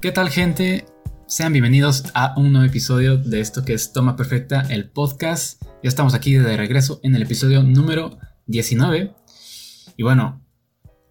[0.00, 0.86] ¿Qué tal gente?
[1.26, 5.60] Sean bienvenidos a un nuevo episodio de esto que es Toma Perfecta, el podcast.
[5.82, 8.16] Ya estamos aquí de regreso en el episodio número
[8.46, 9.12] 19.
[9.96, 10.40] Y bueno,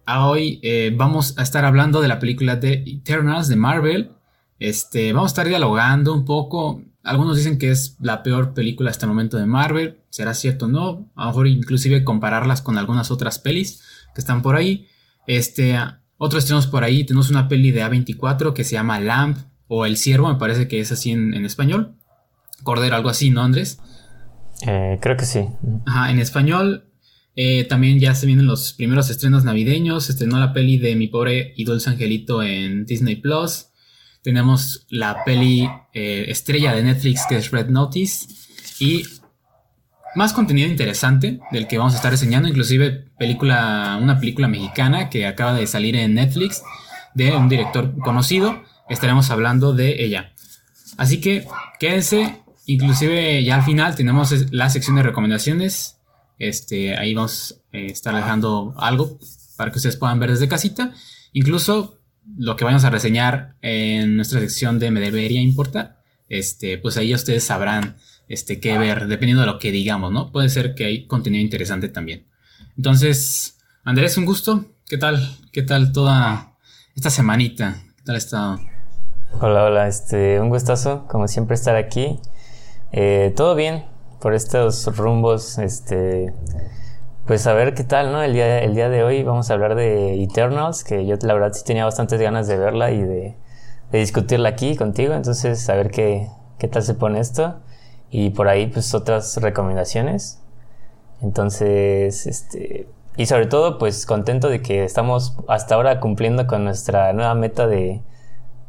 [0.06, 4.12] hoy eh, vamos a estar hablando de la película de Eternals de Marvel.
[4.58, 6.82] Este, vamos a estar dialogando un poco.
[7.02, 10.00] Algunos dicen que es la peor película hasta el momento de Marvel.
[10.08, 11.12] ¿Será cierto o no?
[11.14, 13.82] A lo mejor inclusive compararlas con algunas otras pelis
[14.14, 14.88] que están por ahí.
[15.26, 15.76] Este,
[16.18, 19.96] otros tenemos por ahí, tenemos una peli de A24 que se llama Lamp o El
[19.96, 21.94] Ciervo, me parece que es así en, español.
[22.64, 23.78] Cordero, algo así, ¿no, Andrés?
[24.66, 25.46] Eh, creo que sí.
[25.86, 26.88] Ajá, en español
[27.36, 30.10] eh, también ya se vienen los primeros estrenos navideños.
[30.10, 33.66] Estrenó la peli de Mi pobre y dulce angelito en Disney Plus.
[34.22, 38.26] Tenemos la peli eh, estrella de Netflix que es Red Notice.
[38.80, 39.04] Y
[40.14, 45.26] más contenido interesante del que vamos a estar reseñando, inclusive película, una película mexicana que
[45.26, 46.62] acaba de salir en Netflix
[47.14, 48.62] de un director conocido.
[48.88, 50.32] Estaremos hablando de ella.
[50.96, 51.46] Así que
[51.78, 55.98] quédense, inclusive ya al final tenemos la sección de recomendaciones.
[56.38, 59.18] Este, ahí vamos a estar dejando algo
[59.56, 60.92] para que ustedes puedan ver desde casita.
[61.32, 61.98] Incluso
[62.36, 66.00] lo que vamos a reseñar en nuestra sección de Me debería importar.
[66.28, 67.96] Este, pues ahí ustedes sabrán
[68.28, 70.30] este, que ver, dependiendo de lo que digamos, ¿no?
[70.30, 72.26] Puede ser que hay contenido interesante también.
[72.76, 74.66] Entonces, Andrés, un gusto.
[74.86, 75.36] ¿Qué tal?
[75.52, 76.52] ¿Qué tal toda
[76.94, 77.82] esta semanita?
[77.96, 78.60] ¿Qué tal ha estado?
[79.40, 82.18] Hola, hola, este, un gustazo, como siempre, estar aquí.
[82.92, 83.84] Eh, todo bien
[84.20, 86.32] por estos rumbos, este,
[87.26, 88.22] pues a ver qué tal, ¿no?
[88.22, 91.52] El día, el día de hoy vamos a hablar de Eternals, que yo la verdad
[91.52, 93.36] sí tenía bastantes ganas de verla y de,
[93.92, 97.60] discutirla aquí contigo, entonces a ver qué, qué tal se pone esto
[98.10, 100.40] y por ahí pues otras recomendaciones.
[101.20, 107.12] Entonces, este, y sobre todo pues contento de que estamos hasta ahora cumpliendo con nuestra
[107.12, 108.00] nueva meta de,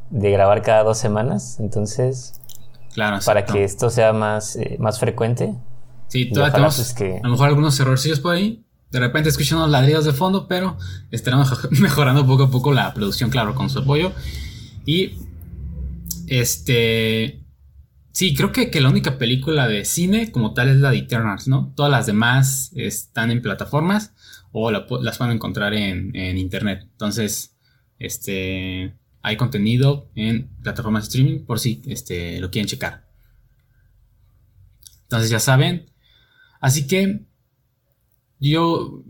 [0.09, 1.59] de grabar cada dos semanas.
[1.59, 2.41] Entonces,
[2.93, 5.55] claro, para que esto sea más, eh, más frecuente.
[6.07, 7.17] Sí, todavía tenemos pues, que...
[7.17, 8.65] a lo mejor algunos errorcillos por ahí.
[8.89, 10.75] De repente escuchan los ladridos de fondo, pero
[11.11, 14.11] estaremos mejorando poco a poco la producción, claro, con su apoyo.
[14.85, 15.19] Y
[16.27, 17.38] este
[18.19, 21.47] Sí, creo que, que, la única película de cine como tal es la de Eternals,
[21.47, 21.71] ¿no?
[21.73, 24.13] Todas las demás están en plataformas
[24.51, 26.81] o las pueden encontrar en, internet.
[26.91, 27.55] Entonces,
[27.97, 33.07] este, hay contenido en plataformas de streaming por si este, lo quieren checar.
[35.03, 35.89] Entonces ya saben.
[36.59, 37.25] Así que
[38.37, 39.01] yo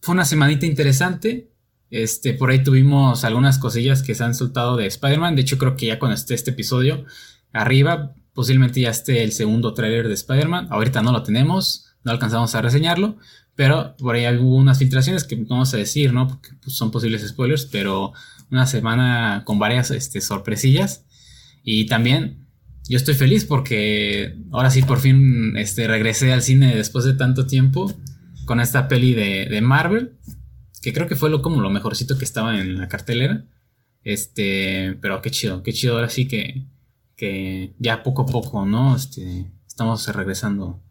[0.00, 1.52] fue una semanita interesante.
[1.90, 5.36] Este, por ahí tuvimos algunas cosillas que se han soltado de Spider-Man.
[5.36, 7.04] De hecho, creo que ya cuando esté este episodio
[7.52, 10.68] arriba, posiblemente ya esté el segundo tráiler de Spider-Man.
[10.70, 13.18] Ahorita no lo tenemos, no alcanzamos a reseñarlo,
[13.54, 16.28] pero por ahí hubo unas filtraciones que vamos a decir, ¿no?
[16.28, 18.12] Porque pues, son posibles spoilers, pero
[18.50, 21.04] una semana con varias este, sorpresillas.
[21.62, 22.46] Y también
[22.88, 27.46] yo estoy feliz porque ahora sí por fin este, regresé al cine después de tanto
[27.46, 27.92] tiempo
[28.44, 30.16] con esta peli de, de Marvel,
[30.80, 33.44] que creo que fue lo, como lo mejorcito que estaba en la cartelera.
[34.04, 36.66] Este, pero qué chido, qué chido ahora sí que,
[37.22, 38.96] que ya poco a poco, ¿no?
[38.96, 40.82] Este, estamos regresando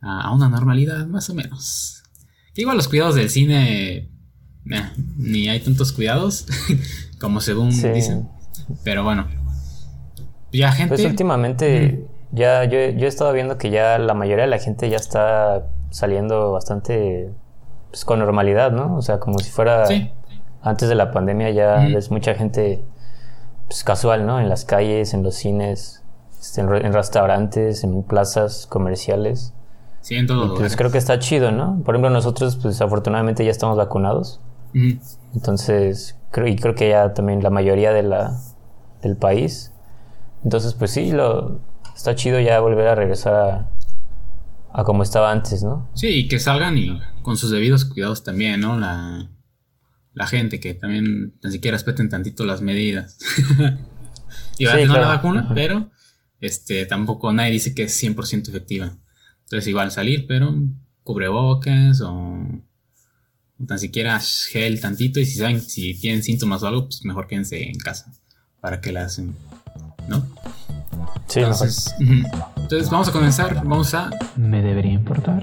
[0.00, 2.02] a, una normalidad, más o menos.
[2.52, 4.10] Que igual los cuidados del cine,
[5.16, 6.48] ni hay tantos cuidados
[7.20, 8.28] como según dicen.
[8.82, 9.28] Pero bueno,
[10.52, 10.88] ya gente.
[10.96, 14.90] Pues últimamente, ya yo, yo he estado viendo que ya la mayoría de la gente
[14.90, 17.30] ya está saliendo bastante
[17.92, 18.96] pues, con normalidad, ¿no?
[18.96, 19.84] O sea, como si fuera
[20.62, 22.82] antes de la pandemia ya es mucha gente
[23.70, 24.40] pues, casual, ¿no?
[24.40, 26.02] En las calles, en los cines,
[26.40, 29.54] este, en, restaurantes, en plazas comerciales.
[30.00, 30.56] Sí, en todo.
[30.56, 31.80] pues creo que está chido, ¿no?
[31.84, 34.40] Por ejemplo, nosotros, pues afortunadamente ya estamos vacunados.
[35.34, 38.40] Entonces, creo, y creo que ya también la mayoría de la,
[39.02, 39.72] del país.
[40.42, 41.60] Entonces, pues sí, lo,
[41.94, 43.70] está chido ya volver a regresar a,
[44.72, 45.88] a como estaba antes, ¿no?
[45.94, 48.76] Sí, y que salgan y con sus debidos cuidados también, ¿no?
[48.80, 49.28] La,
[50.14, 53.18] la gente, que también ni siquiera respeten tantito las medidas.
[54.58, 55.90] y va a tener la vacuna, pero
[56.40, 58.96] este, tampoco nadie dice que es 100% efectiva.
[59.44, 60.54] Entonces igual salir, pero
[61.02, 62.38] cubrebocas o,
[63.66, 67.62] tan siquiera gel tantito y si saben si tienen síntomas o algo, pues mejor quédense
[67.62, 68.12] en casa
[68.60, 69.34] para que la hacen,
[70.08, 70.26] ¿no?
[71.26, 74.10] Sí, entonces, entonces vamos a comenzar, vamos a...
[74.36, 75.42] Me debería importar.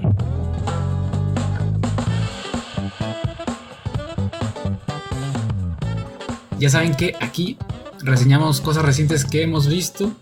[6.58, 7.56] Ya saben que aquí
[8.02, 10.16] reseñamos cosas recientes que hemos visto.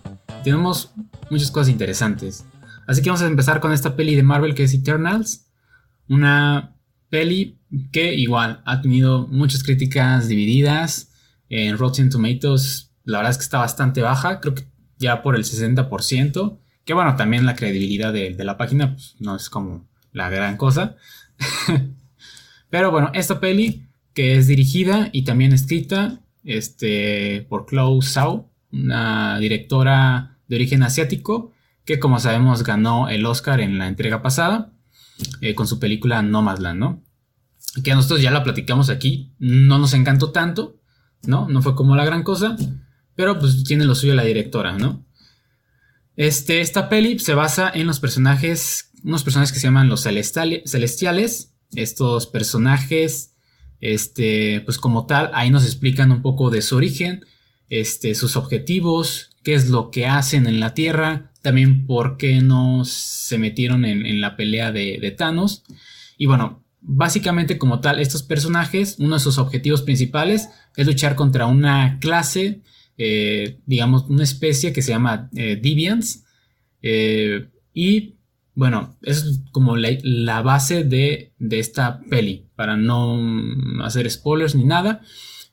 [0.44, 0.93] Tenemos
[1.31, 2.44] muchas cosas interesantes.
[2.87, 5.47] Así que vamos a empezar con esta peli de Marvel que es Eternals.
[6.09, 6.77] Una
[7.09, 7.59] peli
[7.91, 11.11] que igual ha tenido muchas críticas divididas.
[11.49, 14.67] En Rotten Tomatoes la verdad es que está bastante baja, creo que
[14.99, 19.49] ya por el 60%, que bueno, también la credibilidad de, la página pues, no es
[19.49, 20.97] como la gran cosa.
[22.71, 29.38] Pero bueno, esta peli que es dirigida y también escrita este, por Chloe Zhao, una
[29.38, 31.52] directora de origen asiático
[31.84, 34.72] que como sabemos ganó el Oscar en la entrega pasada
[35.40, 37.02] eh, con su película Nomadland, ¿no?
[37.84, 40.81] Que nosotros ya la platicamos aquí, no nos encantó tanto,
[41.26, 41.48] ¿no?
[41.48, 42.56] No fue como la gran cosa,
[43.14, 45.06] pero pues tiene lo suyo la directora, ¿no?
[46.16, 51.52] Este, esta peli se basa en los personajes, unos personajes que se llaman los celestiales.
[51.75, 53.36] Estos personajes,
[53.81, 57.25] este, pues como tal, ahí nos explican un poco de su origen,
[57.69, 62.84] este, sus objetivos, qué es lo que hacen en la Tierra, también por qué no
[62.84, 65.62] se metieron en, la pelea de, de, Thanos.
[66.19, 71.46] Y bueno, básicamente como tal, estos personajes, uno de sus objetivos principales es luchar contra
[71.46, 72.62] una clase
[72.99, 76.25] eh, digamos, una especie que se llama eh, Deviants.
[76.82, 78.16] Eh, y
[78.56, 85.03] bueno, es como la, base de, esta peli, para no hacer spoilers ni nada.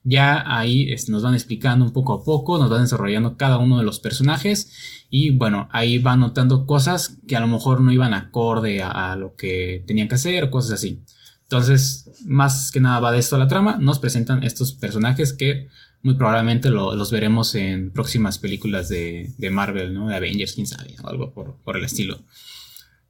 [0.06, 3.84] Ya ahí nos van explicando un poco a poco, nos van desarrollando cada uno de
[3.84, 8.82] los personajes y bueno, ahí van notando cosas que a lo mejor no iban acorde
[8.82, 11.04] a, lo que tenían que hacer, cosas así.
[11.44, 15.68] Entonces, más que nada va de esto la trama, nos presentan estos personajes que
[16.02, 20.08] muy probablemente los veremos en próximas películas de, Marvel, ¿no?
[20.08, 22.20] De Avengers, quién sabe, o algo por, el estilo.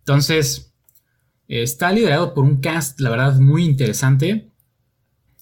[0.04, 0.74] Entonces,
[1.48, 4.50] está liderado por un cast, la verdad, muy interesante.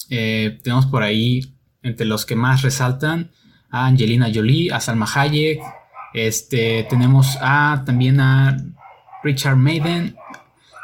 [0.10, 3.32] Eh, tenemos por ahí, entre los que más resaltan,
[3.72, 5.62] a Angelina Jolie, a Salma Hayek.
[6.14, 8.58] Este, tenemos a, también a
[9.24, 10.16] Richard Maiden.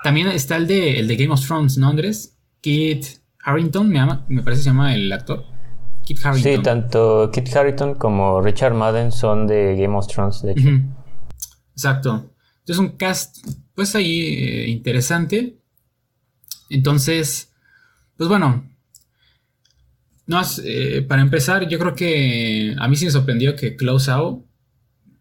[0.04, 2.36] También está el de, el de Game of Thrones, ¿no, Andrés?
[2.62, 3.06] Kit
[3.44, 5.46] Harrington, me, me parece que se llama el actor.
[6.04, 6.56] Kit Harrington.
[6.56, 10.70] Sí, tanto Kit Harrington como Richard Madden son de Game of Thrones, de hecho.
[11.74, 12.32] Exacto.
[12.68, 13.38] Entonces un cast,
[13.76, 15.58] pues ahí eh, interesante.
[16.70, 17.54] Entonces,
[18.18, 18.70] pues bueno.
[20.26, 24.46] No, eh, para empezar, yo creo que a mí sí me sorprendió que Close Out,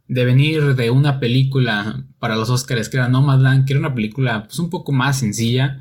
[0.09, 4.43] de venir de una película para los Oscars que era Nomadland, que era una película
[4.45, 5.79] pues un poco más sencilla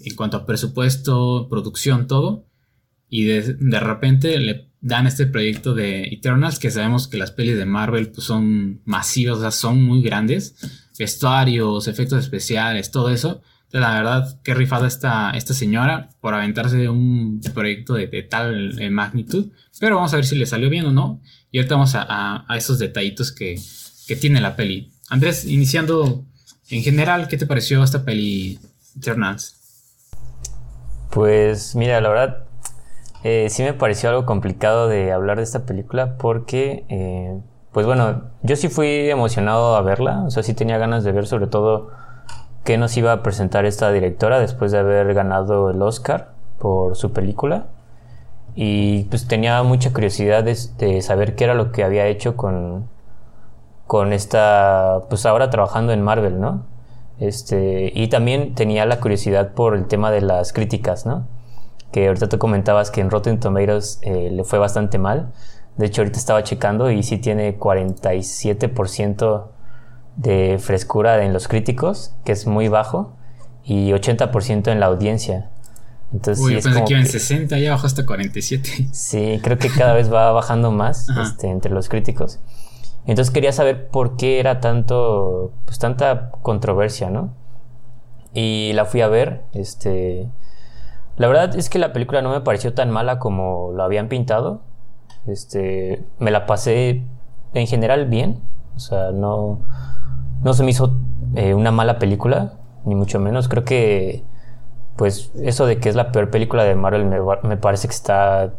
[0.00, 2.48] en cuanto a presupuesto, producción, todo
[3.08, 7.64] y de, repente le dan este proyecto de Eternals, que sabemos que las pelis de
[7.64, 10.56] Marvel pues, son masivas, o sea, son muy grandes,
[10.98, 13.40] vestuarios, efectos especiales, todo eso.
[13.64, 18.90] Entonces, la verdad, qué rifada esta, esta señora por aventarse un proyecto de, tal eh,
[18.90, 19.50] magnitud.
[19.78, 21.20] Pero vamos a ver si le salió bien o no.
[21.50, 23.60] Y ahorita vamos a, a, esos detallitos que,
[24.06, 24.90] que tiene la peli.
[25.08, 26.24] Andrés, iniciando
[26.70, 28.58] en general, ¿qué te pareció esta peli
[28.96, 29.54] Eternals?
[31.10, 32.44] Pues mira, la verdad,
[33.24, 37.40] eh, sí me pareció algo complicado de hablar de esta película porque, eh,
[37.78, 41.28] pues bueno, yo sí fui emocionado a verla, o sea, sí tenía ganas de ver
[41.28, 41.90] sobre todo
[42.64, 47.12] qué nos iba a presentar esta directora después de haber ganado el Oscar por su
[47.12, 47.66] película.
[48.56, 52.88] Y pues tenía mucha curiosidad de, saber qué era lo que había hecho con,
[53.86, 56.64] con esta, pues ahora trabajando en Marvel, ¿no?
[57.20, 61.26] Este, y también tenía la curiosidad por el tema de las críticas, ¿no?
[61.92, 65.32] que ahorita tú comentabas que en Rotten Tomatoes eh, le fue bastante mal.
[65.78, 69.46] De hecho, ahorita estaba checando y sí tiene 47%
[70.16, 73.16] de frescura en los críticos, que es muy bajo,
[73.64, 75.50] y 80% en la audiencia.
[76.12, 78.88] Entonces, Uy, yo pensé que iba en 60, ya bajó hasta 47.
[78.92, 82.40] Sí, creo que cada vez va bajando más este, entre los críticos.
[83.06, 87.34] Entonces quería saber por qué era tanto, pues tanta controversia, ¿no?
[88.34, 90.28] Y la fui a ver, este,
[91.16, 94.62] la verdad es que la película no me pareció tan mala como lo habían pintado.
[95.28, 97.02] Este, me la pasé
[97.54, 98.40] en general bien.
[98.76, 99.60] O sea, no,
[100.42, 100.98] no se me hizo
[101.34, 102.54] eh, una mala película,
[102.84, 103.48] ni mucho menos.
[103.48, 104.24] Creo que,
[104.96, 107.04] pues, eso de que es la peor película de Marvel
[107.42, 108.54] me, parece que está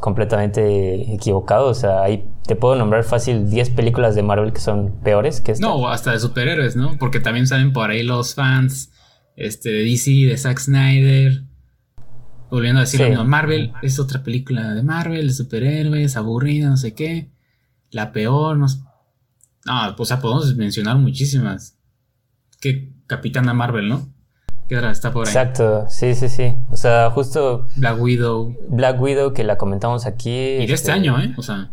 [0.00, 1.68] completamente equivocado.
[1.68, 5.52] O sea, ahí te puedo nombrar fácil 10 películas de Marvel que son peores que
[5.52, 5.66] esta.
[5.66, 6.96] No, hasta de superhéroes, ¿no?
[6.98, 8.92] Porque también saben por ahí los fans
[9.36, 11.42] este, de DC, de Zack Snyder.
[12.50, 17.30] Volviendo a decir Marvel es otra película de Marvel, de superhéroes, aburrida, no sé qué.
[17.90, 18.66] La peor, no
[19.64, 21.78] No, pues, o sea, podemos mencionar muchísimas.
[22.60, 24.08] Que Capitana Marvel, ¿no?
[24.68, 25.32] Que está por ahí.
[25.32, 26.56] Exacto, sí, sí, sí.
[26.70, 27.66] O sea, justo.
[27.76, 28.56] Black Widow.
[28.68, 30.30] Black Widow, que la comentamos aquí.
[30.30, 31.34] Y de este, este año, ¿eh?
[31.36, 31.70] O sea.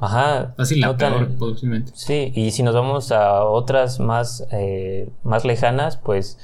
[0.00, 0.54] Ajá.
[0.58, 1.92] Así la peor, posiblemente.
[1.94, 6.38] Sí, y si nos vamos a otras más, eh, más lejanas, pues,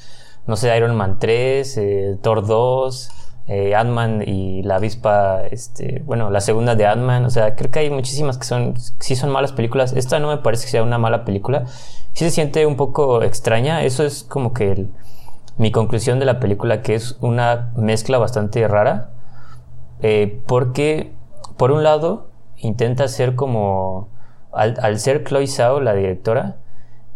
[0.46, 3.10] no sé, Iron Man 3, eh, Thor 2,
[3.48, 7.80] eh, Ant-Man y la avispa, este, bueno, la segunda de Ant-Man, o sea, creo que
[7.80, 9.92] hay muchísimas que son, sí son malas películas.
[9.94, 11.64] Esta no me parece que sea una mala película.
[12.12, 14.86] Sí se siente un poco extraña, eso es como que
[15.58, 19.10] mi conclusión de la película, que es una mezcla bastante rara,
[20.02, 21.12] eh, porque
[21.56, 24.08] por un lado intenta ser como,
[24.52, 26.56] al, al ser Chloe Zhao, la directora,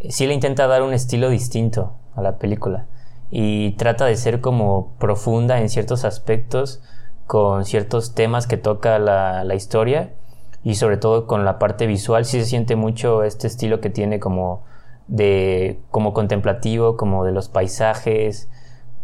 [0.08, 2.86] sí le intenta dar un estilo distinto a la película
[3.30, 6.82] y trata de ser como profunda en ciertos aspectos
[7.26, 10.14] con ciertos temas que toca la, la historia
[10.62, 12.24] y sobre todo con la parte visual.
[12.24, 14.64] Sí se siente mucho este estilo que tiene como
[15.08, 18.48] de como contemplativo como de los paisajes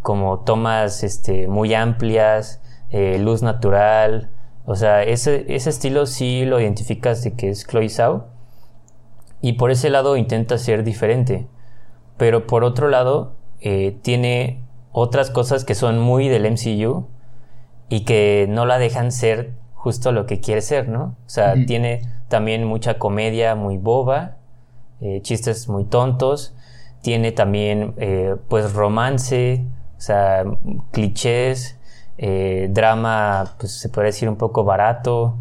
[0.03, 2.61] como tomas este, muy amplias
[2.91, 4.31] eh, luz natural.
[4.65, 8.27] O sea ese, ese estilo sí lo identificas de que es Chloe Zhao
[9.41, 11.49] y por ese lado intenta ser diferente.
[12.17, 17.07] Pero por otro lado eh, tiene otras cosas que son muy del MCU
[17.89, 21.17] y que no la dejan ser justo lo que quiere ser, ¿no?
[21.27, 24.37] O sea, tiene también mucha comedia muy boba,
[25.01, 26.55] eh, chistes muy tontos,
[27.03, 29.65] tiene también eh, pues romance,
[29.97, 30.45] o sea,
[30.91, 31.79] clichés,
[32.71, 35.39] drama, pues se puede decir un poco barato,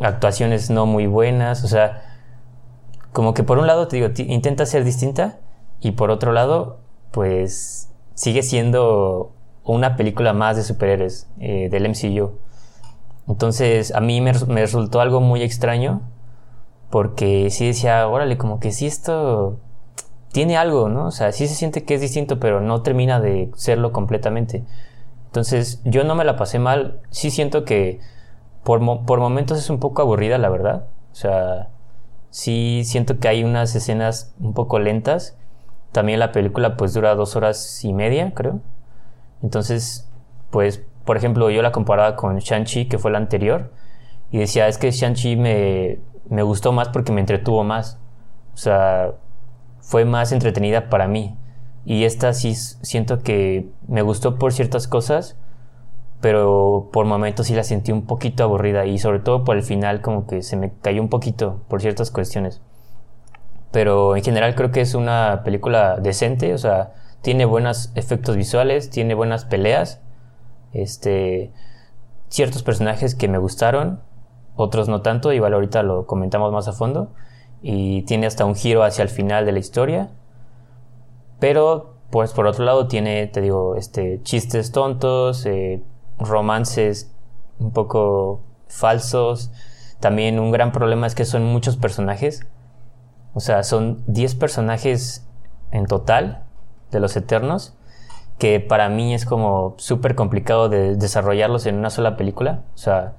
[0.00, 2.02] actuaciones no muy buenas, o sea,
[3.12, 5.38] como que por un lado te digo, intenta ser distinta,
[5.80, 6.78] y por otro lado,
[7.10, 9.32] pues sigue siendo
[9.64, 12.38] una película más de superhéroes eh, del MCU.
[13.28, 16.02] Entonces a mí me, resultó algo muy extraño
[16.90, 19.58] porque sí decía, órale, como que sí esto
[20.32, 21.06] tiene algo, ¿no?
[21.06, 24.64] O sea, sí se siente que es distinto, pero no termina de serlo completamente.
[25.26, 28.00] Entonces yo no me la pasé mal, sí siento que
[28.64, 30.86] por, por momentos es un poco aburrida, la verdad.
[31.12, 31.68] O sea,
[32.30, 35.36] sí siento que hay unas escenas un poco lentas
[35.92, 38.60] también la película pues dura dos horas y media, creo.
[39.42, 40.08] Entonces,
[40.50, 43.72] pues, por ejemplo, yo la comparaba con Shang-Chi, que fue la anterior,
[44.30, 47.98] y decía, es que Shang-Chi me, me gustó más porque me entretuvo más.
[48.54, 49.12] O sea,
[49.80, 51.36] fue más entretenida para mí.
[51.84, 55.36] Y esta sí siento que me gustó por ciertas cosas,
[56.20, 60.02] pero por momentos sí la sentí un poquito aburrida y sobre todo por el final
[60.02, 62.60] como que se me cayó un poquito por ciertas cuestiones
[63.70, 68.90] pero en general creo que es una película decente, o sea, tiene buenos efectos visuales,
[68.90, 70.00] tiene buenas peleas,
[70.72, 71.52] este,
[72.28, 74.00] ciertos personajes que me gustaron,
[74.56, 77.12] otros no tanto, igual ahorita lo comentamos más a fondo,
[77.62, 80.10] y tiene hasta un giro hacia el final de la historia,
[81.38, 85.82] pero pues por otro lado tiene, te digo, este, chistes tontos, eh,
[86.18, 87.12] romances
[87.58, 89.50] un poco falsos,
[90.00, 92.46] también un gran problema es que son muchos personajes,
[93.34, 95.26] o sea, son 10 personajes
[95.70, 96.44] en total
[96.90, 97.74] de los Eternos,
[98.38, 102.62] que para mí es como súper complicado de desarrollarlos en una sola película.
[102.74, 103.14] O sea,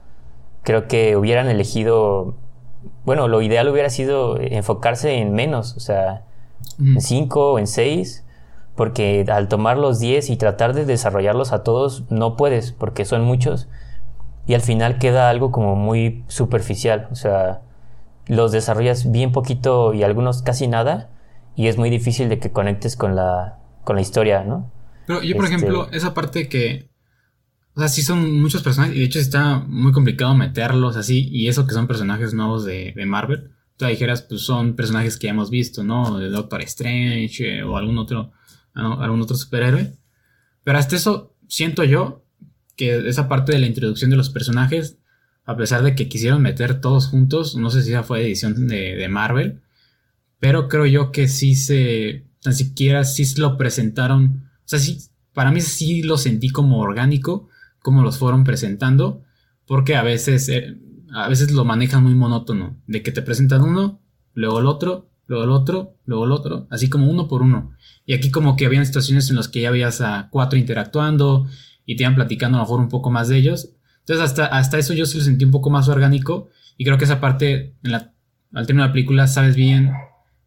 [0.63, 2.35] creo que hubieran elegido,
[3.05, 6.23] bueno, lo ideal hubiera sido enfocarse en menos, o sea,
[6.79, 8.25] en 5 o en 6,
[8.75, 13.23] porque al tomar los 10 y tratar de desarrollarlos a todos, no puedes, porque son
[13.23, 13.67] muchos,
[14.47, 17.61] y al final queda algo como muy superficial, o sea,
[18.31, 21.09] los desarrollas bien poquito y algunos casi nada
[21.57, 24.71] y es muy difícil de que conectes con la, con la historia, ¿no?
[25.05, 26.89] Pero yo, por este ejemplo, esa parte que,
[27.75, 31.49] o sea, sí son muchos personajes y de hecho está muy complicado meterlos así y
[31.49, 33.51] eso que son personajes nuevos de, Marvel.
[33.75, 36.17] Tú dijeras, pues son personajes que ya hemos visto, ¿no?
[36.17, 38.31] De Doctor Strange eh, o algún otro,
[38.73, 39.97] algún otro superhéroe.
[40.63, 42.23] Pero hasta eso siento yo
[42.77, 45.00] que esa parte de la introducción de los personajes
[45.51, 49.07] a pesar de que quisieron meter todos juntos, no sé si esa fue edición de,
[49.09, 49.59] Marvel,
[50.39, 54.99] pero creo yo que sí se, tan siquiera sí lo presentaron, o sea, sí,
[55.33, 57.49] para mí sí lo sentí como orgánico,
[57.81, 59.23] como los fueron presentando,
[59.65, 60.77] porque a veces, eh,
[61.13, 64.01] a veces lo manejan muy monótono, de que te presentan uno,
[64.33, 67.71] luego el otro, luego el otro, luego el otro, así como uno por uno.
[68.05, 71.45] Y aquí como que habían situaciones en las que ya veías a cuatro interactuando
[71.85, 74.77] y te iban platicando a lo mejor un poco más de ellos, entonces hasta, hasta
[74.77, 77.91] eso yo sí lo sentí un poco más orgánico y creo que esa parte, en
[77.91, 78.13] la,
[78.53, 79.91] al término de la película, sabes bien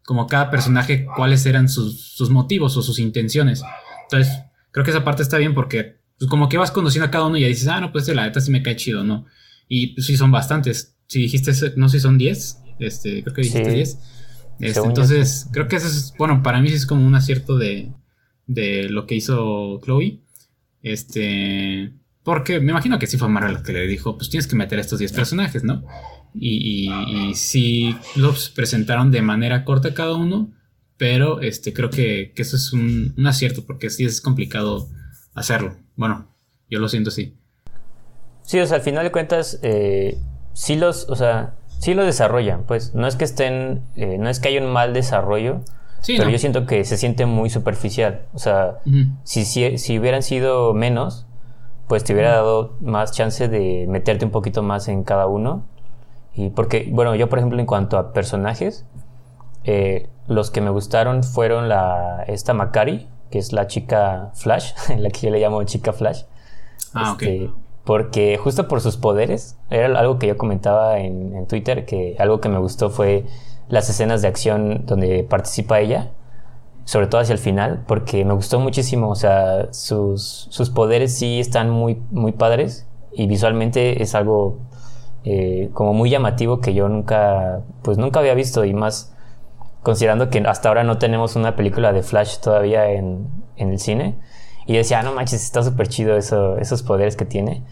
[0.03, 3.63] como cada personaje cuáles eran sus, motivos o sus intenciones.
[4.03, 4.33] Entonces
[4.71, 7.37] creo que esa parte está bien porque pues, como que vas conociendo a cada uno
[7.37, 9.25] y ya dices, ah, no, pues la neta sí me cae chido, ¿no?
[9.67, 10.97] Y pues, sí son bastantes.
[11.07, 13.99] Si dijiste, no sé si son 10, este, creo que dijiste 10.
[14.59, 17.91] Este, entonces, creo que eso es, bueno, para mí sí es como un acierto de,
[18.47, 20.21] de lo que hizo Chloe.
[20.81, 21.93] Este,
[22.25, 24.99] porque me imagino que sí fue Marvel que le dijo, pues tienes que meter estos
[24.99, 25.85] 10 personajes, ¿no?
[26.33, 30.51] Y, y, sí los presentaron de manera corta cada uno,
[30.97, 34.89] pero este, creo que, eso es un, acierto, porque sí es complicado
[35.35, 35.77] hacerlo.
[35.95, 36.35] Bueno,
[36.67, 37.37] Yo lo siento así.
[38.41, 40.17] Sí, o sea, al final de cuentas, eh,
[40.53, 42.95] sí los, o sea, sí lo desarrollan, pues.
[42.95, 45.61] No es que estén, eh, no es que haya un mal desarrollo,
[46.07, 48.23] pero yo siento que se siente muy superficial.
[48.33, 48.79] O sea,
[49.23, 51.27] si, si, hubieran sido menos,
[51.87, 55.63] pues te hubiera dado más chance de meterte un poquito más en cada uno.
[56.33, 58.85] Y porque, bueno, yo por ejemplo en cuanto a personajes,
[59.63, 65.09] eh, los que me gustaron fueron la, esta Macari, que es la chica Flash, la
[65.09, 66.23] que yo le llamo chica Flash.
[66.93, 67.21] Ah, ok.
[67.21, 67.51] Este,
[67.85, 72.49] porque justo por sus poderes, era algo que yo comentaba en, Twitter, que algo que
[72.49, 73.25] me gustó fue
[73.69, 76.11] las escenas de acción donde participa ella,
[76.85, 81.39] sobre todo hacia el final, porque me gustó muchísimo, o sea, sus, sus poderes sí
[81.39, 84.59] están muy, muy padres y visualmente es algo
[85.23, 89.15] eh, como muy llamativo que yo nunca, pues nunca había visto y más
[89.81, 94.15] considerando que hasta ahora no tenemos una película de Flash todavía en, en el cine.
[94.67, 97.63] Y decía, ah, no manches, está súper chido eso, esos poderes que tiene.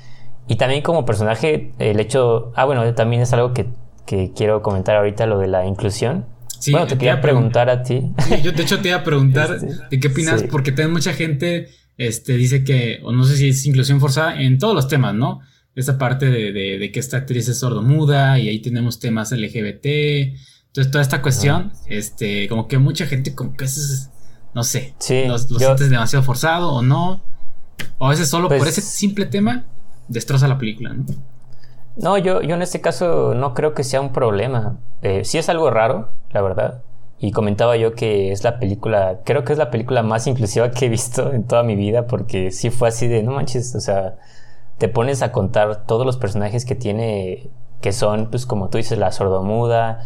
[0.48, 3.68] Y también como personaje, el hecho, ah, bueno, también es algo que,
[4.06, 6.26] que quiero comentar ahorita, lo de la inclusión.
[6.64, 8.02] Sí, bueno, te quería preguntar a ti.
[8.20, 11.12] Sí, yo de hecho te iba a preguntar este, de qué opinas, porque también mucha
[11.12, 11.68] gente
[11.98, 15.42] este, dice que, o no sé si es inclusión forzada en todos los temas, ¿no?
[15.76, 19.86] Esa parte de, de, que esta actriz es sordomuda y ahí tenemos temas LGBT.
[20.68, 24.10] Entonces, toda esta cuestión, este, como que mucha gente, como que es,
[24.56, 27.26] no sé, sí, lo, sientes demasiado forzado o no.
[27.98, 29.66] O a veces solo por pues ese simple tema
[30.08, 31.06] destroza la película, ¿no?
[31.96, 34.78] No, yo, yo en este caso no creo que sea un problema.
[35.02, 36.82] Eh, sí es algo raro, la verdad.
[37.20, 40.88] Y comentaba yo que es la película, creo que es la película más inclusiva que
[40.88, 44.16] he visto en toda mi vida, porque sí fue así de, no manches, o sea,
[44.78, 48.98] te pones a contar todos los personajes que tiene, que son, pues como tú dices,
[48.98, 50.02] la sordomuda,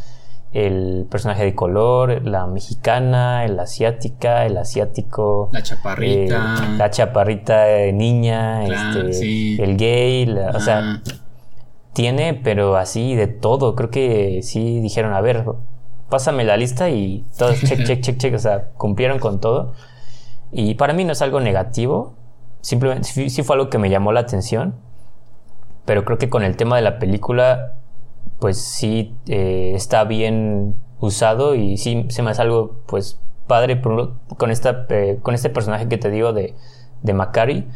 [0.54, 7.66] el personaje de color, la mexicana, el asiática, el asiático, la chaparrita, eh, la chaparrita
[7.94, 11.02] niña, este, el gay, o sea,
[11.98, 13.74] tiene, pero así de todo.
[13.74, 15.46] Creo que sí dijeron, a ver,
[16.10, 19.74] pásame la lista y todos check, check, check, check, o sea, cumplieron con todo.
[20.52, 22.14] Y para mí no es algo negativo,
[22.62, 24.76] simplemente sí, fue algo que me llamó la atención,
[25.86, 27.74] pero creo que con el tema de la película,
[28.38, 34.52] pues sí eh, está bien usado y sí se me hace algo, pues, padre con,
[34.52, 36.54] esta, eh, con este personaje que te digo de,
[37.02, 37.68] de Macari.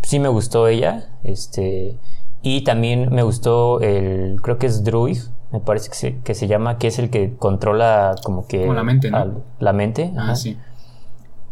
[0.00, 1.98] Sí me gustó ella, este...
[2.42, 5.18] Y también me gustó el, creo que es Druid,
[5.50, 8.66] me parece que se, que se llama, que es el que controla como que...
[8.66, 9.42] la mente, ¿no?
[9.58, 10.12] la mente.
[10.16, 10.56] Ah, sí.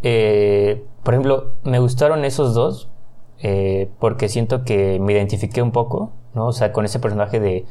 [0.03, 2.89] Eh, por ejemplo, me gustaron esos dos
[3.39, 6.47] eh, porque siento que me identifiqué un poco, ¿no?
[6.47, 7.67] O sea, con ese personaje de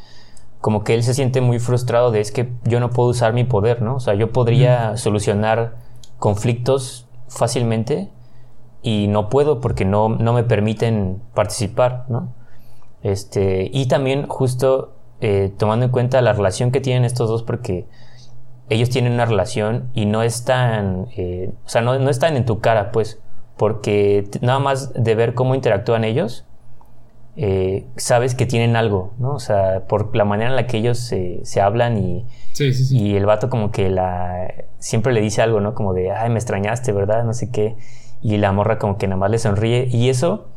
[0.62, 3.43] como que él se siente muy frustrado de es que yo no puedo usar mi
[3.43, 3.95] poder, ¿no?
[3.95, 5.75] O sea, yo podría solucionar
[6.17, 8.10] conflictos fácilmente
[8.82, 12.34] y no puedo porque no, no me permiten participar, ¿no?
[13.06, 17.86] Este, y también justo eh, tomando en cuenta la relación que tienen estos dos, porque
[18.68, 22.62] ellos tienen una relación y no están, eh, o sea, no, no, están en tu
[22.62, 23.20] cara, pues,
[23.58, 26.46] porque nada más de ver cómo interactúan ellos,
[27.36, 29.36] eh, sabes que tienen algo, ¿no?
[29.36, 32.26] O sea, por la manera en la que ellos se, se hablan y,
[32.89, 35.76] y el vato como que la siempre le dice algo, ¿no?
[35.76, 37.24] Como de, ay, me extrañaste, ¿verdad?
[37.24, 37.76] No sé qué.
[38.24, 39.89] Y la morra como que nada más le sonríe.
[39.91, 40.48] Y eso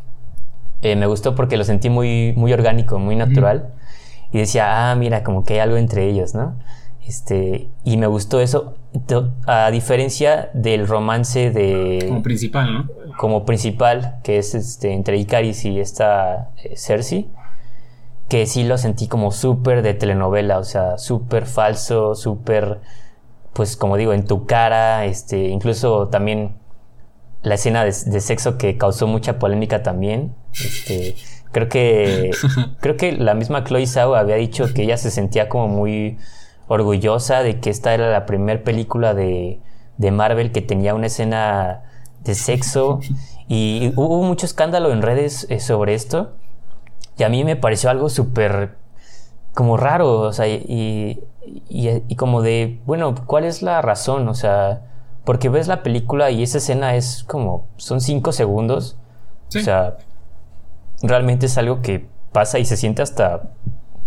[0.82, 3.72] eh, me gustó porque lo sentí muy, muy orgánico, muy natural.
[4.32, 6.56] Y decía, ah, mira, como que hay algo entre ellos, ¿no?
[7.06, 8.74] Este, y me gustó eso,
[9.46, 12.04] a diferencia del romance de...
[12.06, 12.88] Como principal, ¿no?
[13.16, 17.28] Como principal, que es este, entre Icaris y esta eh, Cersei,
[18.28, 22.80] que sí lo sentí como súper de telenovela, o sea, súper falso, súper,
[23.54, 26.57] pues como digo, en tu cara, este, incluso también
[27.42, 30.34] la escena de, sexo que causó mucha polémica también.
[30.52, 31.16] Este,
[31.52, 32.30] creo que
[32.80, 36.18] creo que la misma Chloe Zhao había dicho que ella se sentía como muy
[36.66, 39.60] orgullosa de que esta era la primera película de,
[39.96, 41.82] de Marvel que tenía una escena
[42.24, 43.00] de sexo
[43.48, 46.34] y hubo mucho escándalo en redes eh, sobre esto
[47.16, 48.76] y a mí me pareció algo súper
[49.54, 51.20] como raro, o sea, y,
[51.68, 54.28] y, y, como de, bueno, ¿cuál es la razón?
[54.28, 54.82] O sea,
[55.28, 57.66] porque ves la película y esa escena es como.
[57.76, 58.96] Son cinco segundos.
[59.48, 59.98] O sea.
[61.02, 63.42] Realmente es algo que pasa y se siente hasta.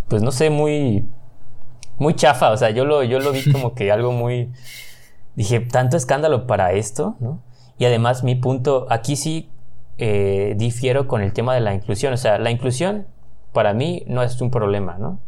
[0.08, 1.06] Pues no sé, muy.
[2.00, 2.50] Muy chafa.
[2.50, 4.52] O sea, yo lo, yo lo vi como que algo muy.
[5.36, 7.40] Dije, tanto escándalo para esto, ¿no?
[7.78, 8.88] Y además, mi punto.
[8.90, 9.48] Aquí sí
[10.00, 12.14] eh, difiero con el tema de la inclusión.
[12.14, 13.06] O sea, la inclusión
[13.54, 15.20] para mí no es un problema, ¿no?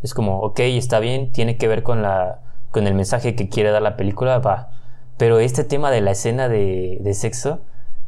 [0.00, 2.38] Es como, ok, está bien, tiene que ver con la.
[2.70, 4.70] con el mensaje que quiere dar la película, va
[5.16, 7.64] pero este tema de la escena de, sexo,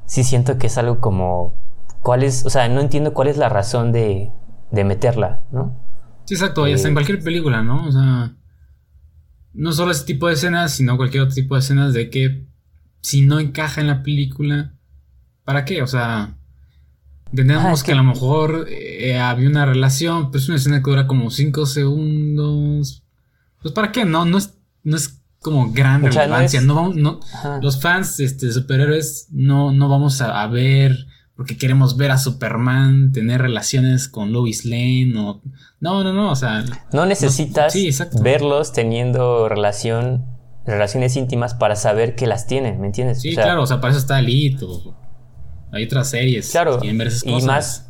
[0.06, 1.54] sí siento que es algo como,
[2.02, 4.30] ¿cuál es, o sea, no entiendo cuál es la razón de,
[4.70, 5.80] de meterla, ¿no?
[6.24, 7.86] Sí, exacto, ya está en eh, cualquier película, ¿no?
[7.86, 8.34] O sea,
[9.52, 12.46] no solo ese tipo de escenas, sino cualquier otro tipo de escenas de que
[13.00, 14.74] si no encaja en la película,
[15.44, 15.82] ¿para qué?
[15.82, 16.36] O sea,
[17.30, 20.90] entendemos ah, que, a lo mejor eh, había una relación, pero es una escena que
[20.90, 23.04] dura como 5 segundos.
[23.62, 24.04] Pues ¿para qué?
[24.04, 26.60] No, no es, no es como gran relevancia.
[26.60, 27.20] No, no,
[27.62, 31.06] los fans este, de superhéroes no, no vamos a, ver
[31.36, 35.40] porque queremos ver a Superman tener relaciones con Lois Lane o...
[35.78, 36.64] No, no, no, o sea...
[36.92, 37.72] No necesitas
[38.20, 40.26] verlos teniendo relación,
[40.66, 43.20] relaciones íntimas para saber que las tienen, ¿me entiendes?
[43.20, 44.66] Sí, claro, o sea, para eso está Elite
[45.70, 46.50] hay otras series.
[46.50, 46.92] Claro, y
[47.42, 47.88] más,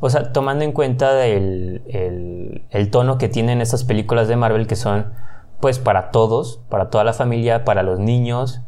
[0.00, 4.66] o sea, tomando en cuenta el, el, el tono que tienen estas películas de Marvel
[4.66, 5.12] que son
[5.60, 8.60] pues para todos, para toda la familia, para los niños.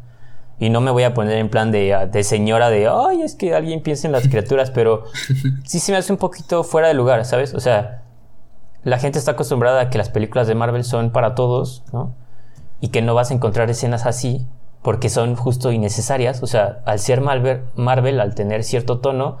[0.59, 3.55] Y no me voy a poner en plan de, de señora de, ay, es que
[3.55, 5.05] alguien piense en las criaturas, pero
[5.65, 7.55] sí se me hace un poquito fuera de lugar, ¿sabes?
[7.55, 8.03] O sea,
[8.83, 12.13] la gente está acostumbrada a que las películas de Marvel son para todos, ¿no?
[12.79, 14.45] Y que no vas a encontrar escenas así
[14.81, 16.41] porque son justo innecesarias.
[16.43, 19.37] O sea, al ser Marvel, Marvel al tener cierto tono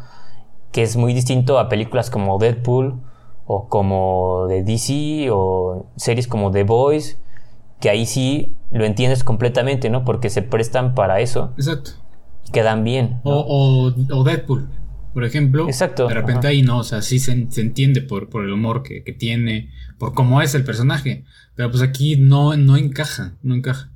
[0.71, 3.01] que es muy distinto a películas como Deadpool
[3.45, 7.17] o como de DC o series como The Boys
[7.81, 10.05] que ahí sí lo entiendes completamente, ¿no?
[10.05, 11.53] Porque se prestan para eso.
[11.57, 11.91] Exacto.
[12.47, 13.19] Y quedan bien.
[13.23, 14.69] O, o, Deadpool,
[15.13, 15.65] por ejemplo.
[15.65, 16.07] Exacto.
[16.07, 19.71] De repente ahí no, o sea, sí se, entiende por, por, el humor que, tiene,
[19.97, 21.25] por cómo es el personaje.
[21.55, 23.89] Pero pues aquí no, no encaja, no encaja.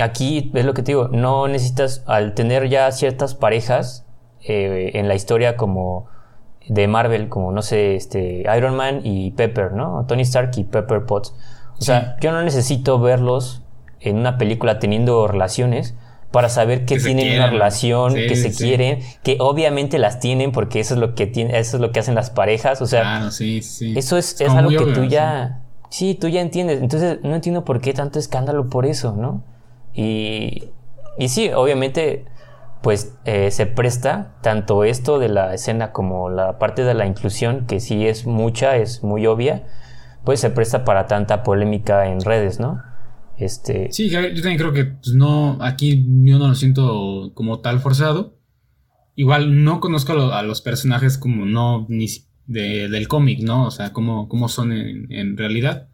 [0.00, 4.06] Aquí es lo que te digo, no necesitas, al tener ya ciertas parejas
[4.46, 6.06] eh, en la historia como
[6.68, 10.04] de Marvel, como no sé, este Iron Man y Pepper, ¿no?
[10.06, 11.34] Tony Stark y Pepper Potts
[11.78, 13.62] o sea, yo no necesito verlos
[14.00, 15.94] en una película teniendo relaciones
[16.30, 20.94] para saber que, tienen una relación, que se quieren, que obviamente las tienen porque eso
[20.94, 24.40] es lo que tiene, eso es lo que hacen las parejas, o sea, eso es,
[24.42, 28.68] algo que tú ya, sí, tú ya entiendes, entonces no entiendo por qué tanto escándalo
[28.68, 29.42] por eso, ¿no?
[29.94, 30.64] Y,
[31.18, 32.26] y sí, obviamente,
[32.82, 37.66] pues eh, se presta tanto esto de la escena como la parte de la inclusión,
[37.66, 39.64] que sí es mucha, es muy obvia,
[40.28, 42.82] pues se presta para tanta polémica en redes, ¿no?
[43.38, 43.90] Este...
[43.92, 48.38] Sí, yo también creo que pues, no, aquí yo no lo siento como tal forzado.
[49.14, 52.08] Igual no conozco a, los personajes como no ni
[52.44, 53.68] del cómic, ¿no?
[53.68, 55.88] O sea, cómo, cómo son en, realidad.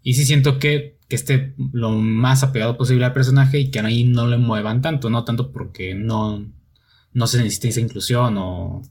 [0.00, 4.04] Y sí siento que, que, esté lo más apegado posible al personaje y que ahí
[4.04, 6.46] no le muevan tanto, no tanto porque no,
[7.12, 8.82] no se necesita esa inclusión o,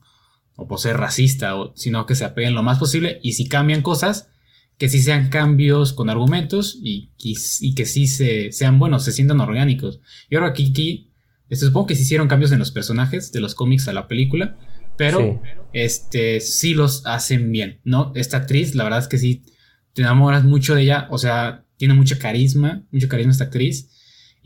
[0.57, 3.81] o por ser racista, o, sino que se apeguen lo más posible y si cambian
[3.81, 4.31] cosas,
[4.77, 9.39] que sí sean cambios con argumentos y, y, que sí se, sean buenos, se sientan
[9.39, 10.01] orgánicos.
[10.29, 11.11] Y ahora aquí, aquí
[11.49, 14.57] este, supongo que se hicieron cambios en los personajes de los cómics a la película,
[14.97, 15.49] pero sí.
[15.73, 18.11] este sí los hacen bien, ¿no?
[18.15, 19.43] Esta actriz, la verdad es que sí
[19.93, 23.91] te enamoras mucho de ella, o sea, tiene mucho carisma, mucho carisma esta actriz.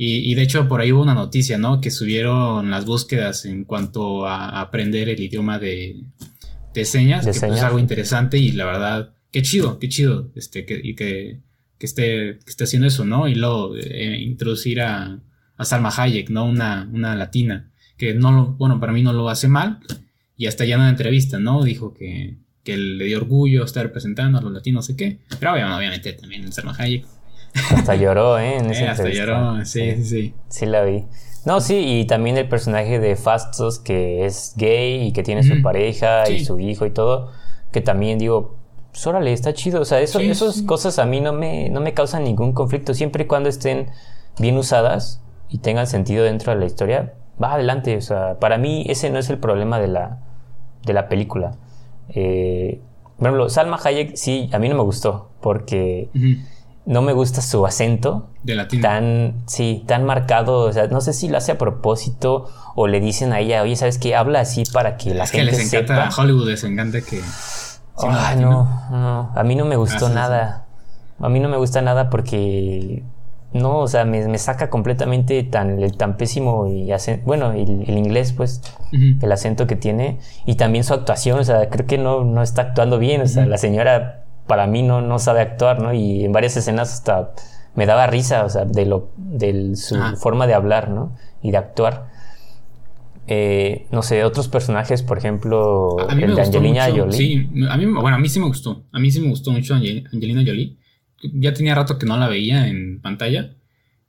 [0.01, 1.81] Y, de hecho por ahí hubo una noticia, ¿no?
[1.81, 6.03] Que subieron las búsquedas en cuanto a aprender el idioma de,
[6.73, 10.65] de señas, que pues, es algo interesante y la verdad qué chido, qué chido, este,
[10.65, 11.39] que, y que,
[11.77, 13.27] que, esté, que esté haciendo eso, ¿no?
[13.27, 15.19] Y luego eh, introducir a,
[15.57, 16.45] a, Salma Hayek, ¿no?
[16.45, 19.79] Una, una latina, que no lo, bueno, para mí no lo hace mal,
[20.35, 21.63] y hasta ya en una entrevista, ¿no?
[21.63, 25.51] Dijo que, que le dio orgullo estar representando a los latinos, no sé qué, pero
[25.51, 27.05] obviamente también Salma Hayek.
[27.71, 28.57] Hasta lloró, ¿eh?
[28.57, 30.33] En esa eh, hasta lloró, sí, sí, sí.
[30.49, 31.03] Sí la vi.
[31.45, 35.61] No, sí, y también el personaje de Fastos, que es gay y que tiene su
[35.61, 37.31] pareja y su hijo y todo,
[37.71, 38.58] que también digo,
[39.05, 39.81] órale, está chido.
[39.81, 42.93] O sea, eso, esas cosas a mí no me, no me causan ningún conflicto.
[42.93, 43.87] Siempre y cuando estén
[44.39, 47.97] bien usadas y tengan sentido dentro de la historia, va adelante.
[47.97, 50.19] O sea, para mí ese no es el problema de la,
[50.85, 51.55] de la película.
[52.09, 52.81] Eh,
[53.17, 56.09] por ejemplo, Salma Hayek sí, a mí no me gustó porque
[56.85, 58.29] no me gusta su acento.
[58.43, 58.81] De latino.
[58.81, 60.61] Tan, sí, tan marcado.
[60.61, 63.75] O sea, no sé si lo hace a propósito o le dicen a ella, oye,
[63.75, 64.15] ¿sabes qué?
[64.15, 67.21] Habla así para que la gente que les encanta, a Hollywood les encanta que
[68.37, 70.65] no, no, a mí no me gustó ah, nada.
[71.19, 73.03] A mí no me gusta nada porque
[73.51, 76.91] no, o sea, me, saca completamente tan, el tan pésimo y
[77.25, 81.87] bueno, el, inglés, pues, el acento que tiene y también su actuación, o sea, creo
[81.87, 85.41] que no, no está actuando bien, o sea, la señora para mí no, no sabe
[85.41, 85.93] actuar, ¿no?
[85.93, 87.31] Y en varias escenas hasta
[87.75, 91.11] me daba risa, o sea, de lo, de su forma de hablar, ¿no?
[91.41, 92.07] Y de actuar.
[93.31, 97.11] Eh, no sé, otros personajes, por ejemplo, el de Angelina Jolie.
[97.11, 98.85] Sí, a mí, bueno, a mí sí me gustó.
[98.91, 100.79] A mí sí me gustó mucho Angelina Jolie.
[101.35, 103.55] Ya tenía rato que no la veía en pantalla.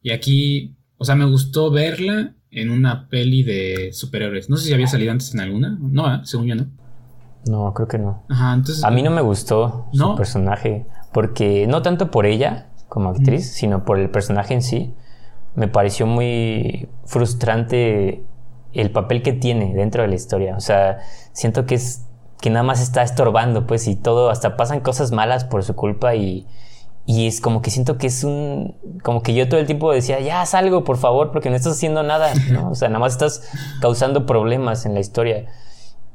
[0.01, 4.49] Y aquí, o sea, me gustó verla en una peli de superhéroes.
[4.49, 5.77] No sé si había salido antes en alguna.
[5.79, 6.21] No, ¿eh?
[6.25, 6.69] según yo no.
[7.47, 8.25] No, creo que no.
[8.31, 8.83] Ajá, entonces.
[8.85, 10.13] A mí no me gustó ¿No?
[10.13, 10.87] su personaje.
[11.13, 14.95] Porque no tanto por ella como actriz, sino por el personaje en sí.
[15.57, 18.25] Me pareció muy frustrante
[18.73, 20.57] el papel que tiene dentro de la historia.
[20.57, 20.99] O sea,
[21.33, 22.07] siento que es
[22.41, 26.15] que nada más está estorbando, pues, y todo, hasta pasan cosas malas por su culpa
[26.15, 26.47] y,
[27.07, 30.21] y es como que siento que es un, como que yo todo el tiempo decía,
[30.21, 32.71] ya salgo, por favor, porque no estás haciendo nada, ¿no?
[32.71, 33.43] O sea, nada más estás
[33.81, 35.47] causando problemas en la historia.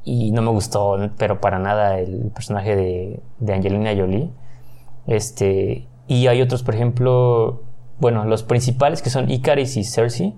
[0.04, 4.30] Y no me gustó, pero para nada el personaje de, de Angelina Jolie.
[5.06, 7.64] Este, y hay otros, por ejemplo,
[7.98, 10.34] bueno, los principales que son Icaris y Cersei,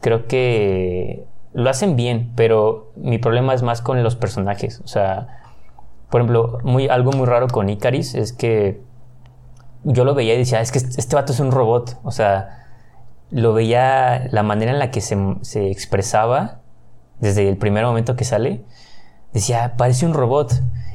[0.00, 4.80] creo que lo hacen bien, pero mi problema es más con los personajes.
[4.84, 5.40] O sea,
[6.10, 8.80] por ejemplo, muy, algo muy raro con Icaris es que
[9.84, 11.98] yo lo veía y decía, es que este vato es un robot.
[12.02, 12.66] O sea,
[13.30, 16.60] lo veía la manera en la que se, se expresaba
[17.20, 18.64] desde el primer momento que sale.
[19.32, 20.52] Decía, parece un robot.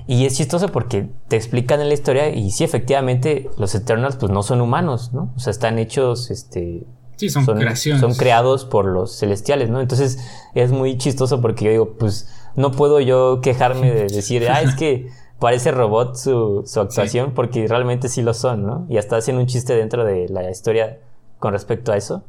[0.08, 4.32] Y es chistoso porque te explican en la historia y sí, efectivamente, los Eternals pues
[4.32, 5.34] no son humanos, ¿no?
[5.36, 6.86] O sea, están hechos, este...
[7.16, 8.02] Sí, son, creaciones.
[8.02, 9.80] Son creados por los celestiales, ¿no?
[9.80, 10.20] Entonces
[10.54, 14.76] es muy chistoso porque yo digo, pues no puedo yo quejarme de decir, ah, es
[14.76, 17.32] que parece robot su, su actuación, sí.
[17.36, 18.86] porque realmente sí lo son, ¿no?
[18.90, 21.00] Y hasta hacen un chiste dentro de la historia
[21.40, 22.24] con respecto a eso.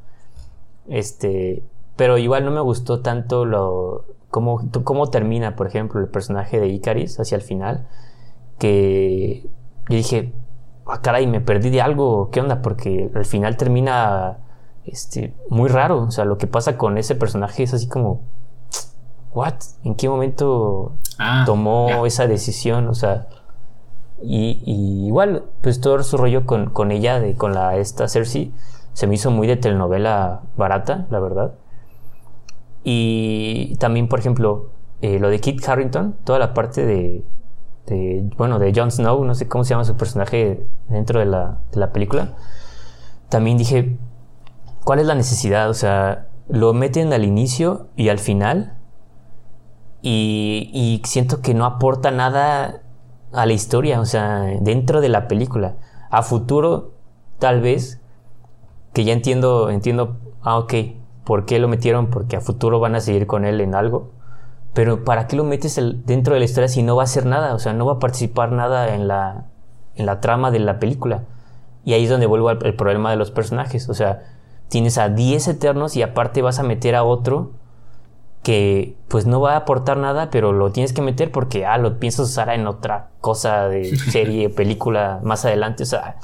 [0.89, 1.63] Este,
[1.97, 6.69] pero igual no me gustó tanto lo cómo, cómo termina, por ejemplo, el personaje de
[6.69, 7.87] Icaris hacia el final,
[8.59, 9.49] que
[9.89, 10.33] yo dije,
[10.87, 12.63] ah, caray, me perdí de algo, ¿qué onda?
[12.63, 14.39] Porque al final termina
[14.87, 18.23] este, muy raro, o sea, lo que pasa con ese personaje es así como,
[19.33, 19.55] ¿what?
[19.85, 22.07] ¿En qué momento ah, tomó yeah.
[22.07, 22.89] esa decisión?
[22.89, 23.27] O sea,
[24.23, 28.53] y, y, igual, pues todo su rollo con, con ella, de, con la esta Cersei,
[28.93, 31.55] se me hizo muy de telenovela barata, la verdad.
[32.83, 34.71] Y también, por ejemplo,
[35.03, 37.25] eh, lo de Kit Harrington, toda la parte de,
[37.87, 41.59] de, bueno, de Jon Snow, no sé cómo se llama su personaje dentro de la,
[41.73, 42.37] de la película.
[43.29, 43.99] También dije,
[44.87, 45.69] ¿cuál es la necesidad?
[45.69, 48.79] O sea, lo meten al inicio y al final.
[50.01, 52.83] Y, y siento que no aporta nada
[53.33, 55.75] a la historia, o sea, dentro de la película.
[56.09, 56.93] A futuro,
[57.41, 58.01] tal vez,
[58.93, 60.75] que ya entiendo, entiendo, ah, ok,
[61.25, 62.07] ¿por qué lo metieron?
[62.07, 64.13] Porque a futuro van a seguir con él en algo.
[64.73, 67.55] Pero ¿para qué lo metes dentro de la historia si no va a hacer nada?
[67.55, 69.47] O sea, no va a participar nada en la,
[69.97, 71.25] en la trama de la película.
[71.85, 73.89] Y ahí es donde vuelvo al problema de los personajes.
[73.89, 74.36] O sea,
[74.69, 77.53] tienes a 10 eternos y aparte vas a meter a otro
[78.47, 81.99] que pues no va a aportar nada, pero lo tienes que meter porque, ah, lo
[81.99, 85.83] piensas usar en otra cosa de serie, película más adelante.
[85.83, 86.17] O sea,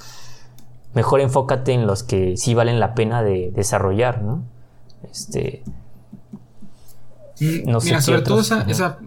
[0.95, 4.45] mejor enfócate en los que sí valen la pena de desarrollar, ¿no?
[5.11, 5.65] Este.
[7.67, 8.99] No sé Mira, sobre otros, todo esa, esa.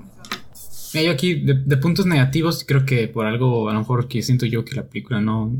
[0.93, 4.45] Yo aquí, de, de, puntos negativos, creo que por algo, a lo mejor que siento
[4.45, 5.53] yo que la película no,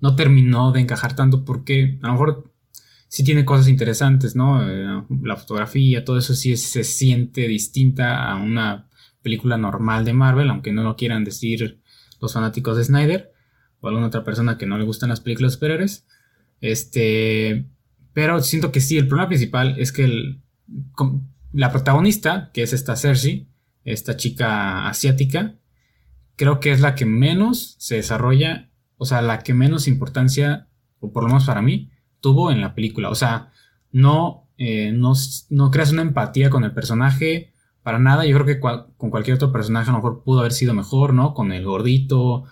[0.00, 2.53] no terminó de encajar tanto, porque a lo mejor
[3.14, 4.68] sí tiene cosas interesantes, ¿no?
[4.68, 8.88] Eh, la fotografía, todo eso sí se siente distinta a una
[9.22, 11.80] película normal de Marvel, aunque no lo quieran decir
[12.20, 13.32] los fanáticos de Snyder
[13.78, 16.08] o alguna otra persona que no le gustan las películas de superhéroes.
[16.60, 17.68] Este,
[18.14, 20.42] pero siento que sí, el problema principal es que el,
[21.52, 23.46] la protagonista, que es esta Cersei,
[23.84, 25.54] esta chica asiática,
[26.34, 31.12] creo que es la que menos se desarrolla, o sea, la que menos importancia, o
[31.12, 31.92] por lo menos para mí,
[32.24, 33.10] tuvo en la película.
[33.10, 33.52] O sea,
[33.92, 35.12] no, eh, no,
[35.50, 38.24] no, creas una empatía con el personaje para nada.
[38.24, 41.12] Yo creo que cual, con cualquier otro personaje a lo mejor pudo haber sido mejor,
[41.12, 41.34] ¿no?
[41.34, 42.44] Con el gordito,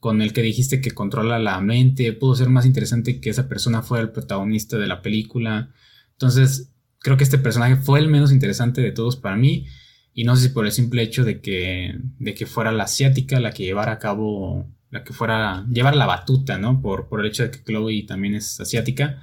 [0.00, 3.82] con el que dijiste que controla la mente, pudo ser más interesante que esa persona
[3.82, 5.74] fuera el protagonista de la película.
[6.12, 9.66] Entonces, creo que este personaje fue el menos interesante de todos para mí.
[10.14, 13.40] Y no sé si por el simple hecho de que, de que fuera la asiática
[13.40, 16.80] la que llevara a cabo, la que fuera, llevar la batuta, ¿no?
[16.80, 19.22] Por, por el hecho de que Chloe también es asiática.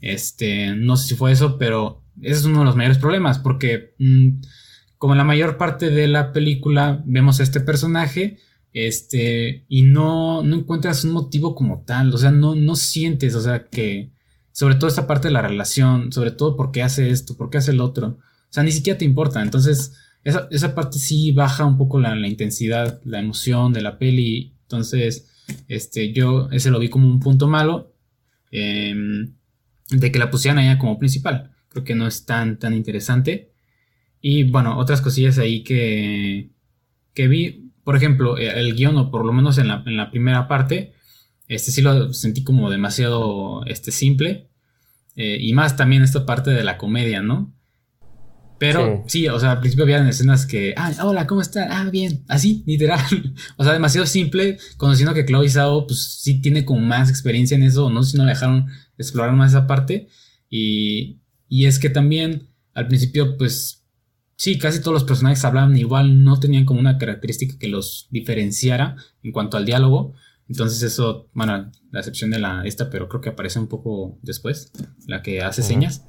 [0.00, 3.94] Este, no sé si fue eso, pero ese es uno de los mayores problemas, porque
[3.98, 4.40] mmm,
[4.98, 8.38] como la mayor parte de la película vemos a este personaje,
[8.72, 13.40] este, y no, no encuentras un motivo como tal, o sea, no, no sientes, o
[13.40, 14.12] sea, que,
[14.52, 17.58] sobre todo esta parte de la relación, sobre todo por qué hace esto, por qué
[17.58, 19.94] hace el otro, o sea, ni siquiera te importa, entonces,
[20.24, 24.57] esa, esa parte sí baja un poco la, la, intensidad, la emoción de la peli,
[24.68, 25.30] entonces,
[25.66, 27.94] este, yo ese lo vi como un punto malo,
[28.50, 28.94] eh,
[29.90, 33.52] de que la pusieran allá como principal, creo que no es tan, tan interesante,
[34.20, 36.50] y bueno, otras cosillas ahí que,
[37.14, 40.10] que vi, por ejemplo, eh, el guion, o por lo menos en la, en la,
[40.10, 40.92] primera parte,
[41.46, 44.50] este sí lo sentí como demasiado este, simple.
[45.16, 47.57] Eh, y más también esta parte de la comedia, ¿no?
[48.58, 49.28] Pero sí.
[49.28, 51.70] o sea, al principio había escenas que, ah, hola, ¿cómo están?
[51.70, 53.00] Ah, bien, así, literal.
[53.56, 57.62] o sea, demasiado simple, conociendo que Chloe Zhao, pues sí tiene como más experiencia en
[57.62, 58.66] eso, no sé si no le dejaron
[58.96, 60.08] explorar más esa parte.
[60.50, 63.84] Y, y es que también, al principio, pues
[64.36, 68.96] sí, casi todos los personajes hablaban igual, no tenían como una característica que los diferenciara
[69.22, 70.14] en cuanto al diálogo.
[70.48, 74.72] Entonces eso, bueno, la excepción de la esta, pero creo que aparece un poco después,
[75.06, 76.04] la que hace señas.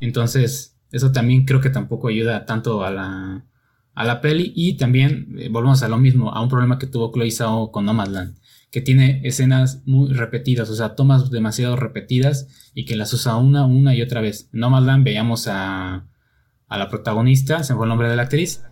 [0.00, 3.44] Entonces, eso también creo que tampoco ayuda tanto a la,
[3.94, 4.52] a la peli.
[4.54, 7.84] Y también eh, volvemos a lo mismo, a un problema que tuvo Chloe Zhao con
[7.84, 8.36] Nomadland,
[8.70, 13.66] que tiene escenas muy repetidas, o sea, tomas demasiado repetidas y que las usa una,
[13.66, 14.48] una y otra vez.
[14.52, 16.06] En Nomadland veíamos a,
[16.68, 18.62] a la protagonista, se me fue el nombre de la actriz,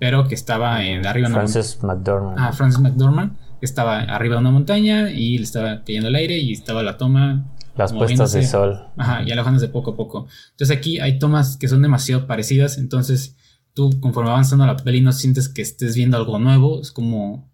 [0.00, 2.38] pero que estaba en, arriba Frances McDormand.
[2.40, 6.38] Ah, Frances McDormand, que estaba arriba de una montaña y le estaba cayendo el aire
[6.38, 8.78] y estaba la toma las puestas de sol.
[8.96, 10.26] Ajá, y alejándose poco a poco.
[10.50, 13.36] Entonces aquí hay tomas que son demasiado parecidas, entonces
[13.72, 17.48] tú conforme avanzando la peli no sientes que estés viendo algo nuevo, es como,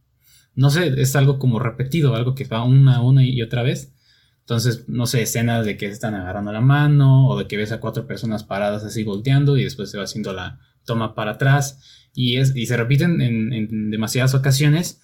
[0.54, 3.92] no sé, es algo como repetido, algo que va una, una y otra vez.
[4.40, 7.80] Entonces, no sé, escenas de que están agarrando la mano o de que ves a
[7.80, 12.36] cuatro personas paradas así volteando y después se va haciendo la toma para atrás y,
[12.36, 15.00] es, y se repiten en, en demasiadas ocasiones.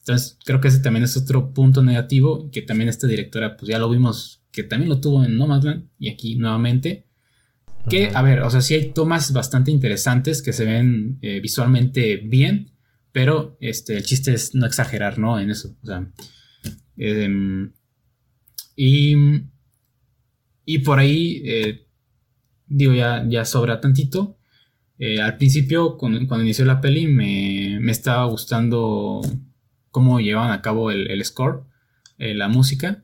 [0.00, 3.78] Entonces, creo que ese también es otro punto negativo que también esta directora, pues ya
[3.78, 7.08] lo vimos que también lo tuvo en Nomadland y aquí nuevamente.
[7.90, 12.16] Que, a ver, o sea, sí hay tomas bastante interesantes que se ven eh, visualmente
[12.18, 12.70] bien,
[13.10, 15.40] pero este, el chiste es no exagerar, ¿no?
[15.40, 16.08] En eso, o sea.
[16.96, 17.72] Em,
[18.76, 19.16] y,
[20.64, 21.86] y por ahí, eh,
[22.68, 24.38] digo, ya, ya sobra tantito.
[24.98, 29.20] Eh, al principio, cuando, inició la peli, me, me, estaba gustando
[29.90, 31.64] cómo llevaban a cabo el, el score,
[32.18, 33.03] la música.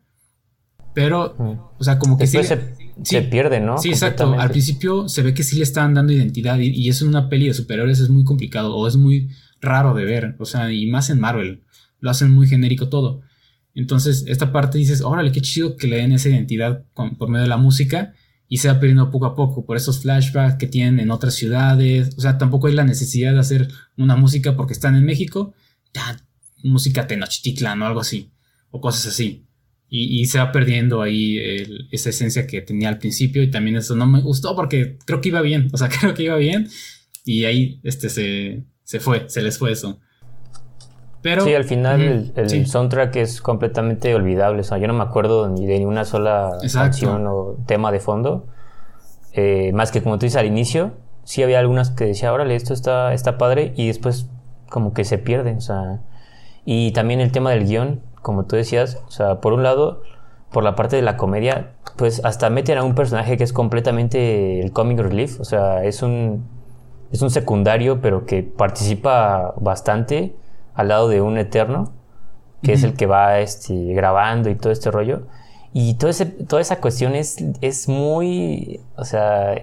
[0.95, 1.35] Pero,
[1.79, 3.79] o sea, como que sí, se, pierde, ¿no?
[3.79, 4.35] Sí, exacto.
[4.39, 7.29] Al principio se ve que sí le estaban dando identidad y, y, eso en una
[7.29, 10.37] peli de superhéroes es muy complicado o es muy raro de ver.
[10.39, 11.63] O sea, y más en Marvel.
[12.01, 13.23] Lo hacen muy genérico todo.
[13.75, 17.49] Entonces, esta parte dices, órale, qué chido que le den esa identidad por medio de
[17.49, 18.15] la música
[18.49, 22.15] y se va perdiendo poco a poco por esos flashbacks que tienen en otras ciudades.
[22.19, 25.55] O sea, tampoco hay la necesidad de hacer una música porque están en México.
[26.65, 28.33] Música Tenochtitlan o algo así.
[28.71, 29.47] O cosas así.
[29.93, 31.39] Y, se va perdiendo ahí
[31.91, 35.31] esa esencia que tenía al principio y también eso no me gustó porque creo que
[35.31, 36.69] iba bien, o sea, creo que iba bien
[37.25, 39.99] y ahí este se, se fue, se les fue eso.
[41.23, 45.49] Pero, sí, al final el, soundtrack es completamente olvidable, o sea, yo no me acuerdo
[45.51, 48.47] ni de ni una sola canción o tema de fondo,
[49.33, 50.93] eh, más que como tú dices al inicio,
[51.25, 54.29] sí había algunas que decía, órale, esto está, está padre y después
[54.71, 56.01] como que se pierde, o sea,
[56.65, 60.03] y también el tema del guion, como tú decías, o sea, por un lado,
[60.51, 64.61] por la parte de la comedia, pues hasta meten a un personaje que es completamente
[64.61, 66.45] el comic relief, o sea, es un,
[67.13, 70.35] es un secundario, pero que participa bastante
[70.75, 71.93] al lado de un eterno,
[72.63, 75.23] que es el que va este, grabando y todo este rollo.
[75.73, 79.55] Y todo ese, toda esa cuestión es, es muy, o sea,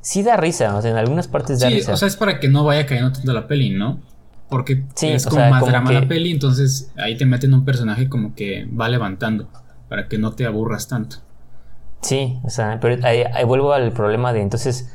[0.00, 1.92] sí da risa, o sea, en algunas partes da risa.
[1.92, 4.00] O sea, es para que no vaya cayendo tanto la peli, ¿no?
[4.50, 8.66] Porque es como más drama la peli, entonces ahí te meten un personaje como que
[8.66, 9.48] va levantando
[9.88, 11.16] para que no te aburras tanto.
[12.00, 14.90] Sí, o sea, pero ahí, vuelvo al problema de entonces,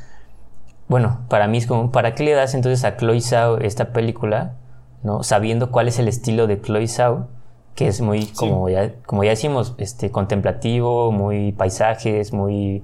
[0.88, 4.56] bueno, para mí es como, ¿para qué le das entonces a Chloe Zhao esta película,
[5.02, 5.22] no?
[5.22, 7.28] Sabiendo cuál es el estilo de Chloe Zhao,
[7.74, 12.82] que es muy, como ya, como ya decimos, este, contemplativo, muy paisajes, muy,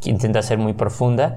[0.00, 1.36] que intenta ser muy profunda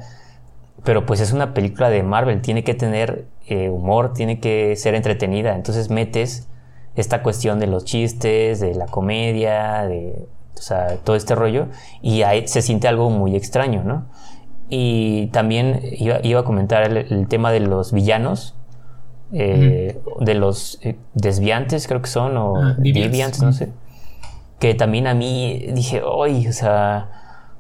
[0.86, 4.94] pero pues es una película de Marvel, tiene que tener eh, humor, tiene que ser
[4.96, 6.48] entretenida, entonces metes
[6.96, 11.68] esta cuestión de los chistes, de la comedia, de o sea, todo este rollo,
[12.02, 14.06] y ahí se siente algo muy extraño, ¿no?
[14.70, 18.56] Y también iba, a comentar el, tema de los villanos,
[19.34, 23.72] eh, de los eh, desviantes, creo que son, o ah, deviants, no sé.
[24.60, 26.48] Que también a mí dije, ¡ay!
[26.48, 27.10] O sea,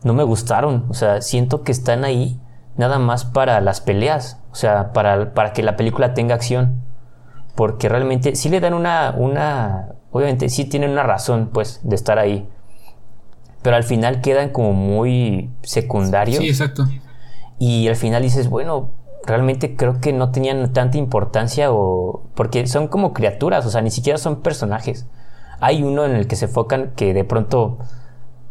[0.03, 0.85] no me gustaron.
[0.89, 2.39] O sea, siento que están ahí
[2.77, 6.81] nada más para las peleas, o sea, para, para que la película tenga acción.
[7.55, 12.19] Porque realmente sí le dan una, una, obviamente sí tienen una razón, pues, de estar
[12.19, 12.47] ahí.
[13.61, 16.39] Pero al final quedan como muy secundarios.
[16.39, 16.85] Sí, exacto.
[17.57, 18.91] Y al final dices, bueno,
[19.25, 22.23] realmente creo que no tenían tanta importancia o...
[22.35, 25.07] Porque son como criaturas, o sea, ni siquiera son personajes.
[25.61, 27.79] Hay uno en el que se enfocan que de pronto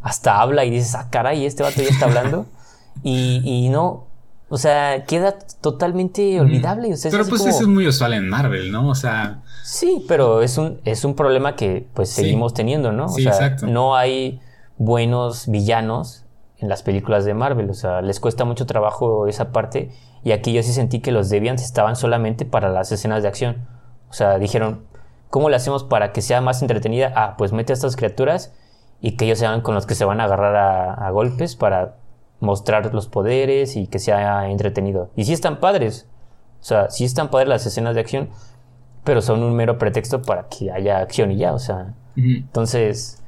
[0.03, 2.47] hasta habla y dices, ah, caray, este vato ya está hablando.
[3.03, 4.07] y, y no,
[4.49, 6.95] o sea, queda totalmente olvidable.
[7.11, 8.89] pero pues eso es muy usual en Marvel, ¿no?
[8.89, 9.43] O sea.
[9.65, 13.07] Sí, pero es un, es un problema que pues seguimos teniendo, ¿no?
[13.07, 14.41] O sea, no hay
[14.77, 16.25] buenos villanos
[16.59, 19.91] en las películas de Marvel, o sea, les cuesta mucho trabajo esa parte
[20.25, 23.67] y aquí yo sí sentí que los Deviants estaban solamente para las escenas de acción.
[24.09, 24.85] O sea, dijeron,
[25.29, 27.13] ¿cómo le hacemos para que sea más entretenida?
[27.15, 28.55] Ah, pues mete a estas criaturas
[29.03, 31.97] y que ellos sean con los que se van a agarrar a, golpes para
[32.41, 35.11] mostrar los poderes y que sea entretenido.
[35.17, 36.07] Y sí están padres,
[36.61, 38.31] o sea, sí están padres las escenas de acción,
[39.05, 41.95] pero son un mero pretexto para que haya acción y ya, o sea.
[42.17, 43.23] Entonces,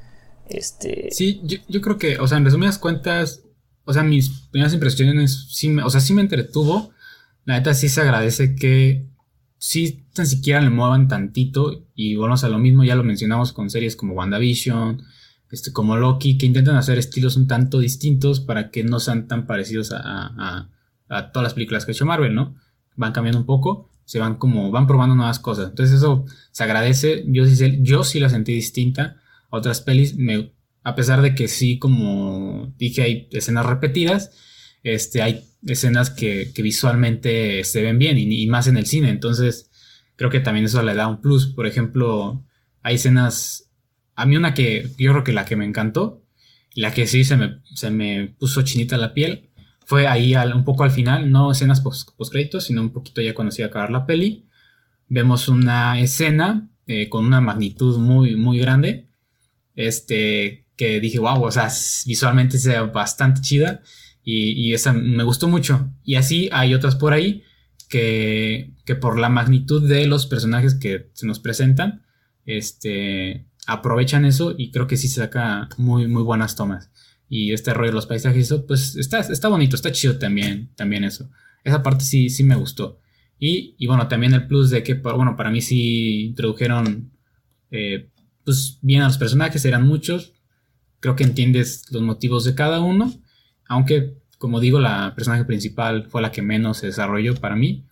[0.48, 1.08] este...
[1.10, 3.42] Sí, yo, creo que, o sea, en resumidas cuentas,
[3.84, 6.90] o sea, mis primeras impresiones, sí me, o sea, sí me entretuvo.
[7.44, 9.06] La neta sí se agradece que
[9.58, 13.70] sí tan siquiera le muevan tantito y volvemos a lo mismo, ya lo mencionamos con
[13.70, 15.02] series como WandaVision,
[15.50, 19.46] este, como Loki, que intentan hacer estilos un tanto distintos para que no sean tan
[19.46, 20.68] parecidos a,
[21.08, 22.56] a todas las películas que ha hecho Marvel, ¿no?
[22.96, 25.70] Van cambiando un poco, se van como, van probando nuevas cosas.
[25.70, 29.16] Entonces eso se agradece, yo sí, yo sí la sentí distinta
[29.50, 34.32] otras pelis, me, a pesar de que sí, como dije, hay escenas repetidas,
[34.82, 39.70] este, hay escenas que, visualmente se ven bien y, más en el cine, entonces
[40.16, 41.46] creo que también eso le da un plus.
[41.46, 42.44] Por ejemplo,
[42.82, 43.65] hay escenas,
[44.16, 46.24] a mí una que yo creo que la que me encantó,
[46.74, 49.50] la que sí se me, se me puso chinita la piel,
[49.86, 53.52] fue ahí un poco al final, no escenas post, créditos, sino un poquito ya cuando
[53.52, 54.48] se iba a acabar la peli.
[55.08, 59.08] Vemos una escena eh, con una magnitud muy, muy grande
[59.76, 61.68] este, que dije, wow, o sea,
[62.04, 63.82] visualmente sea bastante chida
[64.24, 65.88] y, esa me gustó mucho.
[66.02, 67.44] Y así hay otras por ahí
[67.88, 72.02] que, que por la magnitud de los personajes que se nos presentan,
[72.44, 76.90] este, aprovechan eso y creo que sí se saca muy, muy buenas tomas.
[77.28, 81.04] Y este rollo de los paisajes, eso, pues está, está bonito, está chido también, también
[81.04, 81.28] eso.
[81.64, 83.00] Esa parte sí, sí me gustó.
[83.38, 87.10] Y, y bueno, también el plus de que, bueno, para mí sí introdujeron
[87.70, 88.08] eh,
[88.44, 90.32] pues bien a los personajes, eran muchos.
[91.00, 93.12] Creo que entiendes los motivos de cada uno.
[93.68, 97.84] Aunque, como digo, la personaje principal fue la que menos se desarrolló para mí.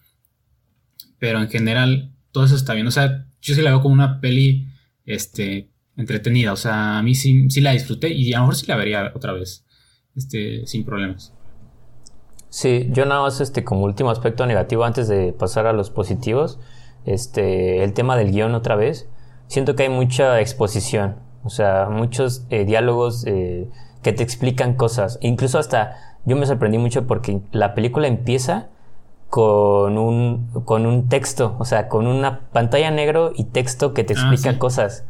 [1.18, 2.86] Pero en general, todo eso está bien.
[2.86, 4.68] O sea, yo sí la veo como una peli
[5.05, 6.52] este, entretenida.
[6.52, 9.12] O sea, a mí sí, sí la disfruté y a lo mejor sí la vería
[9.14, 9.64] otra vez.
[10.16, 11.32] Este, sin problemas.
[12.48, 16.61] Sí, yo nada más este, como último aspecto negativo antes de pasar a los positivos.
[17.05, 19.09] Este, el tema del guion otra vez
[19.48, 23.68] siento que hay mucha exposición, o sea, muchos eh, diálogos eh,
[24.02, 25.18] que te explican cosas.
[25.20, 28.68] Incluso hasta yo me sorprendí mucho porque la película empieza
[29.35, 34.14] con un, con un texto, o sea, con una pantalla negro y texto que te
[34.14, 35.07] ah, explica cosas.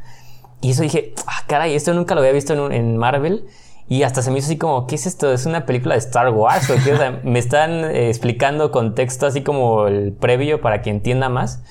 [0.62, 3.45] Y eso dije, ah, caray, esto nunca lo había visto en, Marvel.
[3.87, 5.31] Y hasta se me hizo así como, ¿qué es esto?
[5.31, 6.70] ¿Es una película de Star Wars?
[6.70, 7.18] ¿O, qué?
[7.22, 11.62] me están eh, explicando con texto así como el previo para que entienda más.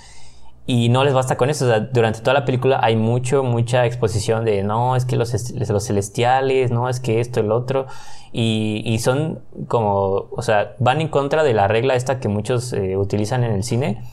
[0.65, 1.65] Y no les basta con eso.
[1.65, 5.33] O sea, durante toda la película hay mucho, mucha exposición de no, es que los,
[5.53, 7.87] los celestiales, no, es que esto, el otro.
[8.31, 12.73] Y, y, son como, o sea, van en contra de la regla esta que muchos
[12.73, 14.03] eh, utilizan en el cine,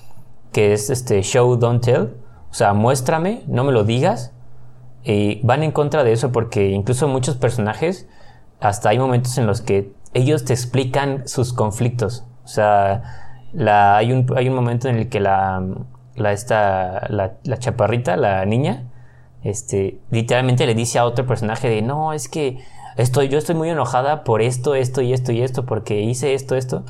[0.52, 2.14] que es este show, don't tell.
[2.50, 4.32] O sea, muéstrame, no me lo digas.
[5.04, 8.08] Y van en contra de eso porque incluso muchos personajes,
[8.60, 12.24] hasta hay momentos en los que ellos te explican sus conflictos.
[12.44, 15.62] O sea, la, hay, un, hay un momento en el que la
[16.20, 18.84] la, esta, la, chaparrita, la niña,
[19.42, 22.58] este, literalmente le dice a otro personaje de, no, es que
[22.96, 26.54] estoy, yo estoy muy enojada por esto, esto y esto y esto, porque hice esto,
[26.54, 26.84] esto.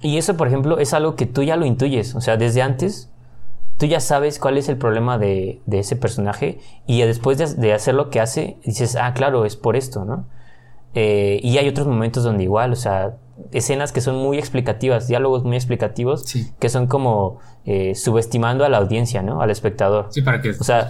[0.00, 3.10] Y eso, por ejemplo, es algo que tú ya lo intuyes, o sea, desde antes
[3.78, 7.72] tú ya sabes cuál es el problema de, de ese personaje y después de, de,
[7.72, 10.26] hacer lo que hace, dices, ah, claro, es por esto, ¿no?
[10.94, 13.14] Eh, y hay otros momentos donde igual, o sea,
[13.52, 16.24] escenas que son muy explicativas, diálogos muy explicativos,
[16.58, 19.40] que son como eh, subestimando a la audiencia, ¿no?
[19.40, 20.08] Al espectador.
[20.10, 20.88] Sí, para que o sea,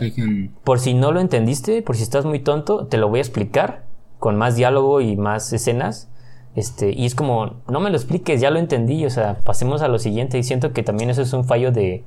[0.64, 3.84] por si no lo entendiste, por si estás muy tonto, te lo voy a explicar
[4.18, 6.08] con más diálogo y más escenas.
[6.54, 9.88] Este, y es como, no me lo expliques, ya lo entendí, o sea, pasemos a
[9.88, 10.38] lo siguiente.
[10.38, 12.04] Y siento que también eso es un fallo de,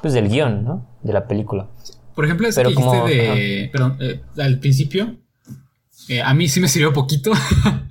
[0.00, 0.86] pues, del guion, ¿no?
[1.02, 1.68] De la película.
[2.14, 5.16] Por ejemplo, es Pero que como, de, perdón, eh, al principio,
[6.08, 7.32] eh, a mí sí me sirvió poquito.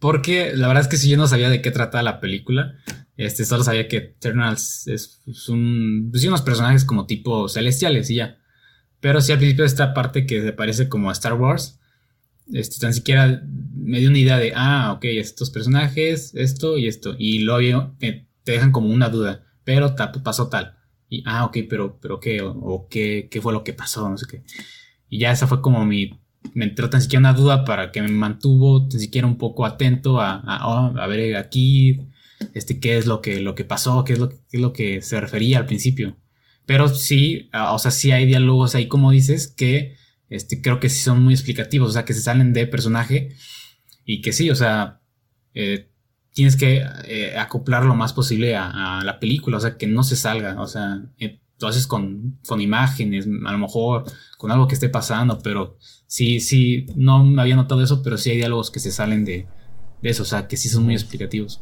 [0.00, 2.74] porque la verdad es que si yo no sabía de qué trataba la película.
[3.16, 8.38] Este, solo sabía que Eternals es, un, pues, unos personajes como tipo celestiales y ya.
[9.00, 11.80] Pero sí al principio esta parte que se parece como a Star Wars,
[12.52, 13.42] este, tan siquiera
[13.74, 17.16] me dio una idea de, ah, ok, estos personajes, esto y esto.
[17.18, 20.76] Y luego te dejan como una duda, pero pasó tal.
[21.08, 24.26] Y, ah, ok, pero, pero qué, o, qué, qué fue lo que pasó, no sé
[24.30, 24.44] qué.
[25.08, 26.20] Y ya esa fue como mi
[26.54, 30.20] me entró tan siquiera una duda para que me mantuvo tan siquiera un poco atento
[30.20, 32.00] a, a, oh, ver aquí
[32.54, 35.02] este, qué es lo que, lo que pasó, qué es lo, qué es lo que
[35.02, 36.16] se refería al principio.
[36.66, 39.96] Pero sí, o sea, sí hay diálogos ahí, como dices, que
[40.28, 43.30] este, creo que sí son muy explicativos, o sea, que se salen de personaje
[44.04, 45.00] y que sí, o sea,
[45.54, 45.90] eh,
[46.34, 50.16] tienes que eh, acoplar lo más posible a, la película, o sea, que no se
[50.16, 54.04] salga, o sea, eh, lo haces con, con imágenes, a lo mejor
[54.38, 55.76] con algo que esté pasando, pero
[56.06, 59.46] sí, sí, no me había notado eso, pero sí hay diálogos que se salen de,
[60.00, 61.60] de eso, o sea, que sí son muy explicativos.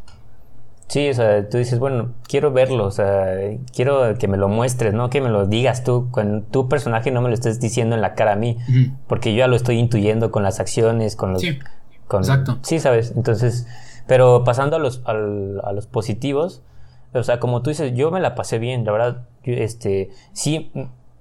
[0.88, 3.26] Sí, o sea, tú dices, bueno, quiero verlo, o sea,
[3.74, 7.22] quiero que me lo muestres, no que me lo digas tú, con tu personaje no
[7.22, 8.58] me lo estés diciendo en la cara a mí,
[9.08, 11.42] porque yo ya lo estoy intuyendo con las acciones, con los...
[11.42, 11.58] Sí,
[12.06, 12.58] con, exacto.
[12.62, 13.66] Sí, sabes, entonces,
[14.06, 16.62] pero pasando a los, a los positivos,
[17.14, 20.70] o sea, como tú dices, yo me la pasé bien, la verdad, este, sí,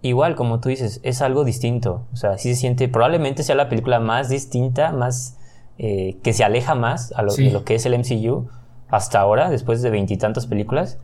[0.08, 3.70] igual como tú dices, es algo distinto, o sea, sí se siente, probablemente sea la
[3.70, 5.38] película más distinta, más,
[5.78, 8.48] eh, que se aleja más a lo, de lo que es el MCU,
[8.90, 11.00] hasta ahora, después de veintitantas películas,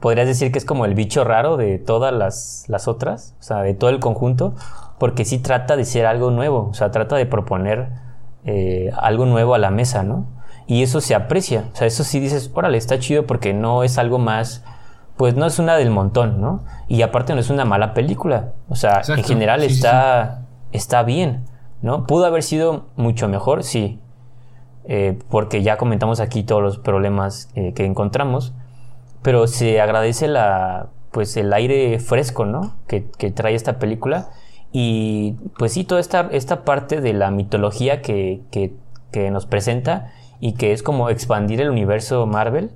[0.00, 3.74] podrías decir que es como el bicho raro de todas las, otras, o sea, de
[3.74, 4.54] todo el conjunto,
[4.98, 7.88] porque sí trata de ser algo nuevo, o sea, trata de proponer
[8.44, 10.26] eh, algo nuevo a la mesa, ¿no?
[10.66, 13.98] Y eso se aprecia, o sea, eso sí dices, órale, está chido porque no es
[13.98, 14.64] algo más,
[15.20, 16.64] pues no es una del montón, ¿no?
[16.88, 21.44] Y aparte no es una mala película, o sea, en general está, está bien,
[21.82, 22.06] ¿no?
[22.06, 24.00] Pudo haber sido mucho mejor, sí,
[24.86, 28.54] eh, porque ya comentamos aquí todos los problemas eh, que encontramos,
[29.20, 32.76] pero se agradece la, pues el aire fresco, ¿no?
[32.86, 34.30] Que, trae esta película
[34.72, 38.40] y pues sí, toda esta, esta parte de la mitología que,
[39.30, 42.70] nos presenta y que es como expandir el universo Marvel,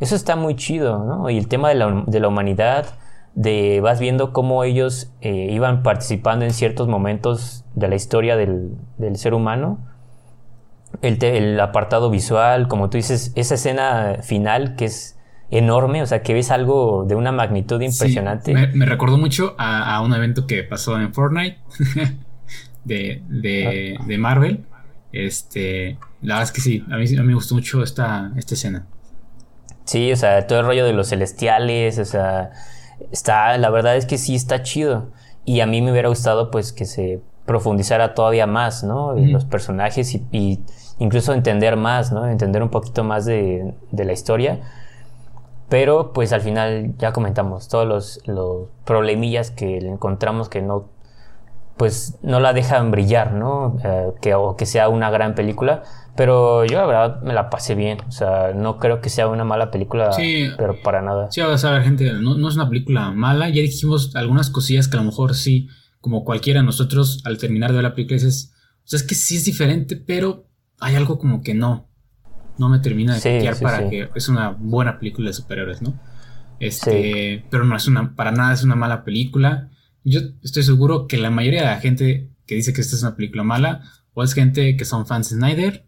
[0.00, 1.30] eso está muy chido, ¿no?
[1.30, 2.86] Y el tema de la, humanidad,
[3.34, 8.76] de vas viendo cómo ellos eh, iban participando en ciertos momentos de la historia del,
[8.98, 9.78] del ser humano,
[11.02, 15.18] el, apartado visual, como tú dices, esa escena final que es
[15.50, 18.54] enorme, o sea, que ves algo de una magnitud impresionante.
[18.54, 21.58] me, recordó mucho a, un evento que pasó en Fortnite
[22.84, 24.64] de, de, de, Marvel.
[25.12, 28.54] Este, la verdad es que sí, a mí, a mí me gustó mucho esta, esta
[28.54, 28.86] escena.
[29.90, 32.52] Sí, o sea, todo el rollo de los celestiales, o sea,
[33.10, 35.08] está, la verdad es que sí está chido.
[35.44, 39.14] Y a mí me hubiera gustado pues que se profundizara todavía más, ¿no?
[39.14, 40.60] Los personajes y,
[41.00, 42.28] incluso entender más, ¿no?
[42.28, 44.60] Entender un poquito más de, la historia.
[45.68, 50.84] Pero pues al final ya comentamos todos los, los problemillas que encontramos que no
[51.80, 53.78] pues no la dejan brillar, ¿no?
[53.82, 55.82] Eh, que, o que sea una gran película.
[56.14, 58.02] Pero yo la verdad me la pasé bien.
[58.06, 60.10] O sea, no creo que sea una mala película,
[60.58, 61.30] pero para nada.
[61.30, 63.48] Sí, a ver, gente, no, no, es una película mala.
[63.48, 65.68] Ya dijimos algunas cosillas que a lo mejor sí,
[66.02, 68.52] como cualquiera de nosotros, al terminar de ver la película dices,
[68.84, 70.44] o sea, es que sí es diferente, pero
[70.80, 71.88] hay algo como que no,
[72.58, 75.98] no me termina de sí, para que es una buena película de superhéroes, ¿no?
[76.58, 79.70] Este, pero no es una, para nada es una mala película.
[80.04, 83.16] Yo estoy seguro que la mayoría de la gente que dice que esta es una
[83.16, 83.82] película mala,
[84.12, 85.86] o es gente que son fans de Snyder,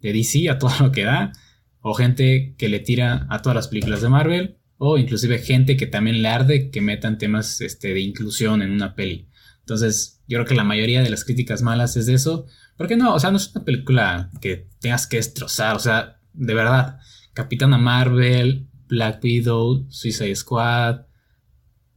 [0.00, 1.32] de DC, a todo lo que da,
[1.80, 5.86] o gente que le tira a todas las películas de Marvel, o inclusive gente que
[5.86, 9.28] también le arde que metan temas este, de inclusión en una peli.
[9.60, 12.46] Entonces, yo creo que la mayoría de las críticas malas es de eso,
[12.76, 16.54] porque no, o sea, no es una película que tengas que destrozar, o sea, de
[16.54, 16.98] verdad,
[17.32, 21.06] Capitana Marvel, Black Widow, Suicide Squad,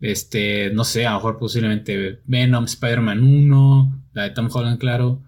[0.02, 5.24] este, no sé, a lo mejor posiblemente Venom, Spider-Man 1, la de Tom Holland, claro.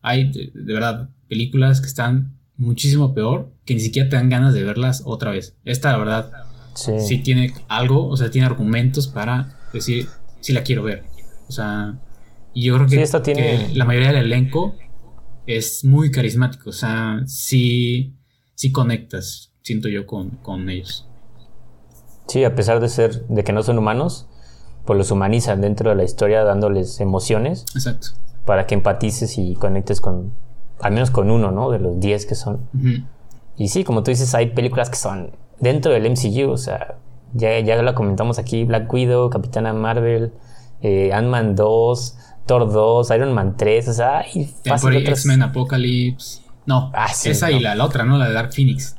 [0.00, 4.64] Hay, de, verdad, películas que están muchísimo peor, que ni siquiera te dan ganas de
[4.64, 5.56] verlas otra vez.
[5.64, 6.32] Esta, la verdad,
[6.74, 10.08] sí, sí tiene algo, o sea, tiene argumentos para decir,
[10.40, 11.04] si la quiero ver.
[11.48, 11.98] O sea,
[12.54, 13.74] y yo creo que, tiene...
[13.74, 14.76] la mayoría del elenco
[15.46, 16.70] es muy carismático.
[16.70, 18.14] O sea, sí,
[18.54, 21.08] sí conectas, siento yo, con, con ellos.
[22.26, 24.26] Sí, a pesar de ser, de que no son humanos,
[24.84, 27.64] pues los humanizan dentro de la historia dándoles emociones.
[27.74, 28.08] Exacto.
[28.44, 30.32] Para que empatices y conectes con,
[30.80, 31.70] al menos con uno, ¿no?
[31.70, 32.60] De los 10 que son.
[33.56, 36.96] Y sí, como tú dices, hay películas que son dentro del MCU, o sea,
[37.32, 40.32] ya, ya lo comentamos aquí, Black Widow, Capitana Marvel,
[40.82, 42.16] eh, Ant-Man 2,
[42.46, 46.42] Thor 2, Iron Man 3, o sea, hay fácil X-Men Apocalypse.
[46.66, 48.18] No, ah, esa y la, otra, ¿no?
[48.18, 48.96] La de Dark Phoenix.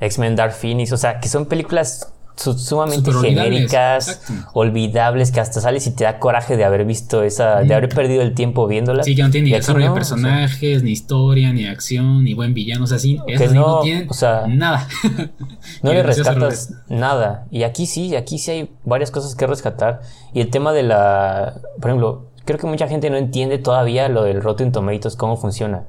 [0.00, 4.22] X-Men Dark Phoenix, o sea, que son películas sumamente genéricas,
[4.52, 8.22] olvidables, que hasta sales y te da coraje de haber visto esa, de haber perdido
[8.22, 9.06] el tiempo viéndolas.
[9.06, 12.84] Sí, que no tiene ni desarrollo de personajes, ni historia, ni acción, ni buen villano,
[12.84, 14.88] o sea, sí, esas no, no tienen o sea, nada.
[15.82, 17.46] no le rescatas nada.
[17.50, 20.00] Y aquí sí, aquí sí hay varias cosas que rescatar.
[20.32, 24.22] Y el tema de la, por ejemplo, creo que mucha gente no entiende todavía lo
[24.22, 25.84] del Rotten Tomatoes, cómo funciona.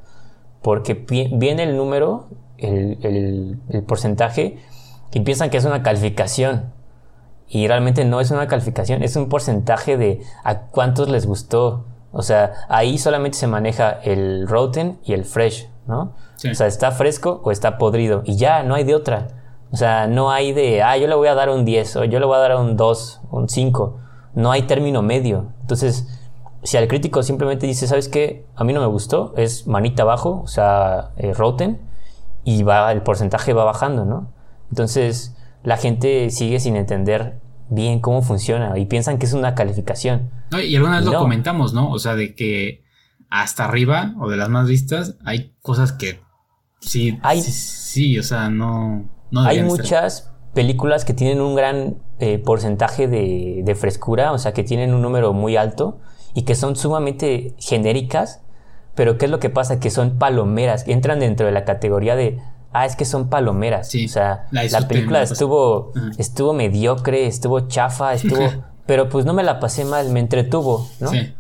[0.62, 2.28] Porque viene el número,
[2.58, 4.58] el, el, porcentaje,
[5.12, 6.74] y piensan que es una calificación.
[7.48, 11.86] Y realmente no es una calificación, es un porcentaje de a cuántos les gustó.
[12.12, 15.68] O sea, ahí solamente se maneja el Rotten y el Fresh.
[15.90, 16.14] ¿no?
[16.50, 19.28] O sea, está fresco o está podrido y ya, no hay de otra.
[19.72, 22.20] O sea, no hay de, ah, yo le voy a dar un 10 o yo
[22.20, 23.98] le voy a dar un 2, un 5.
[24.36, 25.48] No hay término medio.
[25.62, 26.08] Entonces,
[26.64, 28.46] si al crítico simplemente dice, ¿sabes qué?
[28.56, 31.82] A mí no me gustó, es manita abajo, o sea, eh, roten,
[32.44, 34.28] y va, el porcentaje va bajando, ¿no?
[34.70, 37.40] Entonces, la gente sigue sin entender
[37.70, 40.30] bien cómo funciona y piensan que es una calificación.
[40.52, 41.92] y alguna vez lo comentamos, ¿no?
[41.92, 42.84] O sea, de que
[43.30, 46.22] hasta arriba o de las más vistas hay cosas que
[46.82, 49.08] sí, hay, sí, o sea, no...
[49.30, 54.54] no hay muchas películas que tienen un gran eh, porcentaje de, de, frescura, o sea,
[54.54, 56.00] que tienen un número muy alto
[56.34, 58.42] y que son sumamente genéricas,
[58.96, 59.80] pero ¿qué es lo que pasa?
[59.80, 62.40] Que son palomeras, entran dentro de la categoría de
[62.74, 63.94] ah, es que son palomeras.
[63.94, 68.48] o sea, la, película estuvo, estuvo mediocre, estuvo chafa, estuvo.
[68.86, 71.10] pero pues no me la pasé mal, me entretuvo, ¿no?
[71.10, 71.34] Sí.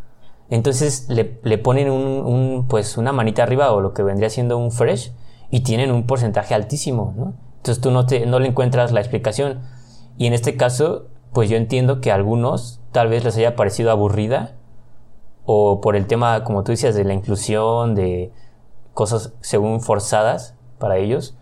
[0.50, 5.12] Entonces le, ponen un, pues una manita arriba o lo que vendría siendo un fresh
[5.52, 7.34] y tienen un porcentaje altísimo, ¿no?
[7.58, 9.60] Entonces tú no, te, no le encuentras la explicación.
[10.18, 13.92] Y en este caso, pues yo entiendo que a algunos tal vez les haya parecido
[13.92, 14.56] aburrida
[15.46, 18.32] o por el tema, como tú decías, de la inclusión, de
[18.94, 21.36] cosas según forzadas, para ellos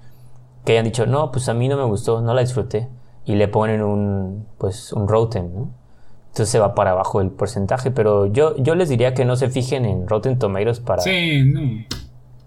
[0.68, 2.90] que hayan dicho, no, pues a mí no me gustó, no la disfruté.
[3.24, 5.70] Y le ponen un, pues, un Rotten, ¿no?
[6.28, 7.90] Entonces se va para abajo el porcentaje.
[7.90, 11.02] Pero yo, yo les diría que no se fijen en Rotten Tomatoes para,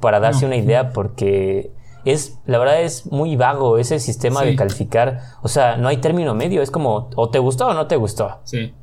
[0.01, 1.73] para darse una idea, porque
[2.05, 5.21] es, la verdad es muy vago ese sistema de calificar.
[5.41, 6.61] O sea, no hay término medio.
[6.61, 8.41] Es como, o te gustó o no te gustó.
[8.45, 8.75] Sí.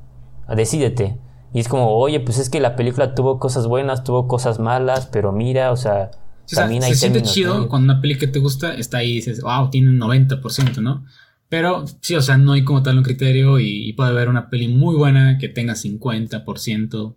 [0.50, 1.20] Decídete.
[1.54, 5.06] Y es como, oye, pues es que la película tuvo cosas buenas, tuvo cosas malas,
[5.06, 6.10] pero mira, o sea,
[6.48, 9.90] se siente chido cuando una peli que te gusta está ahí y dices, wow, tiene
[9.90, 11.06] un 90%, ¿no?
[11.50, 14.68] Pero sí, o sea, no hay como tal un criterio y, puede haber una peli
[14.68, 17.16] muy buena que tenga 50%,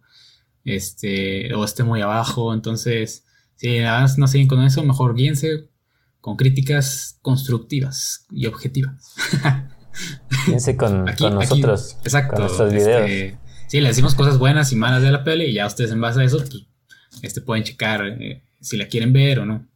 [0.64, 2.54] este, o esté muy abajo.
[2.54, 3.24] Entonces,
[3.56, 3.78] si
[4.16, 5.68] no siguen con eso, mejor guíense
[6.20, 9.14] con críticas constructivas y objetivas.
[10.46, 11.96] Guíense con, nosotros.
[12.04, 12.36] exacto.
[12.36, 13.10] Con nuestros videos.
[13.10, 16.00] Este, sí, le decimos cosas buenas y malas de la peli y ya ustedes en
[16.00, 16.66] base a eso, pues,
[17.22, 18.06] este, pueden checar.
[18.06, 19.66] Eh, si la quieren ver o no.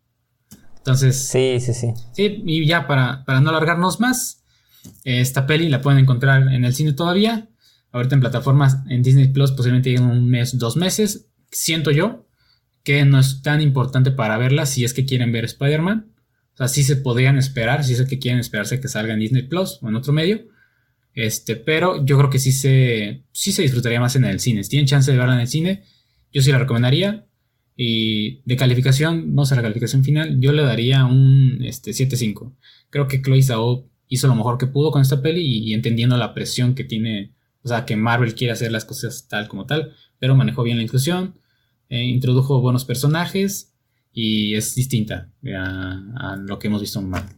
[0.78, 1.16] Entonces.
[1.16, 1.92] Sí, sí, sí.
[2.12, 4.42] Sí, y ya para, para no alargarnos más,
[5.04, 7.48] esta peli la pueden encontrar en el cine todavía.
[7.92, 11.28] Ahorita en plataformas en Disney Plus posiblemente en un mes, dos meses.
[11.50, 12.26] Siento yo
[12.82, 16.12] que no es tan importante para verla si es que quieren ver Spider-Man.
[16.54, 19.42] O sea, sí se podrían esperar, si es que quieren esperarse que salga en Disney
[19.42, 20.46] Plus o en otro medio.
[21.14, 24.62] Este, pero yo creo que sí se, sí se disfrutaría más en el cine.
[24.64, 25.84] Si tienen chance de verla en el cine,
[26.32, 27.26] yo sí la recomendaría.
[27.76, 32.52] Y de calificación, no sé, la calificación final, yo le daría un este, 7-5.
[32.90, 36.34] Creo que Chloe Zhao hizo lo mejor que pudo con esta peli y, entendiendo la
[36.34, 40.36] presión que tiene, o sea, que Marvel quiere hacer las cosas tal como tal, pero
[40.36, 41.38] manejó bien la inclusión,
[41.88, 43.74] eh, introdujo buenos personajes
[44.12, 47.36] y es distinta a, lo que hemos visto en Marvel.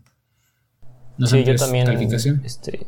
[1.17, 1.87] No sé, yo también.
[1.87, 2.43] Calificación.
[2.45, 2.87] Este,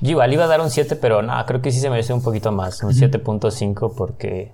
[0.00, 2.22] yo igual iba a dar un 7, pero nada, creo que sí se merece un
[2.22, 4.52] poquito más, un 7.5 porque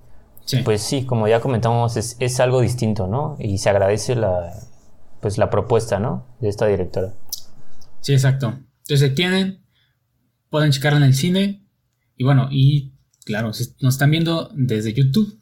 [0.64, 3.36] pues sí, como ya comentamos, es, algo distinto, ¿no?
[3.38, 4.52] Y se agradece la,
[5.20, 6.26] pues la propuesta, ¿no?
[6.40, 7.14] De esta directora.
[8.00, 8.58] Sí, exacto.
[8.80, 9.64] Entonces, tienen,
[10.48, 11.66] pueden checarla en el cine.
[12.16, 12.94] Y bueno, y
[13.24, 15.40] claro, si nos están viendo desde YouTube,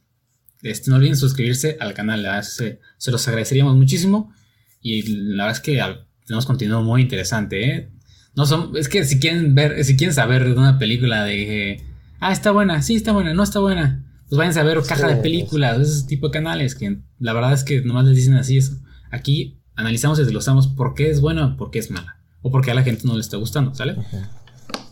[0.62, 4.32] este, no olviden suscribirse al canal, se, se, los agradeceríamos muchísimo.
[4.80, 5.82] Y la verdad es que
[6.26, 7.90] tenemos contenido muy interesante, ¿eh?
[8.34, 11.82] No son, es que si quieren ver, si quieren saber de una película de,
[12.20, 15.16] ah, está buena, sí, está buena, no está buena pues vayan a ver caja de
[15.16, 18.76] películas, ese tipo de canales que la verdad es que nomás les dicen así eso.
[19.10, 22.20] Aquí analizamos y desglosamos por qué es buena por qué es mala.
[22.42, 23.96] O por qué a la gente no le está gustando, ¿sale?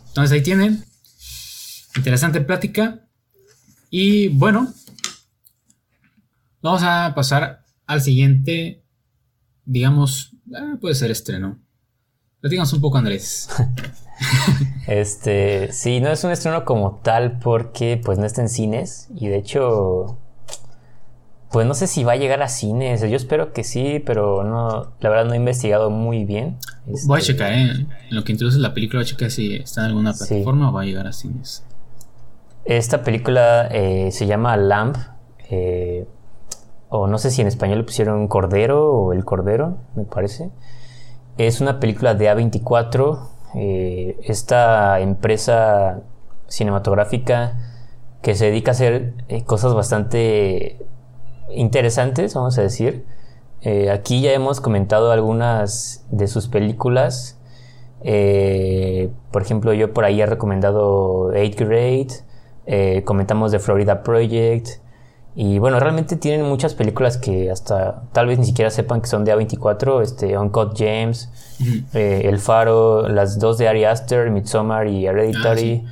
[0.07, 0.83] Entonces ahí tienen.
[1.95, 3.07] Interesante plática.
[3.91, 4.73] Y bueno,
[6.61, 8.83] vamos a pasar al siguiente,
[9.65, 11.59] digamos, ah, puede ser estreno.
[12.41, 13.49] Platícanos un poco, Andrés.
[14.87, 19.27] este, sí, no es un estreno como tal porque pues no está en cines y
[19.27, 20.17] de hecho
[21.51, 23.01] pues no sé si va a llegar a cines.
[23.01, 26.57] Yo espero que sí, pero no, la verdad no he investigado muy bien.
[27.05, 27.71] Voy a este, checar, ¿eh?
[28.09, 30.73] En lo que introduce la película, voy a checar si está en alguna plataforma o
[30.73, 31.63] va a llegar a cines.
[32.65, 34.97] Esta película eh, se llama Lamp,
[35.49, 36.05] eh,
[36.89, 40.49] o no sé si en español le pusieron Cordero o El Cordero, me parece.
[41.37, 43.29] Es una película de A24
[43.59, 46.01] eh, esta empresa
[46.47, 47.57] cinematográfica
[48.21, 50.85] que se dedica a hacer eh, cosas bastante
[51.49, 53.05] interesantes, vamos a decir.
[53.61, 57.39] Eh, aquí ya hemos comentado algunas de sus películas.
[59.31, 64.81] por ejemplo, yo por ahí he recomendado 8 Grade, comentamos de Florida Project
[65.39, 69.23] Y bueno, realmente tienen muchas películas que hasta tal vez ni siquiera sepan que son
[69.23, 71.29] de A24, este, Uncut James,
[71.93, 75.85] eh, El Faro, las dos de Ari Aster, Midsommar y Hereditary.
[75.85, 75.91] Ah,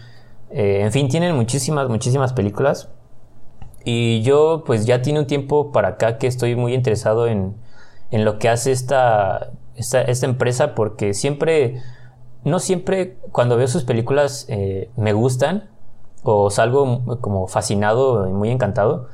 [0.49, 2.89] eh, en fin, tienen muchísimas, muchísimas películas.
[3.83, 7.53] Y yo pues ya tiene un tiempo para acá que estoy muy interesado en,
[8.09, 11.83] en lo que hace esta, esta, esta, empresa porque siempre,
[12.43, 15.69] no siempre cuando veo sus películas eh, me gustan
[16.23, 19.07] o salgo como fascinado y muy encantado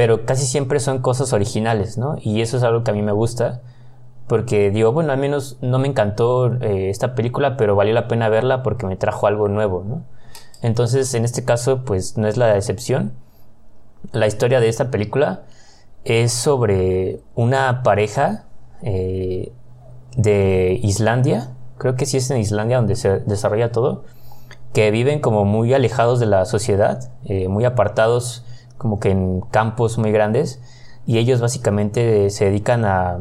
[0.00, 2.16] pero casi siempre son cosas originales, ¿no?
[2.22, 3.60] Y eso es algo que a mí me gusta,
[4.28, 8.30] porque digo, bueno, al menos no me encantó eh, esta película, pero valió la pena
[8.30, 10.02] verla porque me trajo algo nuevo, ¿no?
[10.62, 13.12] Entonces, en este caso, pues no es la excepción.
[14.10, 15.42] La historia de esta película
[16.04, 18.46] es sobre una pareja
[18.80, 19.52] eh,
[20.16, 24.04] de Islandia, creo que sí es en Islandia donde se desarrolla todo,
[24.72, 28.46] que viven como muy alejados de la sociedad, eh, muy apartados
[28.80, 30.58] como que en campos muy grandes
[31.04, 33.18] y ellos básicamente se dedican a,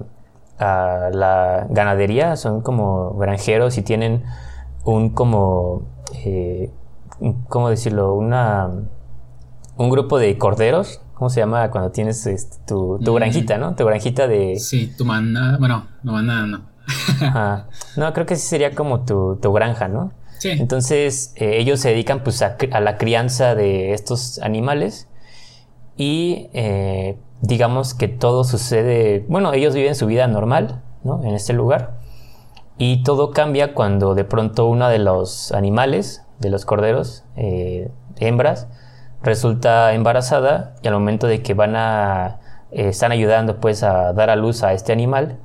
[0.58, 4.24] la ganadería, son como granjeros y tienen
[4.84, 5.84] un como,
[6.26, 6.70] eh,
[7.48, 8.14] ¿cómo decirlo?
[8.14, 8.70] Una,
[9.78, 13.16] un grupo de corderos, ¿cómo se llama cuando tienes este, tu, mm.
[13.16, 13.76] granjita, ¿no?
[13.76, 14.60] Tu granjita de...
[14.60, 16.62] Sí, tu manada, bueno, no manada no.
[17.96, 20.12] No, creo que sí sería como tu, granja, ¿no?
[20.40, 20.50] Sí.
[20.52, 25.10] Entonces eh, ellos se dedican pues a, a, la crianza de estos animales
[26.00, 31.22] y eh, digamos que todo sucede, bueno, ellos viven su vida normal, ¿no?
[31.26, 32.00] En este lugar.
[32.78, 38.70] Y todo cambia cuando de pronto uno de los animales, de los corderos, eh, hembras,
[39.22, 42.40] resulta embarazada y al momento de que van a,
[42.72, 45.38] eh, están ayudando pues a dar a luz a este animal,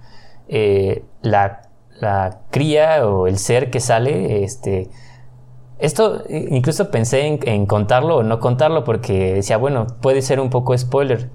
[1.22, 1.62] la,
[2.00, 4.88] la, cría o el ser que sale, este,
[5.78, 10.76] esto incluso pensé en, contarlo o no contarlo porque decía, bueno, puede ser un poco
[10.76, 11.30] spoiler.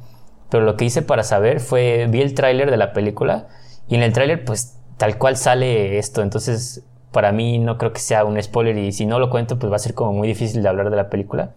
[0.49, 3.47] Pero lo que hice para saber fue, vi el tráiler de la película
[3.87, 6.21] y en el tráiler pues tal cual sale esto.
[6.21, 9.71] Entonces para mí no creo que sea un spoiler y si no lo cuento pues
[9.71, 11.51] va a ser como muy difícil de hablar de la película.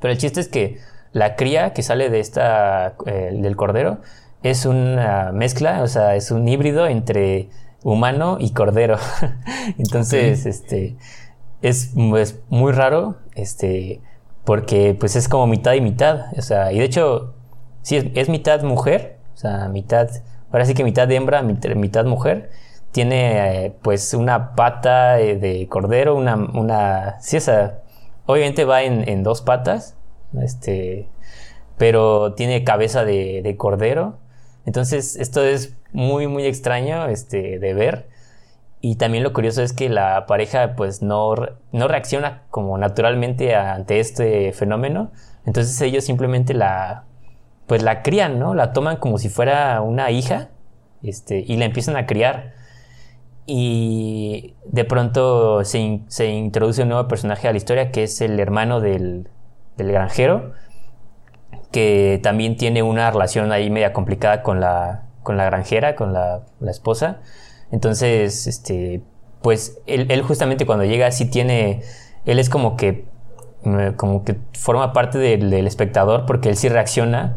[0.00, 0.78] Pero el chiste es que
[1.12, 3.98] la cría que sale de esta, eh, del cordero
[4.42, 7.48] es una mezcla, o sea, es un híbrido entre
[7.82, 8.98] humano y cordero.
[9.78, 10.96] Entonces, este
[11.62, 14.00] es, muy raro, este,
[14.44, 17.34] porque pues es como mitad y mitad, o sea, y de hecho,
[17.82, 20.08] sí, es, mitad mujer, o sea, mitad,
[20.50, 22.50] ahora sí que mitad hembra, mitad, mujer,
[22.92, 27.80] tiene pues una pata de cordero, una, una, sí, esa,
[28.26, 29.96] obviamente va en, dos patas,
[30.40, 31.08] este,
[31.76, 34.18] pero tiene cabeza de, de, cordero,
[34.66, 38.08] entonces esto es muy, muy extraño, este, de ver,
[38.80, 41.34] y también lo curioso es que la pareja pues no,
[41.72, 45.10] no reacciona como naturalmente ante este fenómeno.
[45.46, 47.04] Entonces ellos simplemente la
[47.68, 48.54] pues la crían, ¿no?
[48.54, 50.48] La toman como si fuera una hija
[51.02, 52.54] este, y la empiezan a criar.
[53.46, 58.40] Y de pronto se, se introduce un nuevo personaje a la historia que es el
[58.40, 59.28] hermano del,
[59.76, 60.52] del granjero,
[61.70, 66.42] que también tiene una relación ahí media complicada con la, con la granjera, con la,
[66.60, 67.20] la esposa.
[67.70, 69.02] Entonces, este,
[69.42, 71.82] pues él, justamente cuando llega sí tiene,
[72.24, 73.06] él es como que,
[73.64, 77.36] mm, como que forma parte del, espectador porque él sí reacciona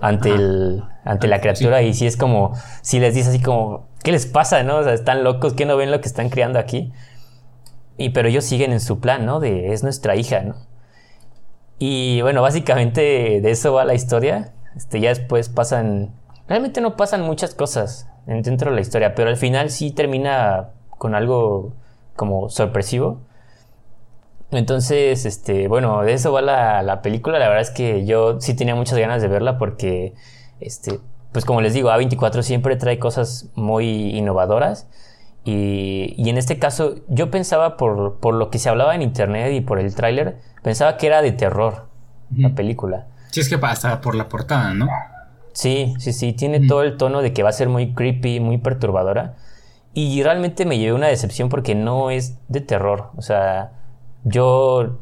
[0.00, 2.52] ante, el, ante la criatura y sí es como,
[2.82, 4.78] sí les dice así como, ¿qué les pasa, no?
[4.78, 6.92] O sea, están locos, ¿qué no ven lo que están criando aquí?
[7.96, 9.40] Y pero ellos siguen en su plan, ¿no?
[9.40, 10.56] De es nuestra hija, ¿no?
[11.78, 14.52] Y bueno, básicamente de eso va la historia.
[14.76, 16.14] Este, ya después pasan,
[16.46, 20.68] realmente no pasan muchas cosas dentro de la historia, pero al final sí termina
[20.98, 21.72] con algo
[22.16, 23.20] como sorpresivo.
[24.50, 27.38] Entonces, este, bueno, de eso va la, película.
[27.38, 30.14] La verdad es que yo sí tenía muchas ganas de verla porque,
[30.60, 30.98] este,
[31.32, 34.88] pues como les digo, A24 siempre trae cosas muy innovadoras.
[35.44, 39.52] Y, y en este caso, yo pensaba por, por, lo que se hablaba en internet
[39.54, 41.86] y por el tráiler, pensaba que era de terror
[42.36, 43.06] la película.
[43.30, 44.86] Sí, es que pasa por la portada, ¿no?
[45.52, 48.58] Sí, sí, sí, tiene todo el tono de que va a ser muy creepy, muy
[48.58, 49.36] perturbadora.
[49.92, 53.10] Y realmente me llevé una decepción porque no es de terror.
[53.16, 53.72] O sea,
[54.24, 55.00] yo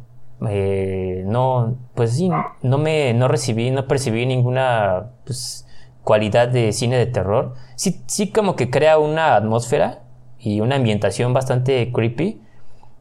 [0.48, 2.30] eh, no, pues sí,
[2.62, 5.66] no me, no recibí, no percibí ninguna pues,
[6.04, 7.54] cualidad de cine de terror.
[7.76, 10.02] Sí, sí como que crea una atmósfera
[10.38, 12.40] y una ambientación bastante creepy.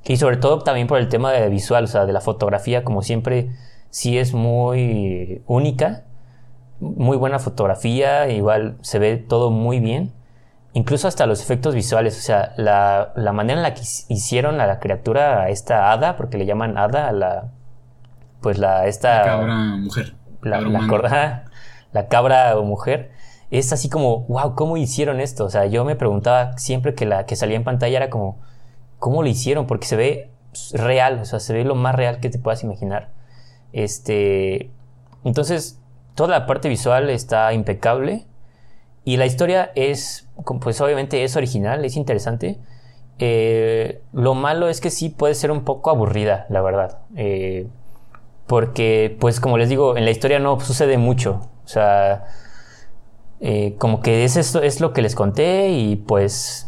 [0.06, 3.02] Y sobre todo también por el tema de visual, o sea, de la fotografía, como
[3.02, 3.50] siempre,
[3.90, 6.07] sí es muy única
[6.80, 10.14] muy buena fotografía, igual se ve todo muy bien.
[10.74, 14.80] Incluso hasta los efectos visuales, o sea, la, manera en la que hicieron a la
[14.80, 17.52] criatura, a esta hada, porque le llaman hada a la.
[18.42, 18.86] Pues la.
[18.86, 19.24] Esta.
[19.24, 20.16] cabra mujer.
[20.42, 21.46] la, la,
[21.94, 23.12] la cabra o mujer,
[23.50, 25.46] es así como, wow, ¿cómo hicieron esto?
[25.46, 28.40] O sea, yo me preguntaba siempre que la que salía en pantalla era como,
[29.00, 29.68] ¿cómo lo hicieron?
[29.68, 30.32] Porque se ve
[30.74, 33.12] real, o sea, se ve lo más real que te puedas imaginar.
[33.72, 34.72] Este,
[35.24, 35.82] entonces,
[36.18, 38.26] toda la parte visual está impecable
[39.06, 40.28] y la historia es,
[40.60, 42.60] pues obviamente es original, es interesante.
[43.20, 47.02] Eh, lo malo es que sí puede ser un poco aburrida, la verdad.
[47.16, 47.68] Eh,
[48.48, 51.50] porque, pues como les digo, en la historia no sucede mucho.
[51.64, 52.26] O sea,
[53.40, 56.68] eh, como que es, esto, es lo que les conté y pues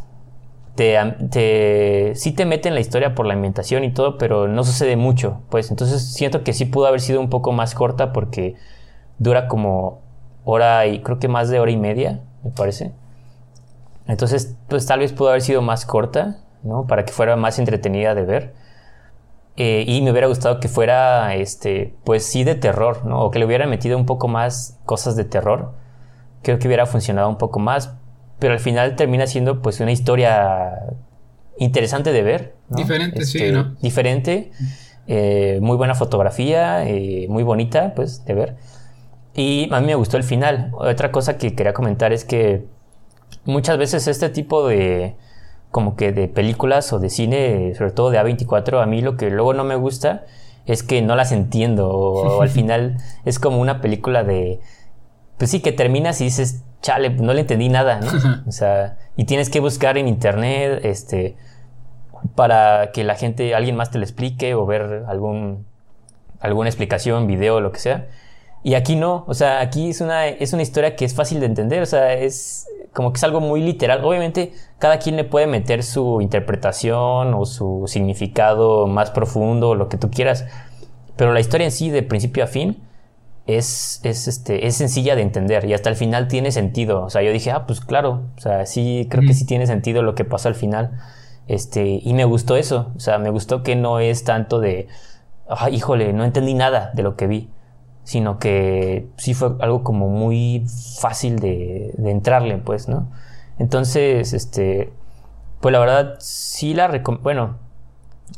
[0.76, 0.96] te,
[1.32, 4.96] te, sí te mete en la historia por la ambientación y todo, pero no sucede
[4.96, 5.42] mucho.
[5.50, 8.56] Pues entonces siento que sí pudo haber sido un poco más corta porque
[9.20, 10.02] dura como
[10.44, 12.92] hora y creo que más de hora y media, me parece.
[14.08, 16.88] Entonces, pues tal vez pudo haber sido más corta, ¿no?
[16.88, 18.54] Para que fuera más entretenida de ver.
[19.56, 23.22] Eh, y me hubiera gustado que fuera, este, pues sí de terror, ¿no?
[23.22, 25.74] O que le hubiera metido un poco más cosas de terror
[26.42, 27.94] creo que hubiera funcionado un poco más,
[28.40, 30.74] pero al final termina siendo pues una historia
[31.58, 32.56] interesante de ver.
[32.70, 33.76] Diferente, sí, este, ¿no?
[33.82, 34.52] Diferente,
[35.08, 38.56] eh, muy buena fotografía, eh, muy bonita pues de ver.
[39.36, 40.72] Y a mí me gustó el final.
[40.74, 42.66] Otra cosa que quería comentar es que
[43.46, 45.16] muchas veces este tipo de
[45.72, 49.30] como que de películas o de cine, sobre todo de A24, a mí lo que
[49.30, 50.26] luego no me gusta
[50.66, 54.60] es que no las entiendo o al final es como una película de
[55.40, 58.44] pues sí, que terminas y dices, chale, no le entendí nada, ¿no?
[58.48, 61.38] o sea, y tienes que buscar en internet, este,
[62.36, 65.66] para que la gente, alguien más te lo explique o ver algún,
[66.42, 68.08] alguna explicación, video, lo que sea.
[68.64, 71.46] Y aquí no, o sea, aquí es una, es una historia que es fácil de
[71.46, 74.04] entender, o sea, es como que es algo muy literal.
[74.04, 79.98] Obviamente, cada quien le puede meter su interpretación o su significado más profundo, lo que
[79.98, 80.46] tú quieras,
[81.16, 82.82] pero la historia en sí, de principio a fin,
[83.46, 87.04] es, es, este, es sencilla de entender y hasta el final tiene sentido.
[87.04, 90.04] O sea, yo dije, ah, pues claro, o sea, sí, creo que sí tiene sentido
[90.04, 90.92] lo que pasó al final.
[91.48, 94.88] Este, y me gustó eso, o sea, me gustó que no es tanto de,
[95.50, 97.50] ah, híjole, no entendí nada de lo que vi,
[98.10, 100.66] sino que sí fue algo como muy
[101.00, 103.08] fácil de, entrarle, pues, ¿no?
[103.60, 104.92] Entonces, este,
[105.62, 106.88] pues la verdad, sí la,
[107.22, 107.60] bueno,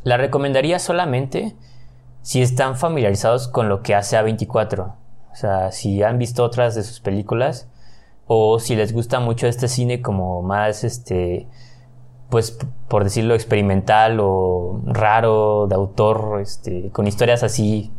[0.03, 1.55] la recomendaría solamente
[2.22, 4.93] si están familiarizados con lo que hace A24.
[5.32, 7.69] O sea, si han visto otras de sus películas
[8.28, 11.47] o si les gusta mucho este cine como más, este,
[12.30, 12.57] pues
[12.89, 17.93] por decirlo, experimental o raro, de autor, este, con historias así,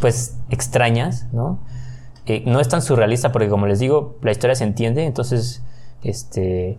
[0.00, 1.58] pues extrañas, ¿no?
[2.26, 5.62] Eh, no es tan surrealista porque como les digo, la historia se entiende, entonces,
[6.02, 6.78] este,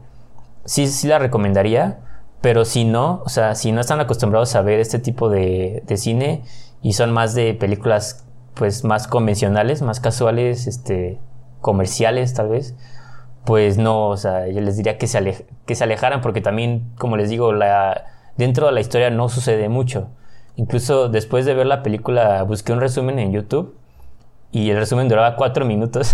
[0.66, 2.00] sí, sí la recomendaría,
[2.42, 5.98] pero si no, o sea, si no están acostumbrados a ver este tipo de, de
[5.98, 6.44] cine
[6.82, 11.20] y son más de películas pues más convencionales, más casuales, este,
[11.62, 12.76] comerciales tal vez,
[13.46, 17.16] pues no, o sea, yo les diría que se, que se alejaran porque también, como
[17.18, 18.06] les digo, la,
[18.36, 20.10] dentro de la historia no sucede mucho.
[20.58, 23.76] Incluso después de ver la película busqué un resumen en YouTube
[24.52, 26.14] y el resumen duraba cuatro minutos.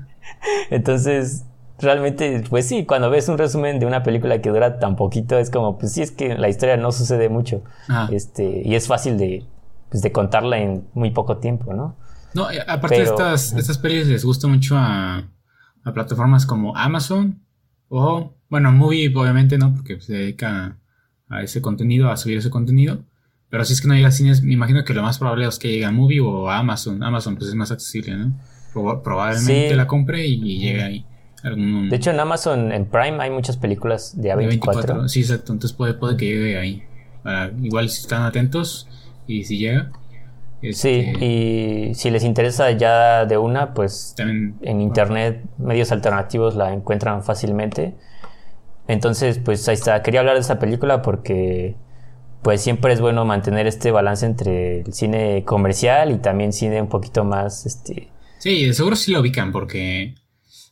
[0.70, 1.44] Entonces,
[1.78, 5.50] realmente, pues sí, cuando ves un resumen de una película que dura tan poquito, es
[5.50, 7.62] como, pues sí, es que la historia no sucede mucho.
[8.10, 9.44] Este, y es fácil de,
[9.90, 11.96] pues, de contarla en muy poco tiempo, ¿no?
[12.34, 15.28] No, eh, aparte de estas, estas pelis les gusta mucho a,
[15.84, 17.42] a, plataformas como Amazon
[17.88, 20.78] o, bueno, Movie obviamente no, porque se dedica
[21.28, 23.04] a ese contenido, a subir ese contenido.
[23.48, 25.58] Pero si es que no llega a cines, me imagino que lo más probable es
[25.58, 27.02] que llegue a Movie o a Amazon.
[27.02, 28.32] Amazon pues es más accesible, ¿no?
[29.02, 31.06] probablemente la compre y, llegue ahí.
[31.42, 35.08] De hecho, en Amazon, en Prime, hay muchas películas de A24.
[35.08, 35.52] sí, exacto.
[35.52, 36.82] Entonces puede, puede que llegue ahí.
[37.62, 38.88] igual si están atentos,
[39.26, 39.90] y si llega.
[40.62, 46.72] Sí, este, y si les interesa ya de una, pues en internet medios alternativos la
[46.72, 47.94] encuentran fácilmente.
[48.88, 50.02] Entonces, pues ahí está.
[50.02, 51.76] Quería hablar de esta película porque
[52.46, 56.88] pues siempre es bueno mantener este balance entre el cine comercial y también cine un
[56.88, 60.14] poquito más este Sí, seguro sí lo ubican porque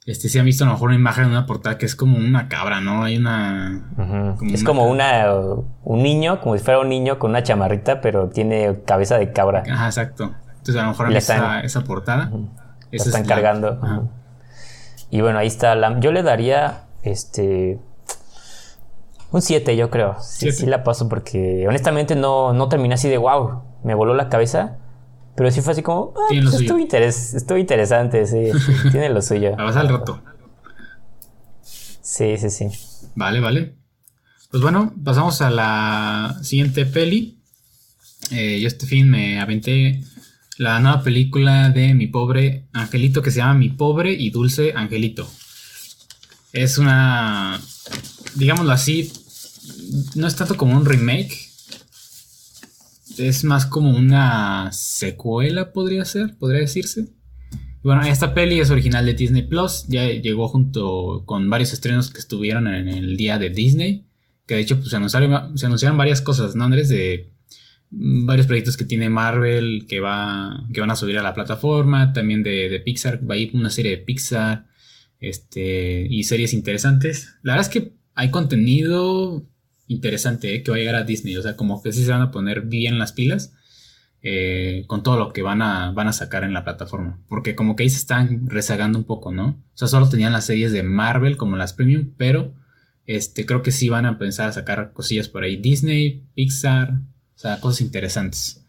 [0.06, 2.16] este, si han visto a lo mejor una imagen de una portada que es como
[2.16, 3.02] una cabra, ¿no?
[3.02, 3.90] Hay una...
[4.52, 5.26] es como una,
[5.82, 9.64] un niño, como si fuera un niño con una chamarrita, pero tiene cabeza de cabra.
[9.68, 10.32] Ajá, exacto.
[10.50, 12.30] Entonces a lo mejor esa, esa, portada.
[12.92, 14.08] están cargando.
[15.10, 15.74] Y bueno, ahí está.
[15.74, 17.80] La, yo le daría este...
[19.34, 20.14] Un 7, yo creo.
[20.22, 24.28] Sí, sí, la paso porque honestamente no, no terminé así de wow, me voló la
[24.28, 24.78] cabeza.
[25.34, 28.52] Pero sí fue así como, ah, pues estuvo, estuvo, interesante, sí,
[28.92, 29.54] tiene lo suyo.
[29.54, 30.22] A pasar el rato.
[31.64, 32.68] Sí, sí, sí.
[33.16, 33.74] Vale, vale.
[34.52, 37.40] Pues bueno, pasamos a la siguiente peli.
[38.30, 40.00] Eh, yo este fin me aventé
[40.58, 45.28] la nueva película de mi pobre angelito que se llama Mi pobre y dulce angelito.
[46.52, 47.60] Es una,
[48.36, 49.10] digámoslo así,
[50.14, 51.50] no es tanto como un remake,
[53.18, 57.08] es más como una secuela, podría ser, podría decirse.
[57.82, 62.18] Bueno, esta peli es original de Disney Plus, ya llegó junto con varios estrenos que
[62.18, 64.06] estuvieron en el día de Disney,
[64.46, 66.88] que de hecho pues, se, anunciaron, se anunciaron varias cosas, ¿no, Andrés?
[66.88, 67.34] De
[67.90, 72.42] varios proyectos que tiene Marvel que, va, que van a subir a la plataforma, también
[72.42, 74.66] de, Pixar, va a ir una serie de Pixar
[75.20, 77.36] este, y series interesantes.
[77.42, 79.46] La verdad es que hay contenido
[79.86, 82.22] interesante eh, que va a llegar a Disney, o sea, como que sí se van
[82.22, 83.52] a poner bien las pilas
[84.22, 87.76] eh, con todo lo que van a, van a sacar en la plataforma, porque como
[87.76, 89.48] que ahí se están rezagando un poco, ¿no?
[89.48, 92.54] O sea, solo tenían las series de Marvel como las premium, pero
[93.06, 95.56] este, creo que sí van a pensar a sacar cosillas por ahí.
[95.56, 96.92] Disney, Pixar,
[97.34, 98.64] o sea, cosas interesantes.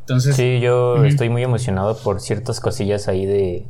[0.00, 0.36] Entonces.
[0.36, 3.66] Sí, yo estoy muy emocionado por ciertas cosillas ahí de,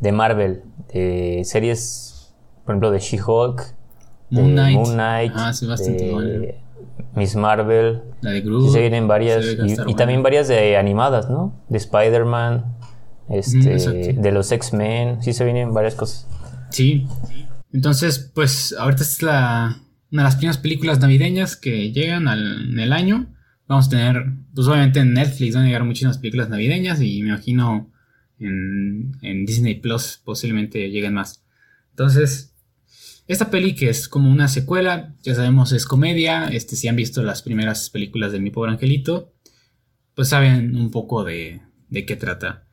[0.00, 0.62] de Marvel,
[0.92, 2.34] de series,
[2.64, 3.79] por ejemplo, de She-Hulk,
[4.30, 4.76] Moon Knight.
[4.76, 6.60] Moon Knight ah, sí, bastante
[7.14, 8.02] Miss Marvel.
[8.20, 8.66] La de Groot.
[8.66, 9.44] Sí, se vienen varias.
[9.86, 11.64] Y, también varias de animadas, ¿no?
[11.68, 12.76] De Spider-Man,
[13.28, 15.22] este, de los X-Men.
[15.22, 16.26] Sí, se vienen varias cosas.
[16.70, 17.06] Sí.
[17.72, 22.78] Entonces, pues, ahorita es la, una de las primeras películas navideñas que llegan al, en
[22.78, 23.26] el año.
[23.66, 24.24] Vamos a tener,
[24.54, 27.92] pues obviamente en Netflix van a llegar muchísimas películas navideñas y me imagino
[28.40, 31.44] en, en Disney Plus posiblemente lleguen más.
[31.90, 32.49] Entonces,
[33.32, 37.22] esta peli que es como una secuela, ya sabemos es comedia, este, si han visto
[37.22, 39.32] las primeras películas de Mi Pobre Angelito,
[40.14, 42.66] pues saben un poco de, de qué trata.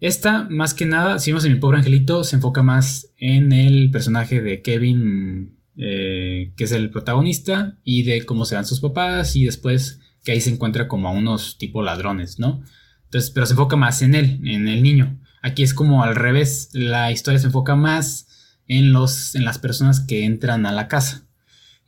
[0.00, 3.90] Esta, más que nada, si vemos en Mi Pobre Angelito, se enfoca más en el
[3.90, 9.44] personaje de Kevin eh, que es el protagonista, y de cómo serán sus papás, y
[9.46, 12.62] después que ahí se encuentra como a unos tipo ladrones, ¿no?
[13.04, 15.18] Entonces, pero se enfoca más en él, en el niño.
[15.40, 18.28] Aquí es como al revés, la historia se enfoca más
[18.68, 21.26] en, los, en las personas que entran a la casa.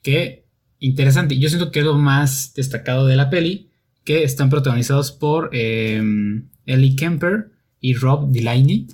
[0.02, 0.44] Que
[0.78, 3.70] interesante, yo siento que es lo más destacado de la peli,
[4.04, 7.50] que están protagonizados por em, Ellie Kemper
[7.80, 8.86] y Rob Delaney.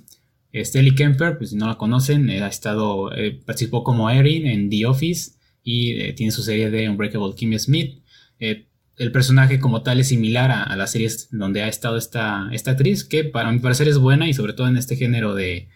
[0.52, 4.86] Ellie Kemper, pues si no la conocen, ha estado, eh, participó como Erin en The
[4.86, 8.02] Office y eh, tiene su serie de Unbreakable Kimmy Smith.
[8.38, 8.66] Eh,
[8.96, 13.04] el personaje como tal es similar a, las series donde ha estado esta, esta actriz,
[13.04, 15.68] que para mi parecer es buena y sobre todo en este género de,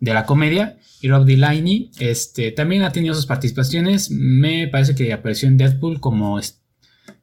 [0.00, 0.78] de la comedia.
[1.00, 4.10] Y Rob Delaney este, también ha tenido sus participaciones.
[4.10, 6.40] Me parece que apareció en Deadpool como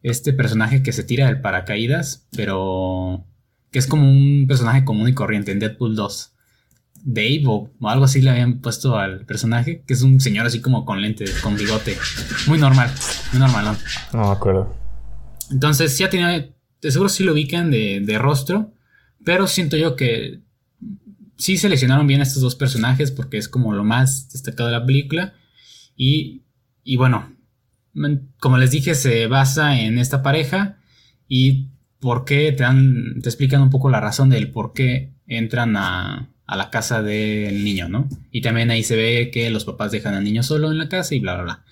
[0.04, 3.26] este personaje que se tira del paracaídas, pero
[3.72, 6.30] que es como un personaje común y corriente en Deadpool 2.
[7.06, 10.86] Dave o, algo así le habían puesto al personaje, que es un señor así como
[10.86, 11.98] con lentes, con bigote.
[12.48, 12.90] Muy normal,
[13.34, 13.78] muy normal.
[14.14, 14.74] No me acuerdo.
[15.52, 18.72] Entonces, ya tenía, de seguro sí lo ubican de, de rostro,
[19.26, 20.42] pero siento yo que
[21.44, 24.86] sí seleccionaron bien a estos dos personajes porque es como lo más destacado de la
[24.86, 25.34] película.
[25.98, 26.44] Y,
[26.86, 27.36] y bueno,
[28.40, 30.78] como les dije, se basa en esta pareja
[31.28, 31.68] y
[32.00, 36.30] por qué te, dan, te explican un poco la razón del por qué entran a,
[36.46, 38.08] a la casa del niño, ¿no?
[38.32, 41.14] Y también ahí se ve que los papás dejan al niño solo en la casa
[41.14, 41.66] y bla, bla, bla.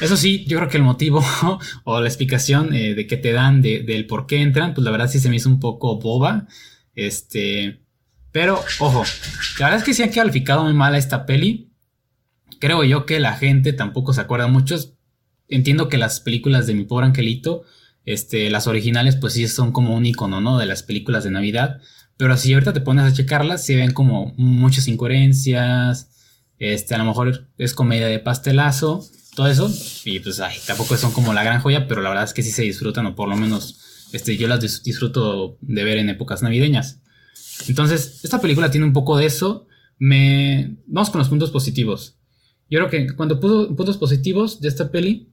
[0.00, 1.24] Eso sí, yo creo que el motivo
[1.84, 5.10] o la explicación eh, de que te dan del por qué entran, pues la verdad
[5.10, 6.46] sí se me hizo un poco boba.
[6.94, 7.80] Este.
[8.32, 9.04] Pero, ojo,
[9.58, 11.72] la verdad es que sí han calificado muy mal a esta peli.
[12.60, 14.76] Creo yo que la gente tampoco se acuerda mucho.
[15.48, 17.62] Entiendo que las películas de mi pobre angelito,
[18.04, 20.58] este, las originales, pues sí son como un icono, ¿no?
[20.58, 21.80] De las películas de Navidad.
[22.16, 26.10] Pero si ahorita te pones a checarlas, se ven como muchas incoherencias.
[26.58, 29.04] Este, a lo mejor es comedia de pastelazo,
[29.36, 29.72] todo eso.
[30.04, 32.50] Y pues, ay, tampoco son como la gran joya, pero la verdad es que sí
[32.50, 37.00] se disfrutan, o por lo menos este, yo las disfruto de ver en épocas navideñas.
[37.68, 39.66] Entonces, esta película tiene un poco de eso.
[39.98, 40.76] Me...
[40.86, 42.16] Vamos con los puntos positivos.
[42.70, 45.32] Yo creo que cuando puso puntos positivos de esta peli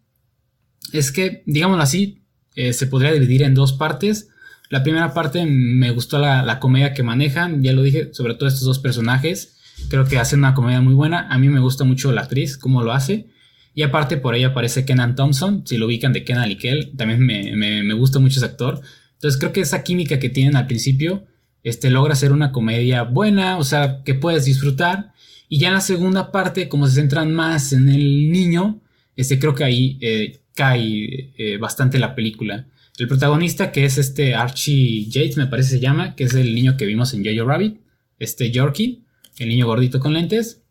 [0.93, 2.23] es que, digámoslo así,
[2.55, 4.29] eh, se podría dividir en dos partes.
[4.69, 8.63] La primera parte me gustó la, comedia que manejan, ya lo dije, sobre todo estos
[8.63, 9.57] dos personajes.
[9.89, 11.27] Creo que hacen una comedia muy buena.
[11.29, 13.27] A mí me gusta mucho la actriz, cómo lo hace.
[13.73, 17.19] Y aparte por ahí aparece Kenan Thompson, si lo ubican de Kenan y Kel, también
[17.19, 18.79] me, gusta mucho ese actor.
[19.15, 21.25] Entonces creo que esa química que tienen al principio
[21.65, 25.13] este, logra ser una comedia buena, o sea, que puedes disfrutar.
[25.49, 28.81] Y ya en la segunda parte, como se centran más en el niño,
[29.15, 32.67] este, creo que ahí eh, cae eh, bastante la película.
[32.99, 36.77] El protagonista, que es este Archie Yates, me parece se llama, que es el niño
[36.77, 37.81] que vimos en Jojo Rabbit,
[38.19, 39.03] este Yorkie,
[39.39, 40.61] el niño gordito con lentes.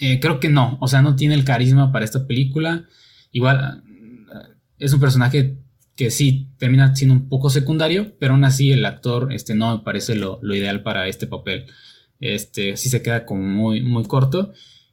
[0.00, 2.86] Eh, creo que no, o sea, no tiene el carisma para esta película.
[3.30, 3.84] Igual,
[4.78, 5.58] es un personaje
[5.98, 9.82] que sí termina siendo un poco secundario, pero aún así el actor este, no me
[9.82, 11.66] parece lo, ideal para este papel.
[12.20, 14.52] Este, sí se queda como muy, muy corto.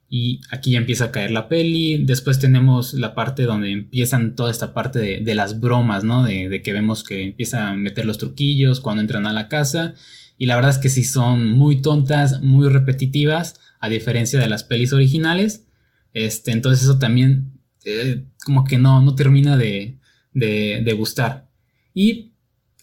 [0.09, 2.03] Y aquí ya empieza a caer la peli.
[2.03, 6.23] Después tenemos la parte donde empiezan toda esta parte de, las bromas, ¿no?
[6.23, 9.93] De, de, que vemos que empieza a meter los truquillos cuando entran a la casa.
[10.39, 14.63] Y la verdad es que sí son muy tontas, muy repetitivas, a diferencia de las
[14.63, 15.67] pelis originales.
[16.13, 19.99] Este, entonces eso también eh, como que no, no termina de,
[20.35, 21.49] de, gustar.
[21.93, 22.33] Y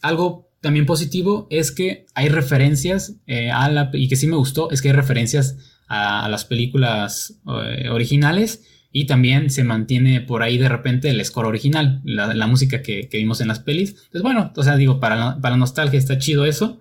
[0.00, 4.70] algo también positivo es que hay referencias eh, a la, y que sí me gustó,
[4.70, 10.58] es que hay referencias a, las películas eh, originales y también se mantiene por ahí
[10.58, 13.90] de repente el score original, la, música que, vimos en las pelis.
[13.90, 16.80] Entonces, bueno, o sea, digo, para para la nostalgia está chido eso.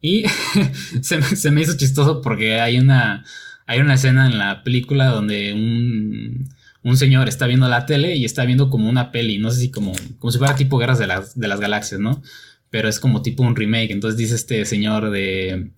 [0.00, 0.24] Y
[1.02, 3.24] se, me hizo chistoso porque hay una,
[3.66, 6.48] hay una escena en la película donde un,
[6.82, 9.70] un, señor está viendo la tele y está viendo como una peli, no sé si
[9.70, 12.22] como, como si fuera tipo Guerras de las, de las Galaxias, ¿no?
[12.70, 13.90] Pero es como tipo un remake.
[13.90, 15.70] Entonces dice este señor de,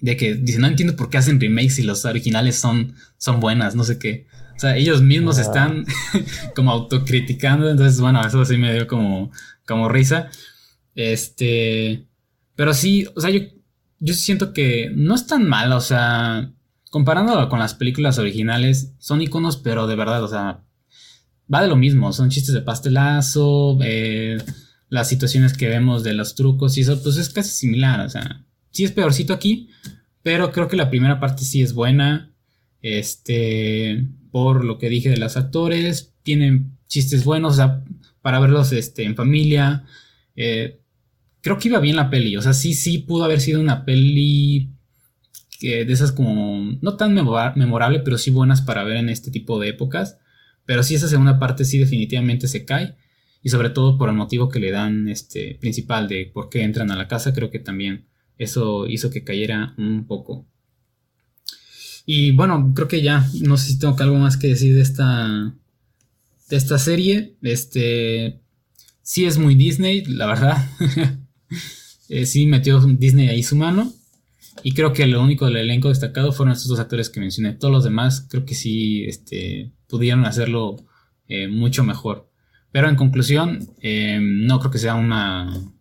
[0.00, 3.74] de que dice, no entiendo por qué hacen remakes si los originales son, son buenas,
[3.74, 4.26] no sé qué.
[4.56, 5.40] O sea, ellos mismos ah.
[5.40, 5.86] están
[6.54, 7.70] como autocriticando.
[7.70, 9.30] Entonces, bueno, eso sí me dio como,
[9.66, 10.30] como risa.
[10.94, 12.06] Este.
[12.56, 13.40] Pero sí, o sea, yo,
[14.00, 16.52] yo siento que no es tan mal, o sea,
[16.90, 20.64] comparándolo con las películas originales, son iconos, pero de verdad, o sea,
[21.52, 24.38] va de lo mismo, son chistes de pastelazo, eh,
[24.88, 28.44] las situaciones que vemos de los trucos y eso, pues es casi similar, o sea,
[28.70, 29.70] sí es peorcito aquí,
[30.22, 32.34] pero creo que la primera parte sí es buena,
[32.82, 37.84] este, por lo que dije de los actores, tienen chistes buenos, o sea,
[38.20, 39.84] para verlos este, en familia,
[40.36, 40.80] eh,
[41.40, 42.36] creo que iba bien la peli.
[42.36, 44.70] O sea, sí, sí pudo haber sido una peli
[45.60, 49.60] que de esas como no tan memorable, pero sí buenas para ver en este tipo
[49.60, 50.18] de épocas.
[50.64, 52.96] Pero sí esa segunda parte sí definitivamente se cae.
[53.42, 56.90] Y sobre todo por el motivo que le dan este principal de por qué entran
[56.90, 58.06] a la casa, creo que también
[58.38, 60.46] eso hizo que cayera un poco.
[62.06, 65.54] Y bueno, creo que ya, no sé si tengo algo más que decir de esta,
[66.48, 67.36] de esta serie.
[67.42, 68.40] Este,
[69.02, 70.68] sí es muy Disney, la verdad.
[72.12, 73.92] Eh, sí metió Disney ahí su mano.
[74.62, 77.52] Y creo que lo único del elenco destacado fueron estos dos actores que mencioné.
[77.52, 80.76] Todos los demás creo que sí este, pudieron hacerlo
[81.28, 82.30] eh, mucho mejor.
[82.72, 85.72] Pero en conclusión, em, no creo que sea una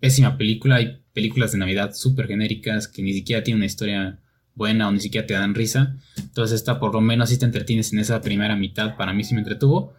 [0.00, 0.76] pésima película.
[0.76, 4.20] Hay películas de Navidad súper genéricas que ni siquiera tienen una historia
[4.54, 5.96] buena o ni siquiera te dan risa.
[6.16, 8.96] Entonces esta por lo menos sí te entretienes en esa primera mitad.
[8.96, 9.94] Para mí sí me entretuvo.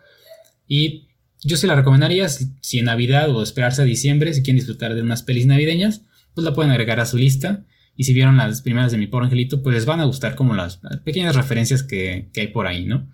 [0.67, 1.07] Y
[1.43, 5.01] yo sí la recomendaría si, en Navidad o esperarse a diciembre, si quieren disfrutar de
[5.01, 6.01] unas pelis navideñas,
[6.33, 7.65] pues la pueden agregar a su lista.
[7.95, 10.53] Y si vieron las primeras de mi pobre angelito, pues les van a gustar como
[10.53, 13.09] las, pequeñas referencias que, hay por ahí, ¿no?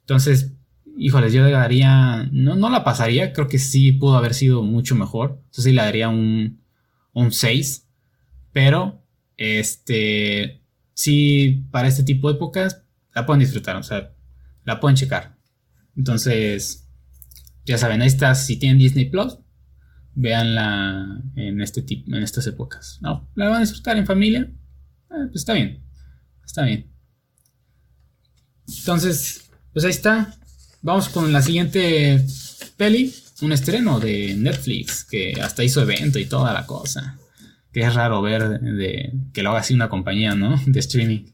[0.00, 0.52] Entonces,
[0.96, 4.94] híjoles, yo le daría, no, no la pasaría, creo que sí pudo haber sido mucho
[4.94, 5.38] mejor.
[5.38, 6.60] Entonces sí le daría un,
[7.12, 7.86] un 6.
[8.52, 9.02] Pero,
[9.36, 10.62] este,
[10.94, 14.12] sí, para este tipo de épocas, la pueden disfrutar, o sea,
[14.64, 15.36] la pueden checar.
[15.96, 16.88] Entonces,
[17.64, 19.38] ya saben, ahí está, si tienen Disney Plus,
[20.18, 22.98] véanla en, este tipo, en estas épocas.
[23.00, 25.84] No, la van a disfrutar en familia, eh, pues está bien,
[26.44, 26.90] está bien.
[28.66, 30.34] Entonces, pues ahí está.
[30.82, 32.24] Vamos con la siguiente
[32.76, 37.16] peli, un estreno de Netflix que hasta hizo evento y toda la cosa.
[37.72, 40.60] Que es raro ver de, que lo haga así una compañía, ¿no?
[40.66, 41.26] De streaming.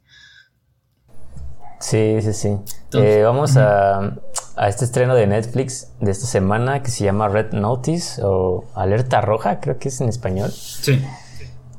[1.81, 2.49] Sí, sí, sí.
[2.93, 4.19] Eh, vamos a,
[4.57, 9.21] a este estreno de Netflix de esta semana que se llama Red Notice o Alerta
[9.21, 10.51] Roja, creo que es en español.
[10.53, 11.03] Sí.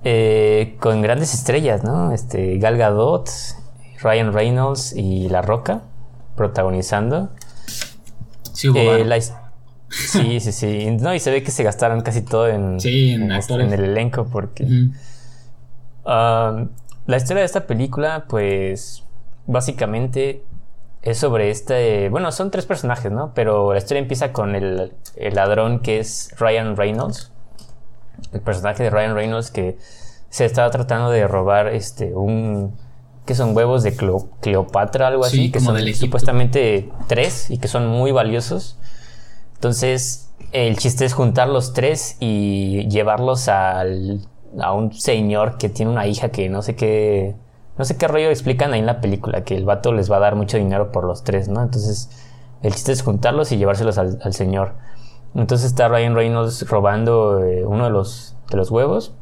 [0.04, 2.12] Eh, con grandes estrellas, ¿no?
[2.12, 3.30] Este, Gal Gadot,
[4.02, 5.82] Ryan Reynolds y La Roca
[6.36, 7.30] protagonizando.
[8.54, 9.22] Sí, eh,
[9.90, 10.92] sí, sí, sí.
[11.00, 14.64] No, y se ve que se gastaron casi todo en, en, este, el elenco porque...
[16.06, 16.70] Um,
[17.08, 19.04] la historia de esta película, pues,
[19.48, 20.44] básicamente
[21.06, 22.10] es sobre este.
[22.10, 23.32] Bueno, son tres personajes, ¿no?
[23.36, 27.32] Pero la historia empieza con el, ladrón que es Ryan Reynolds.
[28.34, 29.77] El personaje de Ryan Reynolds que
[30.30, 32.76] se estaba tratando de robar este un.
[33.26, 33.95] que son huevos de
[34.41, 38.80] Cleopatra, algo así, que son supuestamente tres y que son muy valiosos.
[39.53, 44.22] Entonces, el chiste es juntar los tres y llevarlos al,
[44.60, 47.36] a un señor que tiene una hija que no sé qué
[47.78, 50.20] no sé qué rollo explican ahí en la película, que el vato les va a
[50.20, 51.62] dar mucho dinero por los tres, ¿no?
[51.62, 52.10] Entonces,
[52.62, 54.74] el chiste es juntarlos y llevárselos al, señor.
[55.36, 59.14] Entonces está Ryan Reynolds robando eh, uno de los, de los huevos.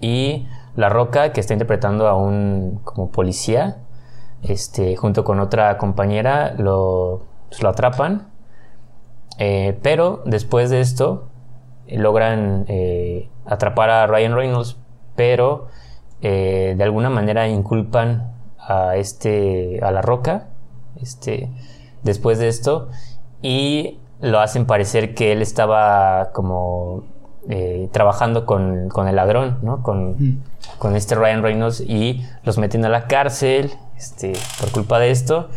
[0.00, 3.78] Y La Roca, que está interpretando a un como policía,
[4.42, 8.28] este, junto con otra compañera, lo, pues, lo atrapan.
[9.38, 11.28] Eh, pero después de esto
[11.88, 12.66] logran
[13.44, 14.76] atrapar a Ryan Reynolds,
[15.14, 15.68] pero
[16.22, 20.48] de alguna manera inculpan a este a la roca
[21.00, 21.50] este
[22.02, 22.88] después de esto
[23.42, 27.04] y lo hacen parecer que él estaba como
[27.48, 29.82] eh, trabajando con, el ladrón, ¿no?
[29.82, 30.42] Con,
[30.78, 35.48] con, este Ryan Reynolds y los meten a la cárcel este, por culpa de esto.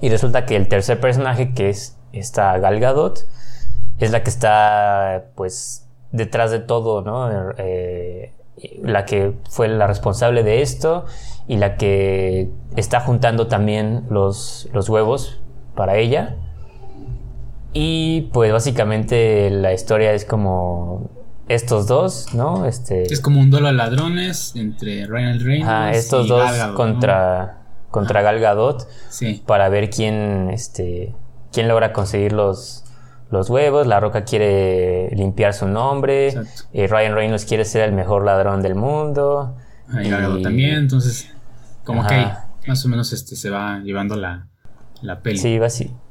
[0.00, 3.20] Y resulta que el tercer personaje, que es esta Gal Gadot,
[3.98, 7.52] es la que está, pues, detrás de todo, ¿no?
[7.58, 8.32] Eh,
[8.82, 11.06] la que fue la responsable de esto
[11.46, 15.40] y la que está juntando también los, los huevos
[15.74, 16.36] para ella.
[17.72, 21.10] Y pues básicamente la historia es como
[21.48, 22.66] estos dos, ¿no?
[22.66, 28.22] Este, es como un duelo a ladrones entre Ryan Reynolds ah, estos dos contra, contra
[28.22, 29.42] Gal Gadot sí.
[29.46, 31.14] para ver quién, este,
[31.52, 32.84] quién logra conseguir los,
[33.30, 33.86] los huevos.
[33.86, 36.34] La Roca quiere limpiar su nombre.
[36.72, 39.56] Y Ryan Reynolds quiere ser el mejor ladrón del mundo.
[39.92, 41.32] y Gal Gadot también, entonces
[41.84, 42.26] como que
[42.66, 44.46] más o menos este se va llevando la,
[45.02, 45.38] la peli.
[45.38, 45.58] Sí,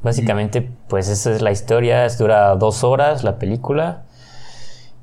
[0.02, 2.08] básicamente, pues esa es la historia.
[2.10, 4.06] Dura dos horas la película.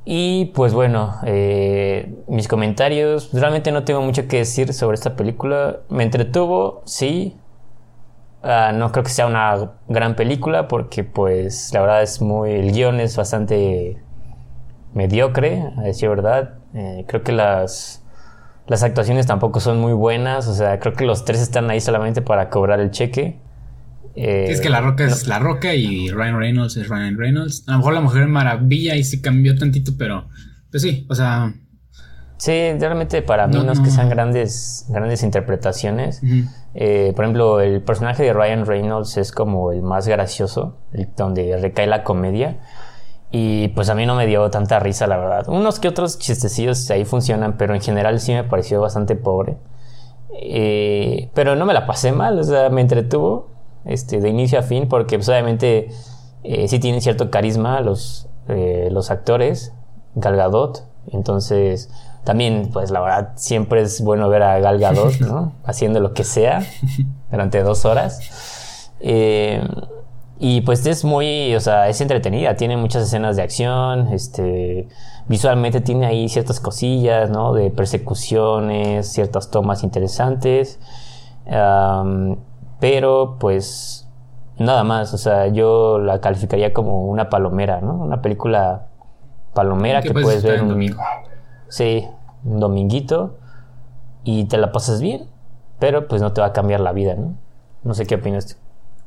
[0.05, 3.31] Y pues bueno, eh, mis comentarios.
[3.33, 5.81] Realmente no tengo mucho que decir sobre esta película.
[5.89, 7.37] Me entretuvo, sí.
[8.49, 12.53] Ah, no creo que sea una gran película porque pues la verdad es muy...
[12.53, 14.01] El guion es bastante
[14.95, 16.55] mediocre, a decir verdad.
[16.73, 18.05] Eh, creo que las,
[18.69, 20.47] las actuaciones tampoco son muy buenas.
[20.47, 23.41] O sea, creo que los tres están ahí solamente para cobrar el cheque.
[24.15, 27.65] Eh, es que La Roca es La Roca y Ryan Reynolds es Ryan Reynolds.
[27.67, 30.29] A lo mejor La Mujer Maravilla y sí cambió tantito, pero
[30.71, 31.53] pues sí, o sea...
[32.39, 36.21] Sí, realmente para mí no, es que sean grandes, grandes interpretaciones.
[36.79, 41.57] Eh, por ejemplo, el personaje de Ryan Reynolds es como el más gracioso, el, donde
[41.57, 42.59] recae la comedia.
[43.31, 45.49] Y pues a mí no me dio tanta risa, la verdad.
[45.49, 49.57] Unos que otros chistecillos ahí funcionan, pero en general sí me pareció bastante pobre.
[50.39, 53.49] Eh, pero no me la pasé mal, o sea, me entretuvo
[53.87, 55.89] este, de inicio a fin, porque pues, obviamente
[56.43, 59.73] eh, sí tienen cierto carisma los, eh, los actores,
[60.15, 61.91] Gal Gadot, entonces
[62.27, 65.53] también, pues la verdad, siempre es bueno ver a Gal Gadot, ¿no?
[65.65, 66.61] Haciendo lo que sea
[67.31, 68.91] durante dos horas.
[68.99, 69.63] Eh,
[70.41, 74.89] y pues es muy, o sea, es entretenida, tiene muchas escenas de acción, este,
[75.29, 77.55] visualmente tiene ahí ciertas cosillas, ¿no?
[77.55, 80.81] De persecuciones, ciertas tomas interesantes.
[82.81, 84.09] Pero pues
[84.59, 87.95] nada más, o sea, yo la calificaría como una palomera, ¿no?
[87.95, 88.89] Una película
[89.55, 91.01] palomera que puedes ver un domingo.
[91.69, 92.09] Sí,
[92.47, 93.39] un dominguito
[94.25, 95.29] y te la pasas bien,
[95.79, 97.39] pero pues no te va a cambiar la vida, ¿no?
[97.85, 98.55] No sé qué opinas tú.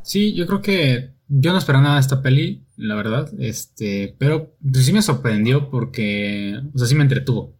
[0.04, 4.56] Sí, yo creo que yo no esperaba nada de esta peli, la verdad, este, pero
[4.62, 7.60] pues, sí me sorprendió porque, o sea, sí me entretuvo.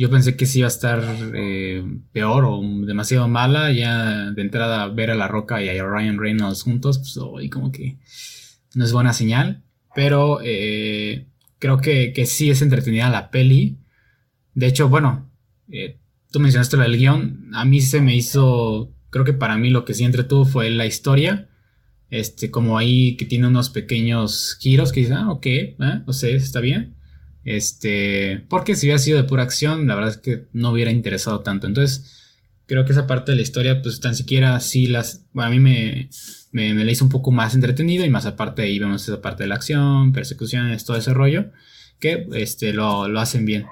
[0.00, 1.02] Yo pensé que sí iba a estar
[1.34, 3.70] eh, peor o demasiado mala.
[3.70, 7.70] Ya de entrada ver a La Roca y a Ryan Reynolds juntos, pues hoy como
[7.70, 7.98] que
[8.74, 9.62] no es buena señal.
[9.94, 11.26] Pero eh,
[11.58, 13.76] creo que, sí es entretenida la peli.
[14.54, 15.30] De hecho, bueno,
[15.70, 15.98] eh,
[16.30, 17.50] tú mencionaste lo del guion.
[17.54, 20.86] A mí se me hizo, creo que para mí lo que sí entretuvo fue la
[20.86, 21.48] historia.
[22.10, 25.46] Este, como ahí que tiene unos pequeños giros que dicen, ah, ok,
[26.06, 26.96] o sea, está bien.
[27.44, 31.40] Este, porque si hubiera sido de pura acción, la verdad es que no hubiera interesado
[31.40, 31.66] tanto.
[31.66, 32.20] Entonces,
[32.66, 35.60] creo que esa parte de la historia, pues tan siquiera sí las, bueno, a mí
[35.60, 36.08] me,
[36.52, 39.48] me, la hizo un poco más entretenido y más aparte ahí vemos esa parte de
[39.48, 41.50] la acción, persecuciones, todo ese rollo,
[41.98, 43.66] que este, lo, lo hacen bien.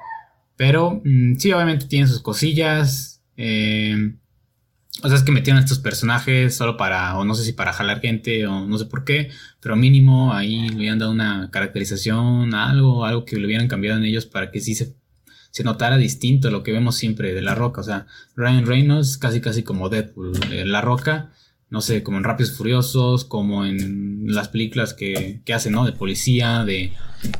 [0.58, 3.22] Pero mm, sí, obviamente tienen sus cosillas.
[3.38, 4.12] Eh,
[5.02, 8.00] o sea, es que metieron estos personajes solo para, o no sé si para jalar
[8.00, 9.30] gente, o no sé por qué,
[9.60, 14.04] pero mínimo ahí le hubieran dado una caracterización, algo, algo que le hubieran cambiado en
[14.04, 14.96] ellos para que sí se,
[15.52, 17.80] se notara distinto a lo que vemos siempre de La Roca.
[17.80, 20.32] O sea, Ryan Reynolds casi casi como Deadpool.
[20.50, 21.30] Eh, la Roca,
[21.70, 25.84] no sé, como en Rápidos Furiosos, como en las películas que, que hacen, ¿no?
[25.84, 26.92] De policía, de,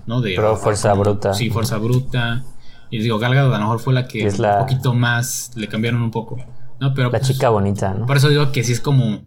[0.06, 0.20] ¿no?
[0.20, 0.36] De...
[0.36, 1.34] Pero Fuerza Bruta.
[1.34, 2.44] Sí, Fuerza Bruta.
[2.90, 6.10] Y digo, Galgado a lo mejor fue la que un poquito más le cambiaron un
[6.10, 6.36] poco.
[6.80, 8.06] No, pero la pues, chica bonita, ¿no?
[8.06, 9.26] Por eso digo que sí es como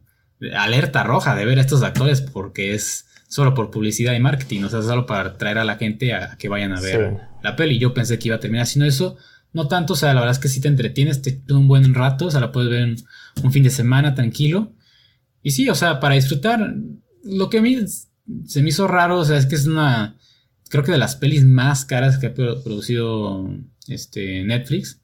[0.55, 4.69] alerta roja de ver a estos actores porque es solo por publicidad y marketing, o
[4.69, 7.79] sea, solo para traer a la gente a que vayan a ver la peli.
[7.79, 9.15] Yo pensé que iba a terminar haciendo eso,
[9.53, 12.25] no tanto, o sea, la verdad es que sí te entretienes, te un buen rato,
[12.25, 12.95] o sea, la puedes ver
[13.43, 14.73] un, fin de semana tranquilo.
[15.43, 16.73] Y sí, o sea, para disfrutar,
[17.23, 17.77] lo que a mí
[18.45, 20.17] se me hizo raro, o sea, es que es una,
[20.71, 23.47] creo que de las pelis más caras que ha producido
[23.87, 25.01] este Netflix.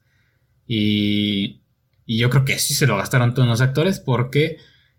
[0.66, 1.62] Y
[2.10, 4.56] y yo creo que sí se lo gastaron todos los actores porque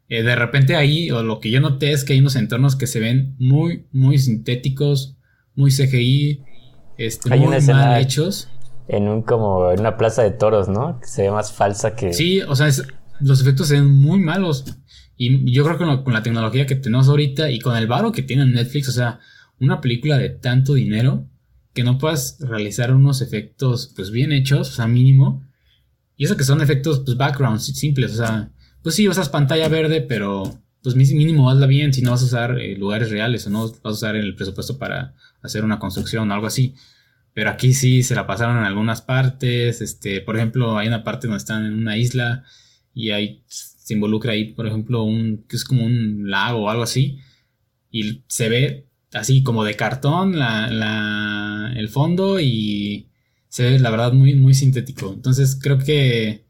[0.09, 2.85] eh, de repente ahí, o lo que yo noté es que hay unos entornos que
[2.85, 5.17] se ven muy, muy sintéticos,
[5.55, 6.43] muy CGI,
[6.99, 8.47] este, Hay muy una mal hechos.
[8.87, 10.99] En un como en una plaza de toros, ¿no?
[10.99, 12.13] Que se ve más falsa que.
[12.13, 12.85] Sí, o sea, es-
[13.19, 14.65] los efectos se ven muy malos.
[15.17, 18.11] Y yo creo que con, con la tecnología que tenemos ahorita y con el varo
[18.11, 19.19] que tiene Netflix, o sea,
[19.59, 21.27] una película de tanto dinero
[21.73, 25.43] que no puedas realizar unos efectos pues bien hechos, o sea, mínimo.
[26.17, 30.01] Y eso que son efectos pues backgrounds simples, o sea, pues sí usas pantalla verde,
[30.01, 33.49] pero pues mí- mínimo hazla bien si no vas a usar eh, lugares reales o
[33.49, 36.73] no vas a usar el presupuesto para hacer una construcción o algo así.
[37.33, 39.81] Pero aquí sí se la pasaron en algunas partes.
[39.81, 42.43] Este, por ejemplo, hay una parte donde están en una isla
[42.93, 46.83] y ahí se involucra ahí, por ejemplo, un que es como un lago o algo
[46.83, 47.19] así.
[47.91, 53.07] Y se ve así como de cartón la, la- el fondo y
[53.47, 55.11] se ve la verdad muy, muy sintético.
[55.13, 56.45] Entonces creo que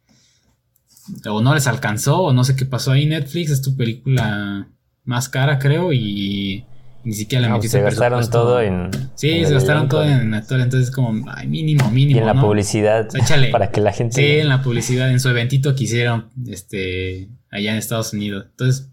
[1.27, 3.05] o no les alcanzó o no sé qué pasó ahí.
[3.05, 4.67] Netflix es tu película
[5.05, 6.65] más cara, creo, y
[7.03, 8.91] ni siquiera le No, metiste se gastaron todo en.
[9.15, 12.19] Sí, en se gastaron todo en actor, entonces como, ay, mínimo, Y mínimo.
[12.19, 12.41] en la ¿no?
[12.41, 13.07] publicidad.
[13.07, 13.47] O sea, échale.
[13.49, 14.15] Para que la gente.
[14.21, 18.45] Sí, en la publicidad, en su eventito que hicieron este, allá en Estados Unidos.
[18.51, 18.91] Entonces,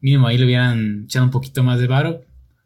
[0.00, 2.20] mínimo ahí le hubieran echado un poquito más de varo.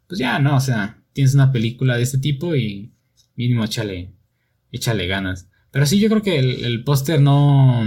[0.09, 2.95] Pues ya, no, o sea, tienes una película de este tipo y
[3.37, 4.15] mínimo échale,
[4.71, 5.49] échale ganas.
[5.71, 7.85] Pero sí, yo creo que el, el póster no.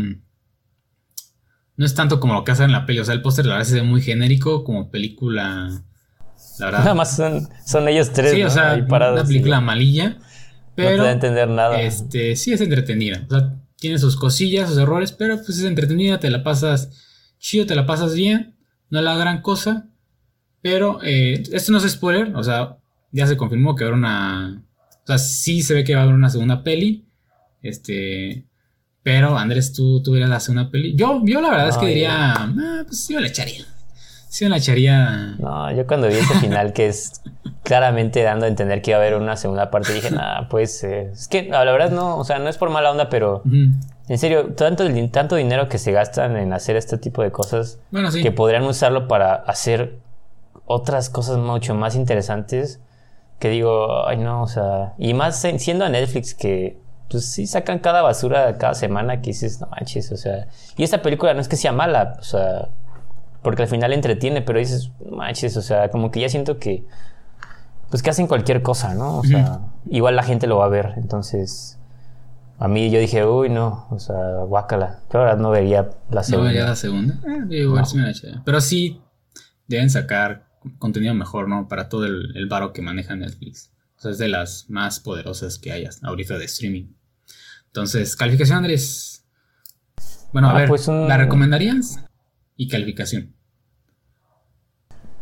[1.78, 3.00] No es tanto como lo que hacen en la peli.
[3.00, 5.84] O sea, el póster la verdad ve muy genérico como película.
[6.60, 6.80] La verdad.
[6.80, 8.34] Nada más son, son ellos tres.
[8.34, 8.48] sí, ¿no?
[8.48, 10.10] o sea, Ahí parados una película malilla.
[10.10, 10.18] No
[10.76, 10.90] Pero.
[10.90, 11.82] te da a entender nada.
[11.82, 13.26] Este, sí es entretenida.
[13.30, 16.90] O sea, tiene sus cosillas, sus errores, pero pues es entretenida, te la pasas
[17.40, 18.58] chido, te la pasas bien.
[18.90, 19.88] No es la gran cosa.
[20.70, 22.76] Pero eh, esto no es spoiler, o sea,
[23.12, 24.64] ya se confirmó que va a haber una.
[25.04, 27.06] O sea, sí se ve que va a haber una segunda peli.
[27.62, 28.44] Este.
[29.04, 30.94] Pero, Andrés, tú, tú verías la segunda peli.
[30.96, 32.34] Yo, yo la verdad es que yo- diría.
[32.34, 33.64] "Ah, pues yo la echaría.
[34.30, 35.36] Sí, la echaría.
[35.40, 37.22] No, yo cuando vi ese final que es
[37.64, 41.28] claramente dando a entender que iba a haber una segunda parte, dije, nada, pues es
[41.30, 44.84] que la verdad no, o sea, no es por mala onda, pero en serio, tanto,
[45.12, 48.22] tanto dinero que se gastan en hacer este tipo de cosas, Bueno, sí.
[48.22, 49.98] que podrían usarlo para hacer
[50.68, 52.80] otras cosas mucho más interesantes,
[53.40, 56.80] que digo, ay no, o sea, y más en- siendo a Netflix que
[57.10, 61.02] pues sí sacan cada basura cada semana que dices, no manches, o sea, y esta
[61.02, 62.68] película no es que sea mala, o sea,
[63.42, 66.86] porque al final entretiene, pero dices, no manches, o sea, como que ya siento que
[67.90, 69.20] pues que hacen cualquier cosa, ¿no?
[69.20, 71.80] O sea, igual la gente lo va a ver, entonces
[72.60, 75.00] a mí yo dije, uy, no, o sea, guácala.
[75.14, 76.48] Yo ahora no vería la ¿No segunda.
[76.50, 77.14] vería la segunda?
[77.26, 77.86] Eh, yo igual No.
[77.86, 78.42] sí me la.
[78.44, 79.02] Pero sí
[79.68, 80.47] deben sacar
[80.78, 81.68] contenido mejor, ¿no?
[81.68, 83.72] Para todo el, el varo que maneja Netflix.
[83.98, 86.86] O sea, es de las más poderosas que hayas ahorita de streaming.
[87.68, 89.26] Entonces, calificación, Andrés.
[90.34, 92.00] Bueno, a Ah, ver, pues un- ¿la recomendarías?
[92.56, 93.34] Y calificación.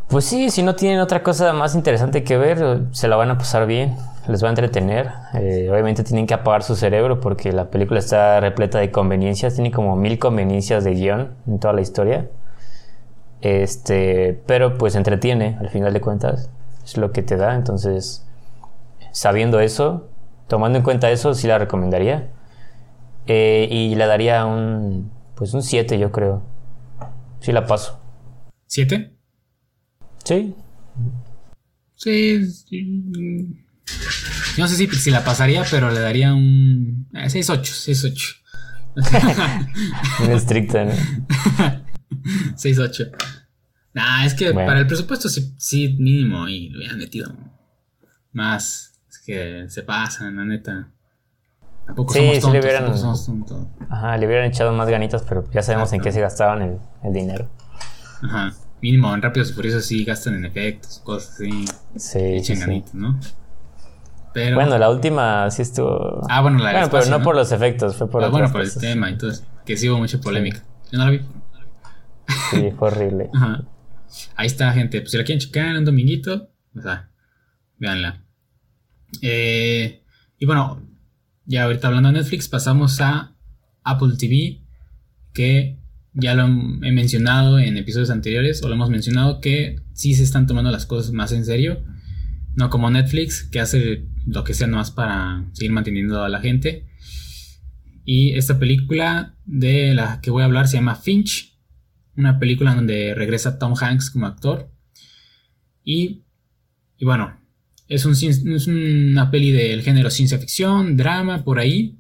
[0.08, 3.38] Pues sí, si no tienen otra cosa más interesante que ver, se la van a
[3.40, 3.96] pasar bien,
[4.28, 5.10] les va a entretener.
[5.34, 9.72] Eh, obviamente tienen que apagar su cerebro porque la película está repleta de conveniencias, tiene
[9.72, 12.30] como mil conveniencias de guion en toda la historia.
[13.46, 16.50] Este, pero pues entretiene al final de cuentas,
[16.84, 17.54] es lo que te da.
[17.54, 18.26] Entonces,
[19.12, 20.10] sabiendo eso,
[20.48, 22.32] tomando en cuenta eso, sí la recomendaría.
[23.28, 26.42] Eh, y le daría un, pues un 7, yo creo.
[27.40, 28.00] Sí la paso.
[28.66, 29.14] ¿Siete?
[30.24, 30.56] Sí,
[31.96, 32.52] Sí.
[32.52, 33.66] sí, mm.
[34.58, 37.08] No sé si, si la pasaría, pero le daría un.
[37.14, 38.38] eh, 6-8, 6-8.
[40.20, 40.94] muy estricta, ¿no?
[42.56, 43.12] 6-8.
[43.94, 44.68] Nah, es que Bueno.
[44.68, 47.32] para el presupuesto sí, sí, mínimo y lo hubieran metido
[48.34, 49.00] más.
[49.10, 50.90] Es que se pasan, la neta.
[51.86, 52.64] Tampoco Sí, somos sí le tontos.
[52.66, 53.68] hubieran- somos tontos.
[53.90, 57.14] Ajá, le hubieran echado más ganitas, pero ya sabemos en qué se gastaban el, el
[57.14, 57.48] dinero.
[58.24, 58.54] Ajá.
[58.82, 61.66] Mínimo en Rápidos y Furiosos sí gastan en efectos, cosas así.
[61.96, 62.62] Sí, Echen sí.
[62.62, 63.20] ganitas, ¿no?
[64.34, 64.56] Pero.
[64.56, 66.22] Bueno, la última sí estuvo.
[66.30, 68.74] ah, bueno, la bueno, pero no, por los efectos, fue por Ah, bueno, por el
[68.76, 69.46] tema, entonces.
[69.66, 70.62] Que sí hubo mucha polémica.
[70.92, 71.22] Yo no la vi.
[72.52, 73.30] Sí, fue horrible.
[74.36, 75.02] Ahí está, gente.
[75.02, 77.10] Pues si la quieren checar en un dominguito, o sea,
[77.78, 78.24] véanla.
[79.22, 80.04] Eh,
[80.38, 80.82] y bueno,
[81.46, 83.36] ya ahorita hablando de Netflix, pasamos a
[83.84, 84.62] Apple TV,
[85.34, 85.80] que
[86.14, 90.48] ya lo he mencionado en episodios anteriores, o lo hemos mencionado, que sí se están
[90.48, 91.84] tomando las cosas más en serio.
[92.56, 96.88] No como Netflix, que hace lo que sea nomás para seguir manteniendo a la gente.
[98.06, 101.55] Y esta película de la que voy a hablar se llama Finch,
[102.18, 104.70] una película donde regresa Tom Hanks como actor.
[105.84, 106.24] Y,
[106.98, 107.40] y bueno,
[107.88, 108.16] es, un,
[109.10, 111.98] una peli del género ciencia ficción, drama, por ahí.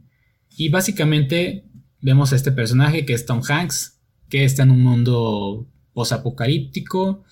[0.58, 1.66] Y básicamente
[2.02, 7.24] vemos a este personaje que es Tom Hanks, que está en un mundo posapocalíptico.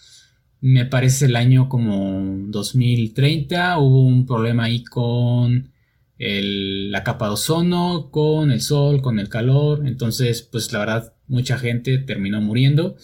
[0.62, 3.78] Me parece el año como 2030.
[3.80, 5.73] Hubo un problema ahí con
[6.18, 9.88] la capa de ozono, con el sol, con el calor.
[9.88, 12.96] Entonces, pues la verdad, mucha gente terminó muriendo.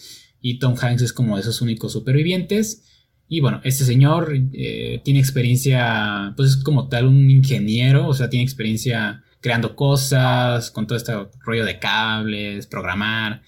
[0.41, 2.83] Y Tom Hanks es como de esos únicos supervivientes.
[3.27, 8.29] Y bueno, este señor eh, tiene experiencia, pues es como tal un ingeniero, o sea,
[8.29, 11.13] tiene experiencia creando cosas, con todo este
[11.45, 13.43] rollo de cables, programar.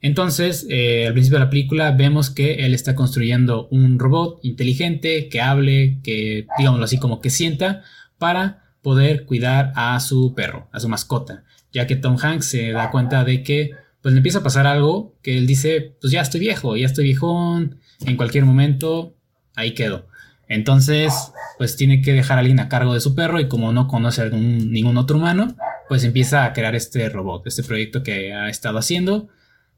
[0.00, 5.28] Entonces, eh, al principio de la película vemos que él está construyendo un robot inteligente
[5.28, 7.82] que hable, que digámoslo así como que sienta,
[8.18, 12.90] para poder cuidar a su perro, a su mascota, ya que Tom Hanks se da
[12.90, 16.40] cuenta de que pues le empieza a pasar algo que él dice, pues ya estoy
[16.40, 17.76] viejo, ya estoy viejón,
[18.06, 19.14] en cualquier momento,
[19.54, 20.06] ahí quedo.
[20.48, 21.12] Entonces,
[21.58, 24.22] pues tiene que dejar a alguien a cargo de su perro y como no conoce
[24.22, 25.54] a ningún otro humano,
[25.88, 29.28] pues empieza a crear este robot, este proyecto que ha estado haciendo.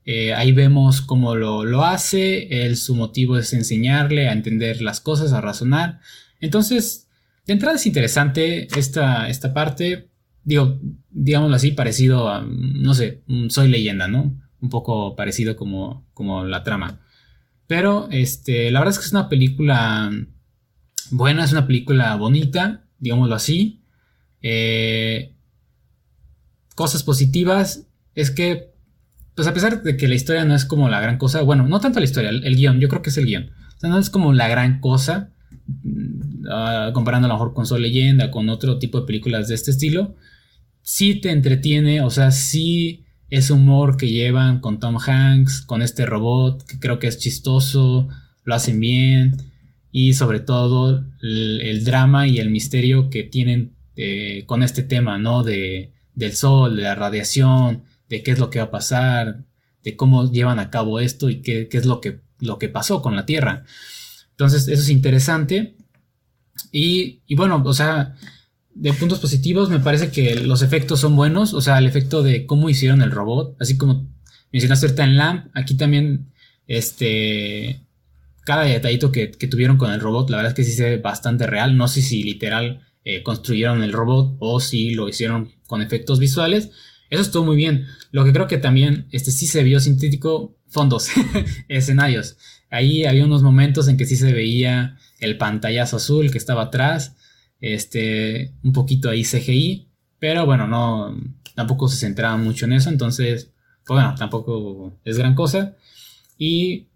[0.05, 5.33] Eh, ahí vemos cómo lo, hace, él, su motivo es enseñarle a entender las cosas,
[5.33, 6.01] a razonar.
[6.41, 7.02] Entonces,
[7.47, 10.11] de entrada es interesante esta, esta parte,
[10.45, 10.79] digo,
[11.11, 14.39] digámoslo así, parecido a, no sé, Soy leyenda, ¿no?
[14.61, 17.01] Un poco parecido como, como la trama.
[17.67, 20.11] Pero, este, la verdad es que es una película
[21.11, 23.83] buena, es una película bonita, digámoslo así.
[24.41, 25.35] Eh,
[26.75, 28.73] cosas positivas es que,
[29.35, 31.81] pues a pesar de que la historia no es como la gran cosa, bueno, no
[31.81, 33.51] tanto la historia, el, guion, yo creo que es el guion.
[33.77, 35.33] O sea, no es como la gran cosa,
[36.45, 39.71] uh, comparando a lo mejor con Soul Leyenda, con otro tipo de películas de este
[39.71, 40.15] estilo.
[40.83, 46.07] Sí te entretiene, o sea, sí es humor que llevan con Tom Hanks, con este
[46.07, 48.09] robot, que creo que es chistoso,
[48.45, 49.37] lo hacen bien
[49.91, 55.43] y sobre todo el, drama y el misterio que tienen eh, con este tema, ¿no?
[55.43, 59.45] De, del sol, de la radiación, de qué es lo que va a pasar,
[59.83, 63.17] de cómo llevan a cabo esto y qué, es lo que, lo que pasó con
[63.17, 63.65] la Tierra.
[64.31, 65.77] Entonces, eso es interesante.
[66.71, 68.15] Y, bueno, o sea,
[68.75, 72.47] de puntos positivos me parece que los efectos son buenos, o sea, el efecto de
[72.47, 74.09] cómo hicieron el robot, así como
[74.53, 76.33] mencionaste en Lamp, aquí también,
[76.67, 77.87] este,
[78.45, 81.47] cada detallito que, tuvieron con el robot, la verdad es que sí se ve bastante
[81.47, 81.77] real.
[81.77, 86.71] No sé si literal eh, construyeron el robot o si lo hicieron con efectos visuales.
[87.11, 87.87] Eso estuvo muy bien.
[88.11, 91.09] Lo que creo que también este, sí se vio sintético, fondos,
[91.69, 92.37] escenarios.
[92.71, 97.17] Ahí había unos momentos en que sí se veía el pantallazo azul que estaba atrás.
[97.61, 99.89] Este, un poquito ahí CGI.
[100.19, 101.17] Pero bueno, no,
[101.55, 102.91] tampoco se centraba mucho en eso.
[102.91, 103.51] Entonces,
[103.87, 105.77] pues bueno, tampoco es gran cosa.
[106.37, 106.89] Y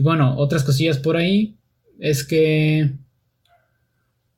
[0.00, 1.58] y bueno, otras cosillas por ahí
[1.98, 2.92] es que...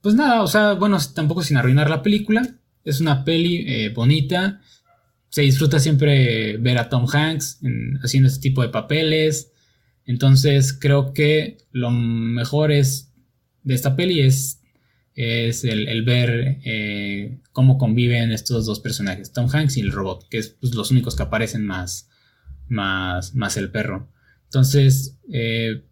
[0.00, 2.56] Pues nada, o sea, bueno, tampoco sin arruinar la película.
[2.84, 4.60] Es una peli eh, bonita.
[5.28, 7.60] Se disfruta siempre ver a Tom Hanks
[8.02, 9.52] haciendo este tipo de papeles.
[10.04, 13.11] Entonces creo que lo mejor es
[13.62, 14.60] de esta peli es,
[15.14, 20.38] es el, ver eh, cómo conviven estos dos personajes, Tom Hanks y el robot, que
[20.38, 22.08] es pues, los únicos que aparecen más,
[22.68, 24.08] más, más el perro.
[24.44, 25.84] Entonces, eh,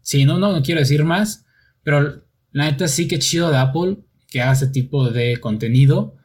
[0.00, 1.44] sí, no, no, no quiero decir más,
[1.82, 3.98] pero la neta sí que chido de Apple
[4.28, 6.16] que haga ese tipo de contenido,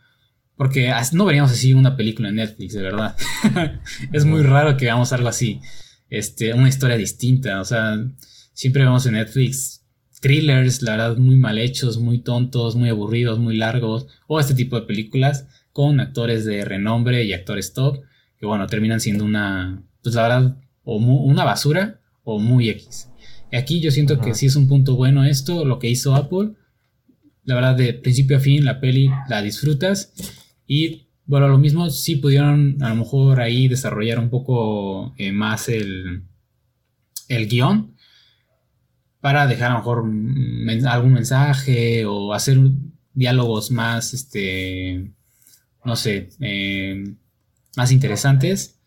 [0.55, 3.15] porque no veríamos así una película en Netflix, de verdad.
[4.13, 5.61] es muy raro que veamos algo así,
[6.09, 7.97] este, una historia distinta, o sea,
[8.53, 9.82] siempre vemos en Netflix
[10.23, 14.79] thrillers, la verdad, muy mal hechos, muy tontos, muy aburridos, muy largos, o este tipo
[14.79, 17.99] de películas con actores de renombre y actores top,
[18.39, 23.09] que bueno, terminan siendo una, pues la verdad, o una basura o muy X.
[23.51, 26.53] Y aquí yo siento que sí es un punto bueno esto, lo que hizo Apple.
[27.43, 30.13] La verdad, de principio a fin, la peli la disfrutas.
[30.65, 35.67] Y bueno, lo mismo, sí pudieron a lo mejor ahí desarrollar un poco eh, más
[35.67, 36.23] el,
[37.27, 37.92] el guion
[39.23, 39.99] para dejar a lo mejor
[40.85, 42.59] algún mensaje o hacer
[43.13, 45.13] diálogos más, este,
[45.85, 47.15] no sé, eh,
[47.77, 48.81] más interesantes.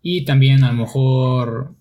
[0.00, 1.74] Y también a lo mejor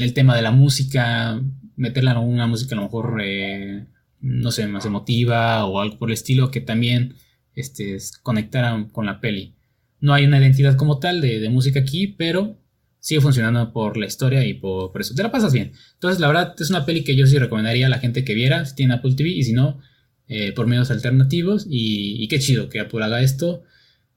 [0.00, 1.40] el tema de la música,
[1.76, 3.86] meterla en una música a lo mejor, eh,
[4.20, 7.14] no sé, más emotiva o algo por el estilo que también
[7.54, 9.54] este, conectaran con la peli.
[10.00, 12.56] No hay una identidad como tal de, música aquí, pero
[13.00, 15.14] sigue funcionando por la historia y por, eso.
[15.14, 15.72] Te la pasas bien.
[15.94, 18.64] Entonces, la verdad, es una peli que yo sí recomendaría a la gente que viera,
[18.66, 19.80] si tiene Apple TV, y si no,
[20.28, 21.66] eh, por medios alternativos.
[21.68, 23.62] Y, y, qué chido que Apple haga esto.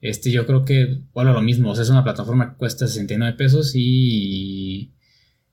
[0.00, 3.36] Este, yo creo que, bueno, lo mismo, o sea, es una plataforma que cuesta 69
[3.38, 4.92] pesos y,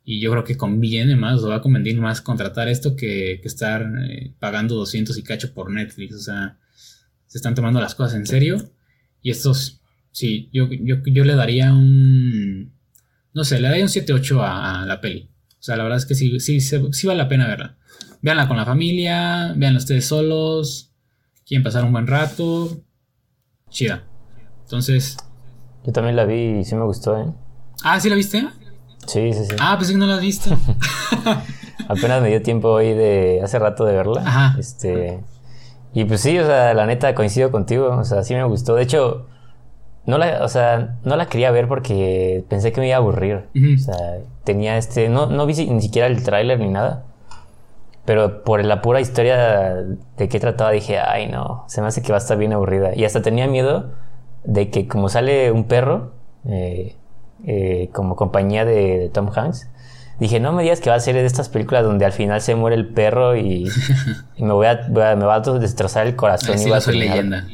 [0.04, 3.90] y yo creo que conviene más, o va a convenir más contratar esto que, estar
[4.10, 6.60] eh, pagando 200 y cacho por Netflix, o sea,
[7.28, 8.74] se están tomando las cosas en serio
[9.22, 9.82] y estos,
[10.12, 12.71] sí, yo, yo, yo le daría un,
[13.34, 15.30] no sé, le daría un 7-8 a, la peli.
[15.52, 17.78] O sea, la verdad es que sí, sí, sí, vale la pena verla.
[18.22, 20.92] Véanla con la familia, véanla ustedes solos,
[21.46, 22.82] quieren pasar un buen rato.
[23.70, 24.04] Chida.
[24.64, 25.18] Entonces.
[25.86, 27.26] Yo también la vi y sí me gustó, ¿eh?
[27.84, 28.48] Ah, ¿sí la viste?
[29.08, 29.56] Sí, sí, sí.
[29.60, 30.56] Ah, pensé que no la has visto.
[31.88, 34.22] Apenas me dio tiempo hoy de hace rato de verla.
[34.26, 34.56] Ajá.
[34.60, 35.24] Este.
[35.94, 37.90] Y pues sí, o sea, la neta coincido contigo.
[37.98, 38.76] O sea, sí me gustó.
[38.76, 39.28] De hecho,
[40.06, 43.46] no la, o sea, no la quería ver porque pensé que me iba a aburrir.
[43.56, 45.10] O sea, tenía este.
[45.10, 47.06] No, no vi ni siquiera el tráiler ni nada.
[48.04, 49.76] Pero por la pura historia
[50.18, 52.96] de qué trataba dije, ay no, se me hace que va a estar bien aburrida.
[52.96, 53.92] Y hasta tenía miedo
[54.44, 56.14] de que como sale un perro,
[56.50, 56.96] eh,
[57.46, 59.70] eh, como compañía de, Tom Hanks,
[60.20, 62.56] dije, no me digas que va a ser de estas películas donde al final se
[62.56, 63.70] muere el perro y,
[64.40, 66.60] me, voy a, me va a destrozar el corazón.
[66.60, 67.46] y va a soy leyenda.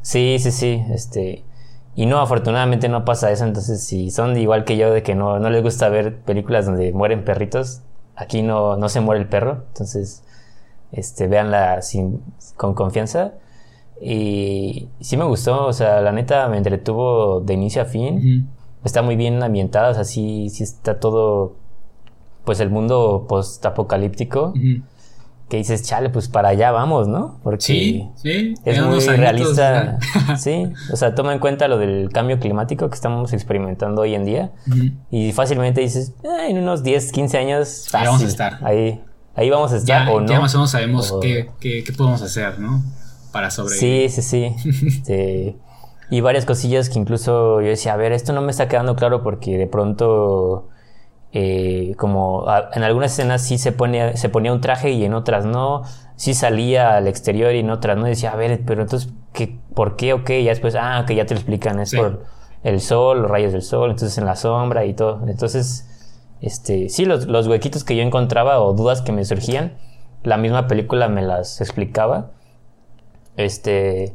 [0.00, 1.44] Sí, sí, sí, este...
[2.00, 5.38] Y no, afortunadamente no pasa eso, entonces si son igual que yo de que no,
[5.38, 7.82] no les gusta ver películas donde mueren perritos,
[8.16, 10.24] aquí no, no se muere el perro, entonces
[10.92, 12.22] este, véanla sin,
[12.56, 13.34] con confianza.
[14.00, 18.48] Y sí me gustó, o sea, la neta me entretuvo de inicio a fin.
[18.82, 21.56] Está muy bien ambientada, o sea, sí, sí está todo,
[22.46, 24.54] pues el mundo post-apocalíptico.
[25.50, 27.40] Que dices, chale, pues para allá vamos, ¿no?
[27.42, 29.98] Porque sí, sí, es muy realista.
[30.38, 34.24] sí, o sea, toma en cuenta lo del cambio climático que estamos experimentando hoy en
[34.24, 34.52] día.
[35.10, 38.58] Y fácilmente dices, ah, en unos 10, 15 años, ahí vamos a estar.
[38.64, 39.02] Ahí,
[39.34, 40.28] ahí vamos a estar o no.
[40.28, 42.82] Ya más o menos sabemos qué, qué, qué podemos hacer, ¿no?
[43.30, 44.10] para sobrevivir.
[44.10, 44.86] Sí, sí, sí.
[44.86, 45.56] Este,
[46.10, 49.22] y varias cosillas que incluso yo decía, a ver, esto no me está quedando claro
[49.22, 50.68] porque de pronto,
[51.32, 55.44] eh, como en algunas escenas sí se, pone, se ponía un traje y en otras
[55.44, 55.82] no,
[56.16, 59.58] sí salía al exterior y en otras no, y decía, a ver, pero entonces, ¿qué,
[59.74, 60.40] ¿por qué o qué?
[60.40, 62.24] Y ya después, ah, que ya te lo explican, es por
[62.62, 65.26] el sol, los rayos del sol, entonces en la sombra y todo.
[65.26, 65.86] Entonces,
[66.40, 69.74] este, sí, los, los huequitos que yo encontraba o dudas que me surgían,
[70.22, 72.32] la misma película me las explicaba.
[73.36, 74.14] Este,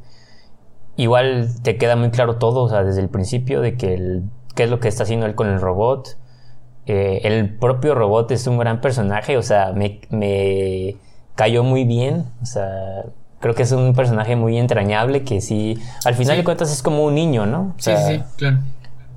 [0.97, 4.23] igual te queda muy claro todo, o sea, desde el principio de que el,
[4.55, 6.17] qué es lo que está haciendo él con el robot.
[6.87, 10.97] Eh, el propio robot es un gran personaje, o sea, me, me,
[11.35, 13.05] cayó muy bien, o sea,
[13.39, 17.03] creo que es un personaje muy entrañable que sí, al final de cuentas es como
[17.03, 17.75] un niño, ¿no?
[17.77, 18.59] sí, sí, claro.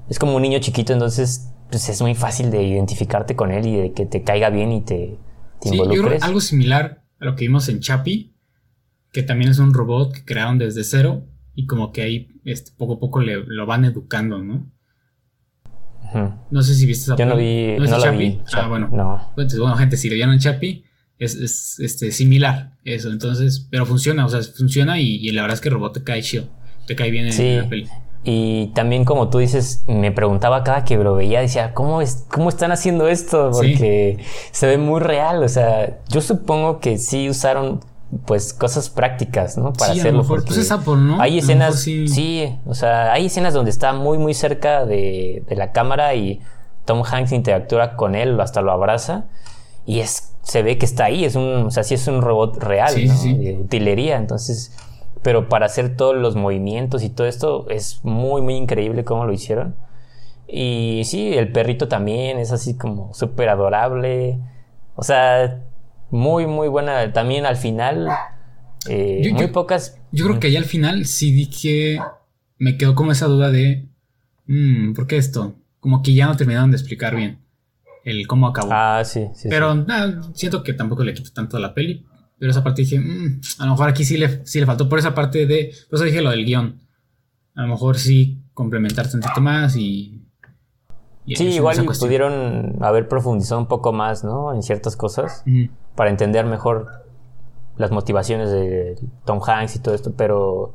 [0.08, 3.76] Es como un niño chiquito, entonces pues es muy fácil de identificarte con él y
[3.76, 5.18] de que te caiga bien y te,
[5.60, 6.22] te involucres.
[6.22, 8.34] algo similar a lo que vimos en Chapi,
[9.12, 12.94] que también es un robot que crearon desde cero y como que ahí este, poco
[12.94, 14.70] a poco le, lo van educando, ¿no?
[16.50, 18.40] No sé si viste esa Yo no vi, ¿No, no vi.
[18.52, 18.88] Ah, bueno.
[18.90, 19.28] No.
[19.30, 20.84] Entonces, bueno, gente, si lo vieron Chapi,
[21.18, 23.10] es, es, este, similar eso.
[23.10, 26.22] Entonces, pero funciona, o sea, funciona y, la verdad es que el robot te cae
[26.22, 26.44] chido.
[26.86, 27.88] Te cae bien en, la peli.
[28.24, 32.48] Y también, como tú dices, me preguntaba cada que lo veía, decía, ¿cómo, es, cómo
[32.48, 33.50] están haciendo esto?
[33.52, 34.18] Porque
[34.50, 35.42] se ve muy real.
[35.42, 37.80] O sea, yo supongo que sí usaron
[38.24, 39.72] pues cosas prácticas, ¿no?
[39.72, 40.22] Para hacerlo.
[40.22, 41.20] A pues es Apple, ¿no?
[41.20, 42.56] Hay escenas, sí.
[42.66, 46.40] o sea, hay escenas donde está muy, muy cerca de, la cámara y
[46.84, 49.26] Tom Hanks interactúa con él, hasta lo abraza
[49.84, 52.56] y es, se ve que está ahí, es un, o sea, sí es un robot
[52.62, 54.72] real, De utilería, entonces,
[55.22, 59.32] pero para hacer todos los movimientos y todo esto es muy, muy increíble cómo lo
[59.32, 59.74] hicieron.
[60.46, 64.38] Y sí, el perrito también es así como súper adorable.
[64.96, 65.60] O sea,
[66.10, 67.12] muy, muy buena.
[67.12, 68.08] También al final,
[68.88, 70.00] eh, muy pocas.
[70.12, 72.00] Yo creo que ahí al final sí dije.
[72.58, 73.88] Me quedó como esa duda de.
[74.46, 75.56] Mmm, ¿Por qué esto?
[75.80, 77.40] Como que ya no terminaron de explicar bien
[78.04, 78.70] el cómo acabó.
[78.72, 79.48] Ah, sí, sí.
[79.48, 82.06] Pero Nada, siento que tampoco le quito tanto a la peli.
[82.38, 84.98] Pero esa parte dije, mmm, a lo mejor aquí sí le, sí le faltó por
[84.98, 85.72] esa parte de.
[85.88, 86.80] Por eso dije lo del guion.
[87.54, 90.20] A lo mejor sí complementarse un poquito más y
[91.26, 94.54] sí, igual pudieron haber profundizado un poco más, ¿no?
[94.54, 95.44] En ciertas cosas
[95.98, 97.02] para entender mejor
[97.76, 100.74] las motivaciones de Tom Hanks y todo esto, pero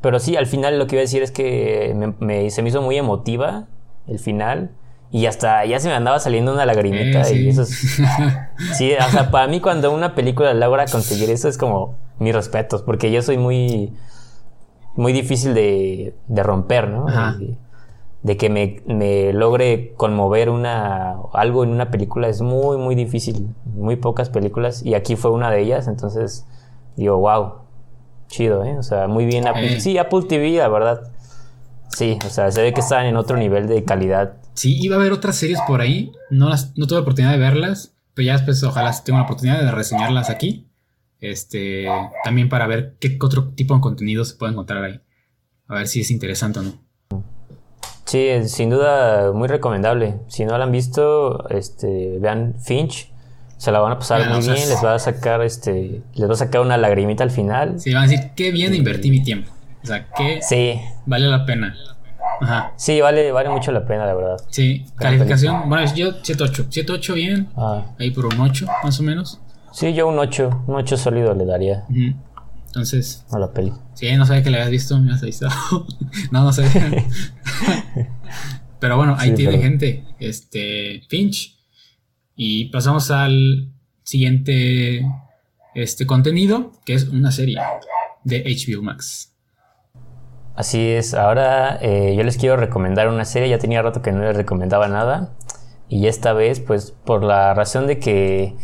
[0.00, 2.80] pero sí, al final lo que iba a decir es que me, se me hizo
[2.80, 3.66] muy emotiva
[4.06, 4.70] el final
[5.10, 7.64] y hasta ya se me andaba saliendo una lagrimita sí, y eso
[8.74, 12.82] sí, o sea, para mí cuando una película logra conseguir eso es como mis respetos,
[12.82, 13.92] porque yo soy muy
[14.94, 17.06] muy difícil de, de romper, ¿no?
[18.28, 23.48] De que me, logre conmover una, algo en una película es muy, muy difícil.
[23.64, 24.84] Muy pocas películas.
[24.84, 25.88] Y aquí fue una de ellas.
[25.88, 26.44] Entonces,
[26.94, 27.62] digo, wow.
[28.26, 28.76] Chido, ¿eh?
[28.76, 29.48] O sea, muy bien.
[29.48, 31.10] Apple, sí, Apple TV, la verdad.
[31.88, 34.34] Sí, o sea, se ve que están en otro nivel de calidad.
[34.52, 36.12] Sí, iba a haber otras series por ahí.
[36.28, 37.94] No, las, no tuve la oportunidad de verlas.
[38.12, 40.68] Pero ya después, ojalá tenga la oportunidad de reseñarlas aquí.
[41.18, 41.86] Este,
[42.24, 45.00] también para ver qué otro tipo de contenido se puede encontrar ahí.
[45.66, 46.87] A ver si es interesante o no.
[48.08, 50.14] Sí, sin duda muy recomendable.
[50.28, 53.12] Si no la han visto, este, vean Finch.
[53.58, 56.36] Se la van a pasar muy bien, les va a sacar este, les va a
[56.36, 57.78] sacar una lagrimita al final.
[57.78, 59.50] Sí, van a decir qué bien invertí mi tiempo.
[59.82, 60.80] O sea, que sí.
[61.04, 61.76] vale la pena.
[62.40, 62.72] Ajá.
[62.76, 64.40] Sí, vale, vale mucho la pena, la verdad.
[64.48, 66.68] Sí, calificación, bueno, yo 7-8.
[66.68, 67.48] 7-8 bien.
[67.56, 67.82] Ah.
[67.98, 69.38] Ahí por un 8, más o menos.
[69.70, 70.64] Sí, yo un 8.
[70.66, 71.84] Un 8 sólido le daría.
[72.68, 73.24] Entonces.
[73.30, 73.72] A la peli.
[73.94, 75.48] Sí, no sabía que le habías visto, me has visto.
[76.30, 77.04] no, no sabía.
[78.80, 80.04] pero bueno, ahí tiene gente.
[80.20, 81.02] Este.
[81.08, 81.56] Finch.
[82.36, 83.72] Y pasamos al
[84.04, 85.04] siguiente
[85.74, 87.58] este contenido, que es una serie
[88.24, 89.34] de HBO Max.
[90.54, 94.22] Así es, ahora eh, yo les quiero recomendar una serie, ya tenía rato que no
[94.22, 95.36] les recomendaba nada,
[95.88, 98.56] y esta vez, pues por la razón de que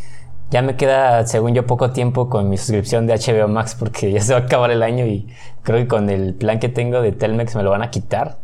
[0.50, 4.20] ya me queda, según yo, poco tiempo con mi suscripción de HBO Max porque ya
[4.20, 5.28] se va a acabar el año y
[5.62, 8.38] creo que con el plan que tengo de Telmex me lo van a quitar.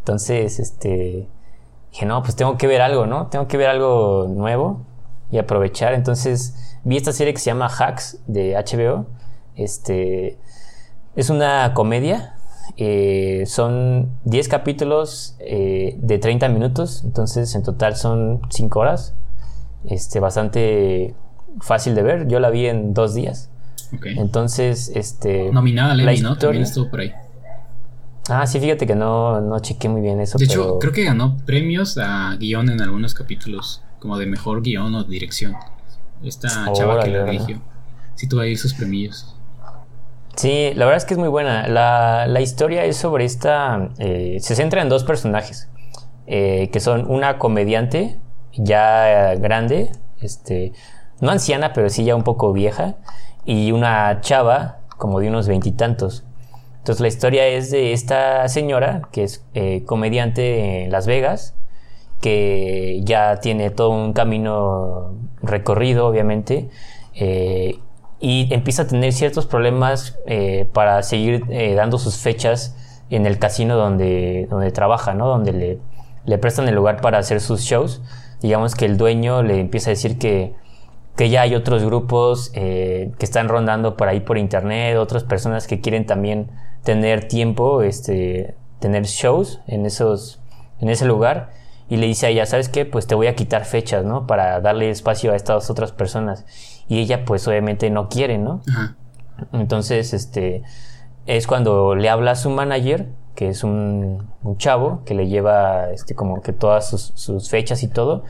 [0.00, 1.28] Entonces, este,
[1.90, 3.28] dije, no, pues tengo que ver algo, ¿no?
[3.28, 4.82] Tengo que ver algo nuevo
[5.30, 5.94] y aprovechar.
[5.94, 9.06] Entonces, vi esta serie que se llama Hacks de HBO.
[9.56, 10.38] Este,
[11.16, 12.36] es una comedia.
[12.76, 17.02] Eh, son 10 capítulos eh, de 30 minutos.
[17.04, 19.14] Entonces, en total son 5 horas.
[19.86, 21.14] Este, bastante
[21.60, 22.28] fácil de ver.
[22.28, 23.50] Yo la vi en dos días.
[24.02, 25.50] Entonces, este.
[25.52, 26.36] Nominada a Emmy, ¿no?
[26.36, 27.12] También estuvo por ahí.
[28.28, 30.38] Ah, sí, fíjate que no, no chequé muy bien eso.
[30.38, 34.94] De hecho, creo que ganó premios a guion en algunos capítulos, como de mejor guion
[34.94, 35.54] o dirección.
[36.22, 37.60] Esta chava que la dirigió.
[38.14, 39.34] Sí, tuvo ahí sus premios.
[40.36, 41.68] Sí, la verdad es que es muy buena.
[41.68, 43.90] La, la historia es sobre esta.
[43.98, 45.68] Eh, se centra en dos personajes.
[46.26, 48.18] Eh, que son una comediante
[48.54, 50.72] ya grande, este,
[51.20, 52.96] no anciana, pero sí ya un poco vieja,
[53.44, 56.24] y una chava como de unos veintitantos.
[56.78, 61.54] Entonces la historia es de esta señora que es eh, comediante en Las Vegas,
[62.20, 66.68] que ya tiene todo un camino recorrido, obviamente,
[67.14, 67.78] eh,
[68.20, 71.44] y empieza a tener ciertos problemas eh, para seguir
[71.76, 72.76] dando sus fechas
[73.10, 75.28] en el casino donde, donde trabaja, ¿no?
[75.28, 75.78] Donde le,
[76.24, 78.00] le prestan el lugar para hacer sus shows.
[78.40, 80.54] Digamos que el dueño le empieza a decir que
[81.16, 85.66] que ya hay otros grupos eh, que están rondando por ahí por internet, otras personas
[85.66, 86.50] que quieren también
[86.82, 90.40] tener tiempo, este, tener shows en, esos,
[90.80, 91.50] en ese lugar.
[91.88, 92.84] Y le dice a ella, ¿sabes qué?
[92.84, 94.26] Pues te voy a quitar fechas, ¿no?
[94.26, 96.46] Para darle espacio a estas otras personas.
[96.88, 98.62] Y ella, pues obviamente no quiere, ¿no?
[99.52, 100.62] Entonces, este,
[101.26, 105.90] es cuando le habla a su manager, que es un, un chavo, que le lleva,
[105.90, 108.24] este, como que todas sus, sus fechas y todo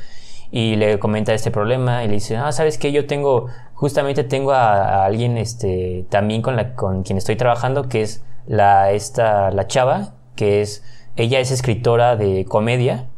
[0.57, 4.53] y le comenta este problema y le dice, ah, sabes que yo tengo, justamente tengo
[4.53, 9.67] a, alguien este, también con, la, con quien estoy trabajando, que es la, esta, la
[9.67, 10.85] chava, que es,
[11.17, 13.09] ella es escritora de comedia,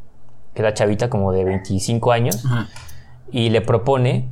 [0.54, 2.42] que es la chavita como de 25 años,
[3.30, 4.30] y le propone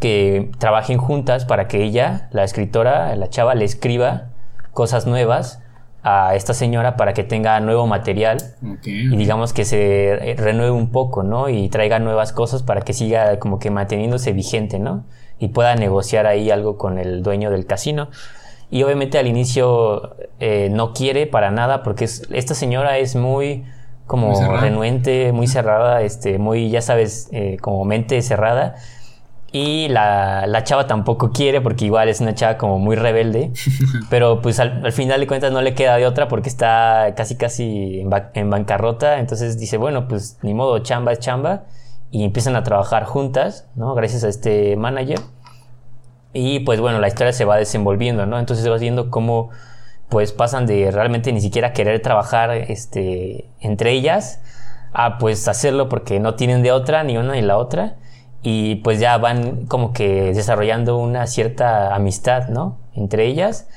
[0.00, 4.30] que trabajen juntas para que ella, la escritora, la chava, le escriba
[4.72, 5.62] cosas nuevas
[6.02, 8.38] a esta señora para que tenga nuevo material
[8.84, 11.48] y digamos que se renueve un poco, ¿no?
[11.48, 15.04] Y traiga nuevas cosas para que siga como que manteniéndose vigente, ¿no?
[15.38, 18.08] Y pueda negociar ahí algo con el dueño del casino.
[18.70, 23.64] Y obviamente al inicio eh, no quiere para nada porque esta señora es muy
[24.06, 28.76] como renuente, muy cerrada, este, muy, ya sabes, eh, como mente cerrada.
[29.50, 33.50] Y la, la, chava tampoco quiere porque igual es una chava como muy rebelde.
[34.10, 38.00] pero pues al, final de cuentas no le queda de otra porque está casi casi
[38.34, 39.18] en, bancarrota.
[39.18, 41.64] Entonces dice, bueno, pues ni modo, chamba es chamba.
[42.10, 43.94] Y empiezan a trabajar juntas, ¿no?
[43.94, 45.20] Gracias a este manager.
[46.34, 48.38] Y pues bueno, la historia se va desenvolviendo, ¿no?
[48.38, 49.50] Entonces vas viendo cómo
[50.10, 54.40] pues pasan de realmente ni siquiera querer trabajar este, entre ellas
[54.92, 57.96] a pues hacerlo porque no tienen de otra, ni una ni la otra
[58.42, 62.78] y pues ya van como que desarrollando una cierta amistad, ¿no?
[62.94, 63.68] Entre ellas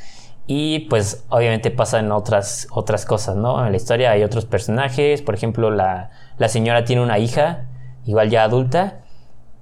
[0.47, 3.65] y pues obviamente pasan otras, otras cosas, ¿no?
[3.65, 7.65] En la historia hay otros personajes, por ejemplo la, la señora tiene una hija,
[8.05, 8.99] igual ya adulta,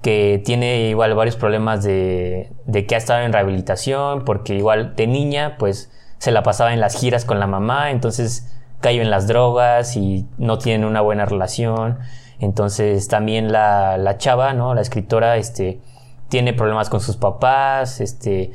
[0.01, 5.07] que tiene igual varios problemas de, de que ha estado en rehabilitación, porque igual de
[5.07, 8.51] niña pues se la pasaba en las giras con la mamá, entonces
[8.81, 11.99] cayó en las drogas y no tienen una buena relación.
[12.39, 14.73] Entonces también la, la chava, ¿no?
[14.73, 15.81] La escritora, este,
[16.29, 18.51] tiene problemas con sus papás, este,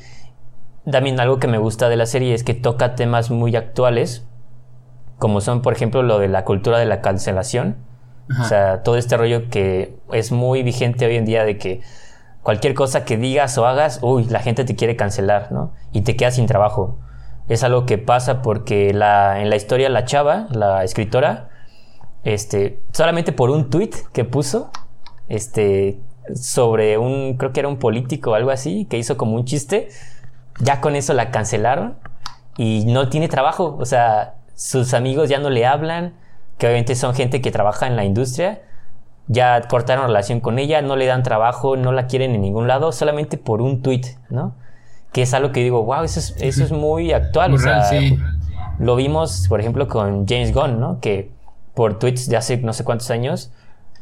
[0.91, 4.27] también algo que me gusta de la serie es que toca temas muy actuales,
[5.19, 7.77] como son, por ejemplo, lo de la cultura de la cancelación.
[8.41, 11.83] O sea, todo este rollo que es muy vigente hoy en día de que
[12.43, 15.73] cualquier cosa que digas o hagas, uy, la gente te quiere cancelar, ¿no?
[15.93, 16.99] Y te quedas sin trabajo.
[17.49, 21.51] Es algo que pasa porque la, en la historia la chava, la escritora,
[22.25, 24.71] este, solamente por un tweet que puso,
[25.29, 25.99] este,
[26.35, 29.89] sobre un, creo que era un político o algo así, que hizo como un chiste,
[30.61, 31.97] ya con eso la cancelaron
[32.57, 36.15] y no tiene trabajo, o sea, sus amigos ya no le hablan,
[36.59, 38.63] que obviamente son gente que trabaja en la industria,
[39.27, 42.93] ya cortaron relación con ella, no le dan trabajo, no la quieren en ningún lado,
[42.93, 44.55] solamente por un tweet, ¿no?
[45.13, 47.55] Que es algo que digo, wow, eso es, eso es muy actual.
[47.55, 47.91] o sea,
[48.79, 51.01] Lo vimos, por ejemplo, con James Gunn, ¿no?
[51.01, 51.34] Que
[51.75, 53.53] por tweets de hace no sé cuántos años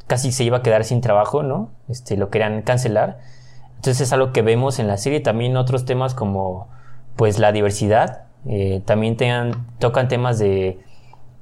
[0.06, 1.70] casi se iba a quedar sin trabajo, ¿no?
[1.88, 3.18] Este, lo querían cancelar.
[3.76, 5.20] Entonces es algo que vemos en la serie.
[5.20, 6.68] También otros temas como,
[7.16, 8.24] pues, la diversidad.
[8.46, 9.16] Eh, también
[9.78, 10.80] tocan temas de,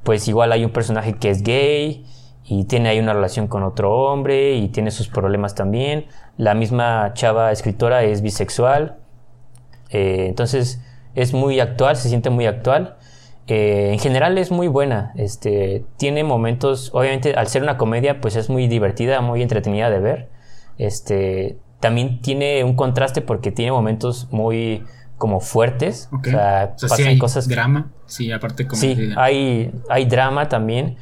[0.05, 2.07] pues, igual hay un personaje que es gay
[2.45, 6.07] y tiene ahí una relación con otro hombre y tiene sus problemas también.
[6.37, 8.99] La misma chava escritora es bisexual.
[9.91, 10.81] Eh, entonces
[11.15, 12.97] es muy actual, se siente muy actual.
[13.53, 15.13] Eh, en general es muy buena.
[15.17, 19.99] Este, tiene momentos, obviamente al ser una comedia, pues es muy divertida, muy entretenida de
[19.99, 20.29] ver.
[20.79, 24.85] Este, también tiene un contraste porque tiene momentos muy
[25.19, 26.09] como fuertes.
[26.13, 27.49] O sea, pasan hay cosas.
[27.49, 28.81] Drama, sí, aparte como.
[28.81, 30.97] Sí, hay, hay drama también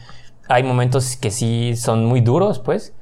[0.48, 2.94] hay momentos que sí son muy duros, pues,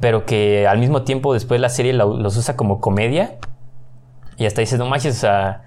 [0.00, 3.38] pero que al mismo tiempo después la serie los usa como comedia.
[4.36, 5.64] Y hasta dices, no manches, o sea,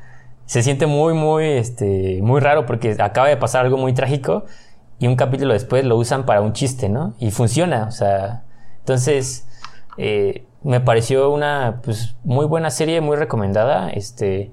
[0.52, 4.44] se siente muy, muy, este, muy raro porque acaba de pasar algo muy trágico
[5.00, 7.14] y un capítulo después lo usan para un chiste, ¿no?
[7.20, 8.44] Y funciona, o sea,
[8.80, 9.48] entonces
[9.96, 14.52] eh, me pareció una, pues, muy buena serie, muy recomendada, este,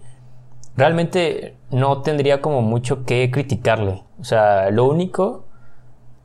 [0.77, 5.47] realmente no tendría como mucho que criticarle, o sea, lo único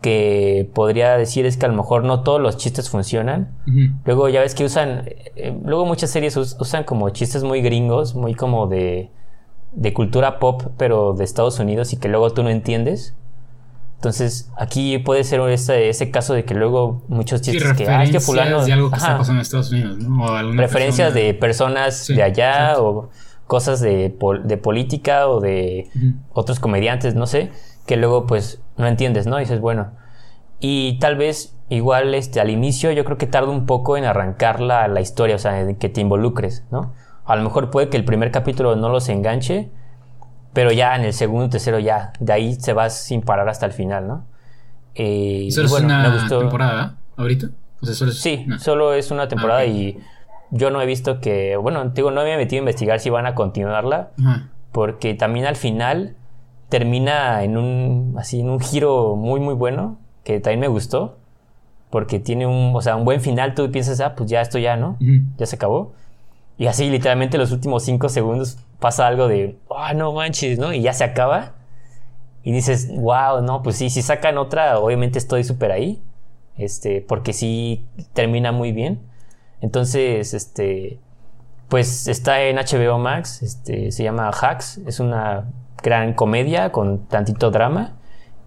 [0.02, 3.58] que podría decir es que a lo mejor no todos los chistes funcionan.
[4.06, 8.36] Luego ya ves que usan, eh, luego muchas series usan como chistes muy gringos, muy
[8.36, 9.10] como de,
[9.76, 13.16] de cultura pop, pero de Estados Unidos y que luego tú no entiendes.
[13.96, 18.20] Entonces, aquí puede ser ese, ese caso de que luego muchos chistes que, ah, que
[18.20, 18.66] fulano...
[18.66, 20.26] De algo que está pasando en Estados Unidos, ¿no?
[20.26, 23.10] O referencias de personas de allá o
[23.48, 24.14] cosas de,
[24.44, 25.90] de política o de
[26.34, 27.52] otros comediantes, no sé
[27.86, 29.38] que luego pues no entiendes, ¿no?
[29.38, 29.92] Y dices, bueno,
[30.60, 34.60] y tal vez igual este, al inicio yo creo que tarda un poco en arrancar
[34.62, 36.94] la, la historia, o sea, en que te involucres, ¿no?
[37.26, 39.70] A lo mejor puede que el primer capítulo no los enganche,
[40.54, 43.72] pero ya en el segundo, tercero ya, de ahí se va sin parar hasta el
[43.72, 44.26] final, ¿no?
[44.96, 47.48] Eh, ¿Solo es una temporada ahorita?
[48.12, 49.98] sí, solo es una temporada ah, y
[50.52, 53.26] yo no he visto que, bueno, digo, no me había metido a investigar si van
[53.26, 54.12] a continuarla,
[54.72, 56.16] porque también al final
[56.70, 61.18] termina en un, así, en un giro muy, muy bueno, que también me gustó,
[61.90, 64.78] porque tiene un, o sea, un buen final, tú piensas, ah, pues ya esto ya,
[64.78, 64.98] ¿no?
[65.38, 65.94] Ya se acabó.
[66.58, 70.74] Y así literalmente los últimos cinco segundos pasa algo de, ah, no manches, ¿no?
[70.74, 71.54] Y ya se acaba.
[72.44, 76.02] Y dices, wow, no, pues sí, si sacan otra, obviamente estoy súper ahí.
[76.58, 79.00] Este, porque sí termina muy bien.
[79.62, 81.00] Entonces, este,
[81.70, 85.46] pues está en HBO Max, este, se llama Hacks, es una
[85.82, 87.98] gran comedia con tantito drama.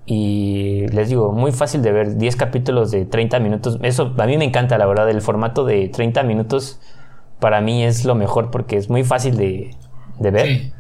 [0.05, 3.79] Y les digo, muy fácil de ver, 10 capítulos de 30 minutos.
[3.83, 6.79] Eso a mí me encanta, la verdad, el formato de 30 minutos
[7.41, 9.75] para mí es lo mejor porque es muy fácil de,
[10.19, 10.73] ver.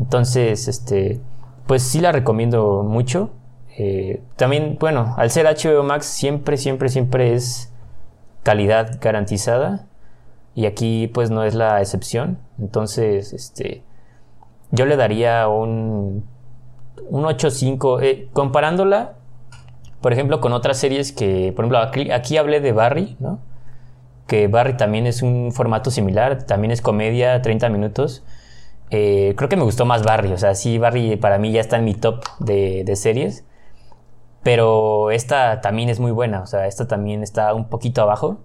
[0.00, 1.20] Entonces, este,
[1.66, 3.30] pues sí la recomiendo mucho.
[3.78, 7.72] Eh, también, bueno, al ser HBO Max siempre, siempre, siempre es
[8.42, 9.86] calidad garantizada.
[10.54, 12.38] Y aquí pues no es la excepción.
[12.58, 13.82] Entonces, este,
[14.70, 16.24] yo le daría un,
[17.08, 18.02] un 8.5.
[18.02, 19.14] Eh, comparándola,
[20.00, 21.78] por ejemplo, con otras series que, por ejemplo,
[22.14, 23.38] aquí, hablé de Barry, ¿no?
[24.26, 28.22] Que Barry también es un formato similar, también es comedia, 30 minutos.
[28.90, 31.76] Eh, creo que me gustó más Barry, o sea, sí, Barry para mí ya está
[31.76, 33.44] en mi top de, de series.
[34.42, 38.40] Pero esta también es muy buena, o sea, esta también está un poquito abajo.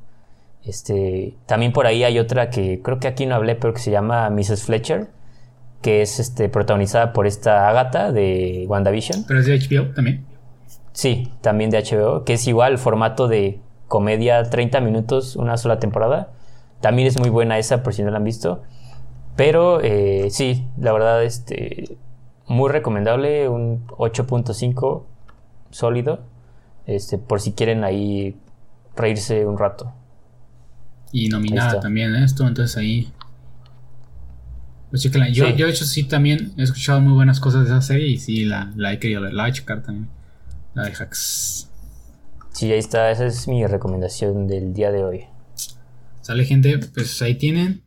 [0.64, 3.92] Este, también por ahí hay otra que creo que aquí no hablé, pero que se
[3.92, 4.64] llama Mrs.
[4.64, 5.08] Fletcher
[5.82, 9.26] que es este, protagonizada por esta Agatha de WandaVision.
[9.28, 10.26] Pero es de HBO también.
[10.92, 16.32] Sí, también de HBO, que es igual formato de comedia 30 minutos, una sola temporada.
[16.82, 18.64] También es muy buena esa, por si no la han visto.
[19.36, 21.98] Pero eh, sí, la verdad, este,
[22.48, 25.04] muy recomendable, un 8.5
[25.70, 26.22] sólido,
[26.86, 28.36] este, por si quieren ahí
[28.96, 29.94] reírse un rato.
[31.12, 33.12] Y nominada también esto, entonces ahí
[34.90, 38.08] pues yo, yo, de hecho sí también he escuchado muy buenas cosas de esa serie
[38.08, 40.08] y sí la, la he querido ver, la voy a checar también.
[40.74, 41.67] La de Hacks.
[42.58, 45.26] Sí, ahí está, esa es mi recomendación del día de hoy.
[46.22, 47.84] Sale gente, pues ahí tienen.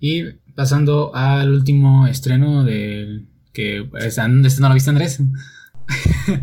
[0.00, 0.24] Y
[0.56, 5.20] pasando al último estreno del que este no lo viste Andrés.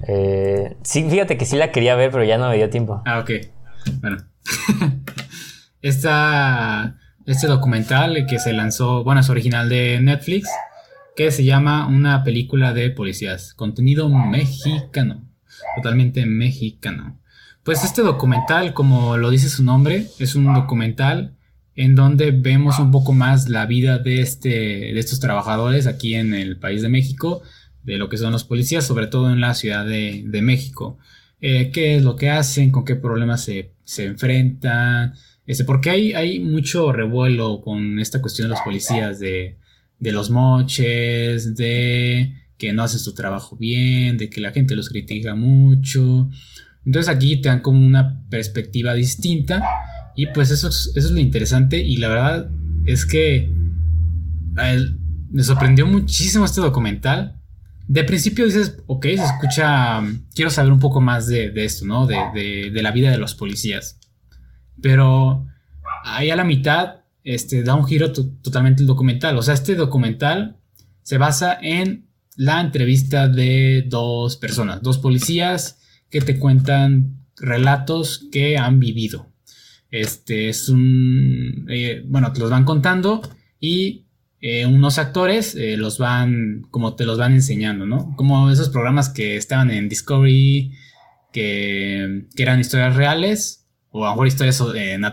[0.07, 3.01] Eh, sí, fíjate que sí la quería ver, pero ya no me dio tiempo.
[3.05, 3.31] Ah, ok.
[3.99, 4.15] Bueno.
[5.81, 10.47] Esta, este documental que se lanzó, bueno, es original de Netflix,
[11.17, 13.53] que se llama Una película de policías.
[13.53, 15.25] Contenido mexicano.
[15.75, 17.19] Totalmente mexicano.
[17.63, 21.37] Pues este documental, como lo dice su nombre, es un documental
[21.75, 26.33] en donde vemos un poco más la vida de, este, de estos trabajadores aquí en
[26.33, 27.41] el país de México,
[27.83, 30.97] de lo que son los policías, sobre todo en la Ciudad de, México.
[31.39, 35.13] Eh, qué es lo que hacen, con qué problemas se, enfrentan,
[35.47, 39.57] este, porque hay, hay mucho revuelo con esta cuestión de los policías, de,
[39.99, 44.89] de los moches, de que no hacen su trabajo bien, de que la gente los
[44.89, 46.29] critica mucho.
[46.85, 49.63] Entonces aquí te dan como una perspectiva distinta
[50.15, 52.49] y pues eso es, eso es lo interesante y la verdad
[52.85, 53.51] es que
[55.31, 57.39] me sorprendió muchísimo este documental.
[57.87, 60.01] De principio dices, ok, se escucha,
[60.33, 62.05] quiero saber un poco más de, esto, ¿no?
[62.05, 63.99] De, la vida de los policías.
[64.81, 65.47] Pero
[66.03, 69.37] ahí a la mitad este, da un giro totalmente el documental.
[69.37, 70.57] O sea, este documental
[71.01, 75.79] se basa en la entrevista de dos personas, dos policías
[76.13, 79.33] que te cuentan relatos que han vivido.
[79.89, 81.65] Este es un.
[81.69, 83.23] Eh, bueno, te los van contando
[83.59, 84.05] y
[84.39, 86.67] eh, unos actores eh, los van.
[86.69, 88.15] Como te los van enseñando, ¿no?
[88.15, 90.73] Como esos programas que estaban en Discovery,
[91.31, 94.63] que, que eran historias reales, o a lo mejor historias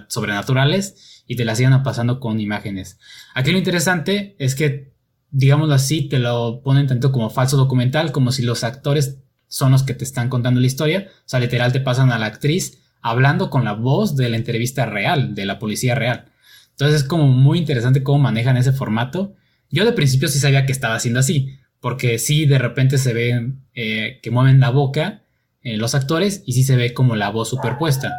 [0.09, 2.99] sobrenaturales, y te las iban pasando con imágenes.
[3.35, 4.93] Aquí lo interesante es que,
[5.31, 9.21] digámoslo así, te lo ponen tanto como falso documental, como si los actores
[9.51, 11.09] son los que te están contando la historia.
[11.09, 14.87] O sea, literal te pasan a la actriz hablando con la voz de la entrevista
[14.87, 16.27] real, de la policía real.
[16.71, 19.35] Entonces es como muy interesante cómo manejan ese formato.
[19.69, 23.53] Yo de principio sí sabía que estaba haciendo así, porque sí de repente se ve
[23.75, 25.25] eh, que mueven la boca
[25.63, 28.15] eh, los actores y sí se ve como la voz superpuesta.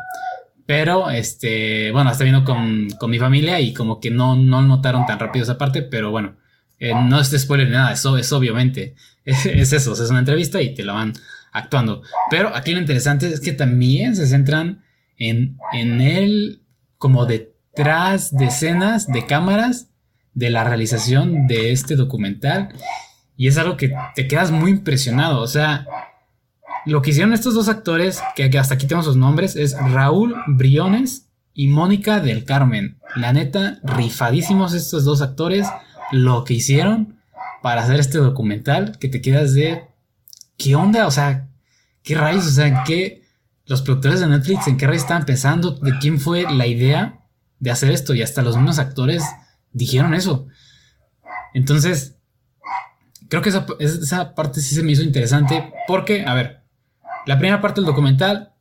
[0.66, 5.18] Pero, este, bueno, está viendo con, mi familia y como que no, no notaron tan
[5.20, 6.36] rápido esa parte, pero bueno,
[6.82, 8.96] eh, no es spoiler ni nada, eso es obviamente,
[9.26, 11.14] es, es eso, es una entrevista y te la van
[11.52, 12.02] actuando.
[12.32, 14.84] Pero aquí lo interesante es que también se centran
[15.18, 16.64] en, en él
[16.98, 19.90] como detrás de escenas, de cámaras,
[20.34, 22.70] de la realización de este documental.
[23.38, 25.42] Y es algo que te quedas muy impresionado.
[25.42, 25.86] O sea,
[26.88, 31.28] lo que hicieron estos dos actores, que hasta aquí tenemos sus nombres, es Raúl Briones
[31.54, 33.00] y Mónica del Carmen.
[33.16, 35.68] La neta, rifadísimos estos dos actores.
[36.12, 37.18] Lo que hicieron
[37.62, 39.88] para hacer este documental, que te quedas de
[40.58, 41.08] ¿qué onda?
[41.08, 41.48] O sea,
[42.04, 42.48] ¿qué rayos?
[42.48, 43.24] O sea, ¿en qué
[43.66, 45.72] los productores de Netflix, en qué rayos estaban pensando?
[45.72, 47.22] ¿De quién fue la idea
[47.60, 48.14] de hacer esto?
[48.14, 49.24] Y hasta los mismos actores
[49.72, 50.48] dijeron eso.
[51.54, 52.18] Entonces,
[53.30, 56.62] creo que esa, esa parte sí se me hizo interesante porque, a ver,
[57.26, 58.54] la primera parte del documental,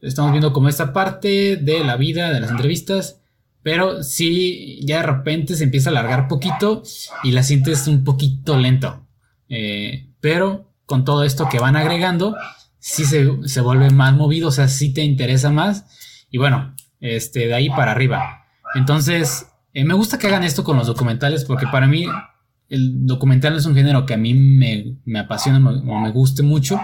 [0.00, 3.20] estamos viendo como esta parte de la vida, de las entrevistas,
[3.66, 6.84] pero sí, ya de repente se empieza a alargar poquito
[7.24, 9.04] y la sientes un poquito lento.
[9.48, 12.36] Eh, pero con todo esto que van agregando,
[12.78, 15.84] sí se, vuelve más movido, o sea, sí te interesa más.
[16.30, 18.44] Y bueno, este, de ahí para arriba.
[18.76, 22.06] Entonces, eh, me gusta que hagan esto con los documentales porque para mí
[22.68, 26.80] el documental es un género que a mí me, me apasiona o me guste mucho.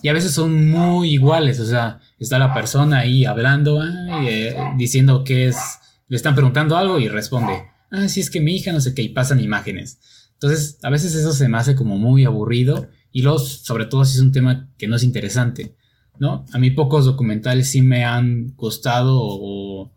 [0.00, 5.22] Y a veces son muy iguales, o sea, está la persona ahí hablando, eh, diciendo
[5.22, 8.80] que es, le están preguntando algo y responde, ah, sí es que mi hija no
[8.80, 10.00] sé qué, y pasan imágenes.
[10.34, 14.16] Entonces, a veces eso se me hace como muy aburrido y luego, sobre todo, si
[14.16, 15.76] es un tema que no es interesante,
[16.18, 16.44] ¿no?
[16.52, 19.92] A mí pocos documentales sí me han costado o,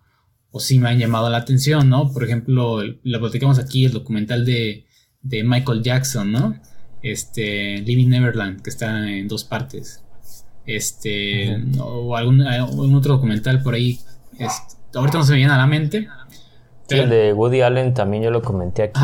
[0.51, 2.11] o sí me han llamado la atención, ¿no?
[2.11, 4.85] Por ejemplo, lo platicamos aquí, el documental de,
[5.21, 6.59] de Michael Jackson, ¿no?
[7.01, 10.03] Este, Living Neverland, que está en dos partes.
[10.65, 13.99] Este, o algún, otro documental por ahí.
[14.93, 16.07] Ahorita no se me viene a la mente.
[16.89, 19.01] el de Woody Allen también yo lo comenté aquí.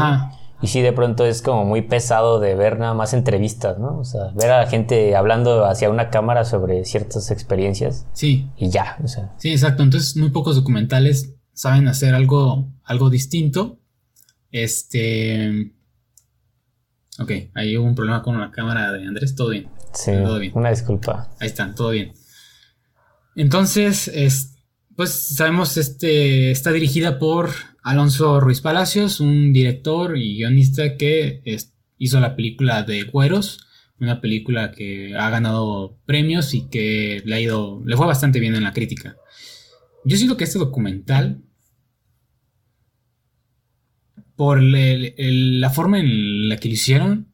[0.63, 3.97] Y sí, de pronto es como muy pesado de ver nada más entrevistas, ¿no?
[3.97, 8.07] O sea, ver a la gente hablando hacia una cámara sobre ciertas experiencias.
[8.13, 8.49] Sí.
[8.55, 9.33] Y ya, o sea.
[9.39, 9.83] Sí, exacto.
[9.83, 13.81] Entonces, muy pocos documentales saben hacer algo, algo distinto.
[14.51, 15.73] Este.
[17.19, 19.35] Ok, ahí hubo un problema con la cámara de Andrés.
[19.35, 19.67] Todo bien.
[19.91, 20.53] Sí, todo bien.
[20.55, 21.29] Una disculpa.
[21.41, 22.13] Ahí están, todo bien.
[23.35, 24.07] Entonces,
[24.95, 27.51] pues sabemos, este, está dirigida por
[27.83, 31.41] Alonso Ruiz Palacios, un director y guionista que
[31.97, 33.67] hizo la película de Güeros,
[33.99, 38.55] una película que ha ganado premios y que le ha ido, le fue bastante bien
[38.55, 39.15] en la crítica.
[40.05, 41.43] Yo siento que este documental,
[44.35, 47.31] por la forma en la que lo hicieron,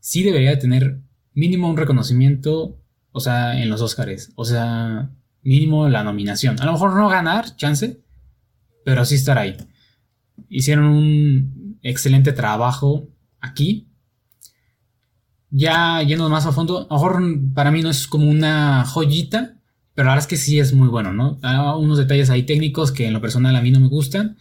[0.00, 1.00] sí debería tener
[1.32, 2.80] mínimo un reconocimiento,
[3.12, 5.10] o sea, en los Oscars, o sea,
[5.42, 6.60] mínimo la nominación.
[6.60, 8.00] A lo mejor no ganar, chance,
[8.84, 9.56] pero sí estar ahí.
[10.48, 13.08] Hicieron un excelente trabajo
[13.40, 13.88] aquí.
[15.50, 17.22] Ya yendo más a fondo, a lo mejor
[17.54, 19.56] para mí no es como una joyita,
[19.94, 21.38] pero la verdad es que sí es muy bueno, ¿no?
[21.42, 24.38] Hay unos detalles ahí técnicos que en lo personal a mí no me gustan.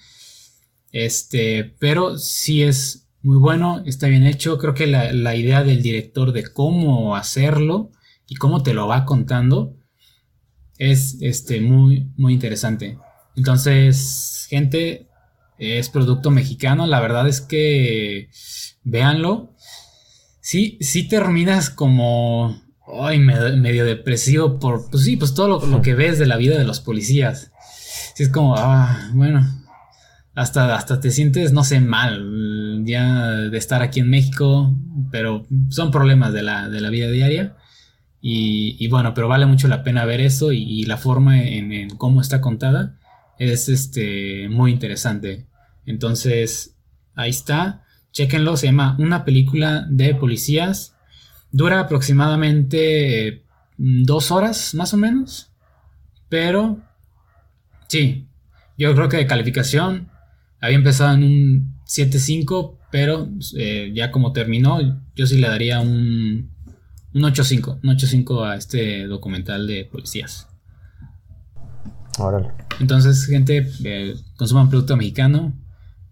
[0.91, 4.57] Este, pero sí es muy bueno, está bien hecho.
[4.57, 7.91] Creo que la, idea del director de cómo hacerlo
[8.27, 9.75] y cómo te lo va contando
[10.81, 12.97] es este, muy, muy interesante.
[13.35, 15.07] Entonces, gente,
[15.59, 16.87] es producto mexicano.
[16.87, 18.29] La verdad es que
[18.83, 19.55] véanlo.
[20.39, 22.59] Sí, sí terminas como
[22.99, 26.65] ay, medio, depresivo por, pues sí, pues todo lo, que ves de la vida de
[26.65, 27.51] los policías.
[28.15, 29.47] Sí, es como, ah, bueno,
[30.33, 34.75] hasta, hasta te sientes, no sé, mal ya de estar aquí en México,
[35.11, 37.55] pero son problemas de la, de la vida diaria.
[38.23, 42.39] Y, bueno, pero vale mucho la pena ver eso y, la forma en, cómo está
[42.39, 42.97] contada
[43.39, 45.47] es este, muy interesante.
[45.85, 46.77] Entonces,
[47.15, 50.95] ahí está, chequenlo, se llama Una película de policías
[51.51, 53.43] Dura aproximadamente
[53.77, 55.51] mm, dos horas, más o menos.
[56.29, 56.79] Pero,
[57.87, 58.27] sí,
[58.77, 60.09] yo creo que de calificación
[60.61, 64.79] había empezado en un 7.5, pero eh, ya como terminó,
[65.13, 66.51] yo sí le daría un,
[67.13, 70.47] un 8.5, un 8.5 a este documental de policías.
[72.17, 72.51] Órale.
[72.79, 75.53] Entonces, gente, eh, consuman producto mexicano.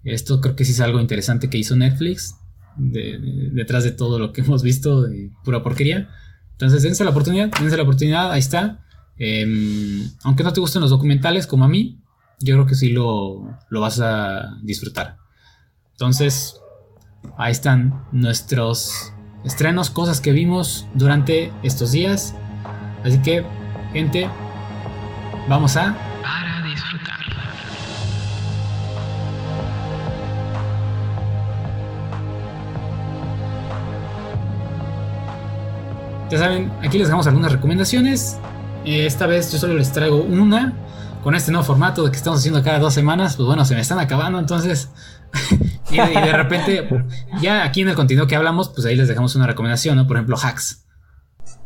[0.03, 2.35] Esto creo que sí es algo interesante que hizo Netflix
[2.77, 6.09] detrás de todo lo que hemos visto, de pura porquería.
[6.51, 8.85] Entonces, dense la oportunidad, dense la oportunidad, ahí está.
[9.17, 12.01] Em, aunque no te gusten los documentales como a mí,
[12.39, 15.17] yo creo que sí lo, lo vas a disfrutar.
[15.91, 16.59] Entonces,
[17.37, 19.13] ahí están nuestros
[19.43, 22.33] estrenos, cosas que vimos durante estos días.
[23.03, 23.45] Así que,
[23.93, 24.29] gente,
[25.47, 25.95] vamos a
[36.29, 38.37] Ya saben, aquí les dejamos algunas recomendaciones.
[38.85, 40.73] Eh, esta vez yo solo les traigo una.
[41.23, 43.81] Con este nuevo formato de que estamos haciendo cada dos semanas, pues bueno, se me
[43.81, 44.39] están acabando.
[44.39, 44.89] Entonces,
[45.91, 46.87] y, de, repente,
[47.41, 50.07] ya aquí en el contenido que hablamos, pues ahí les dejamos una recomendación, ¿no?
[50.07, 50.85] Por ejemplo, hacks.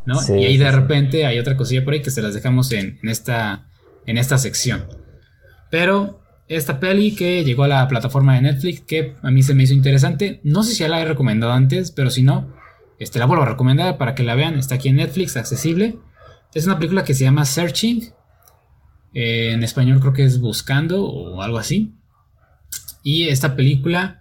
[0.06, 0.20] ¿no?
[0.28, 3.68] y ahí de repente hay otra cosilla por ahí que se las dejamos en, esta,
[4.06, 4.86] en esta sección.
[5.70, 9.62] Pero esta peli que llegó a la plataforma de Netflix, que a mí se me
[9.62, 12.54] hizo interesante, no sé si ya la he recomendado antes, pero si no,
[12.98, 14.58] este, la vuelvo a recomendar para que la vean.
[14.58, 15.98] Está aquí en Netflix, accesible.
[16.54, 18.12] Es una película que se llama Searching.
[19.14, 21.94] Eh, en español creo que es Buscando o algo así.
[23.04, 24.20] Y esta película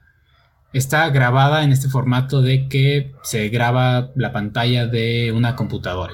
[0.74, 6.14] está grabada en este formato de que se graba la pantalla de una computadora.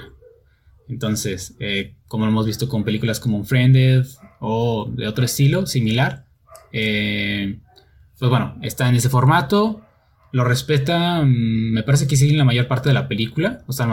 [0.87, 4.05] Entonces, eh, como lo hemos visto con películas como Unfriended
[4.39, 6.25] o de otro estilo similar,
[6.71, 7.59] eh,
[8.17, 9.83] pues bueno, está en ese formato
[10.31, 13.73] lo respeta, mm, me parece que sí en la mayor parte de la película, o
[13.73, 13.87] sea,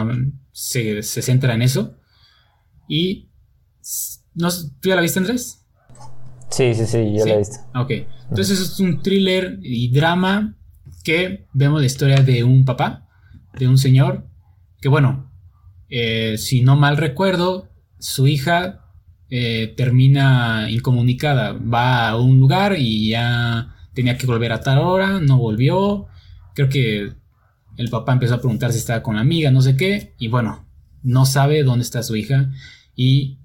[0.51, 1.95] se, centra en eso.
[2.87, 3.29] Y,
[4.35, 4.49] ¿no,
[4.81, 5.56] ¿tú ya la viste, Andrés?
[6.49, 7.57] Sí, sí, sí, yo la he visto.
[7.75, 7.91] Ok,
[8.29, 10.55] entonces es un thriller y drama
[11.03, 13.07] que vemos la historia de un papá,
[13.57, 14.27] de un señor,
[14.81, 15.31] que bueno,
[15.89, 17.69] eh, si no mal recuerdo,
[17.99, 18.85] su hija
[19.29, 25.19] eh, termina incomunicada, va a un lugar y ya tenía que volver a tal hora,
[25.19, 26.07] no volvió,
[26.57, 27.13] Creo que
[27.77, 30.67] el papá empezó a preguntar si estaba con la amiga, no sé qué, y bueno,
[31.03, 32.51] no sabe dónde está su hija
[32.95, 33.37] y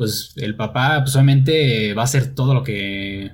[0.00, 3.32] pues el papá pues obviamente va a hacer todo lo que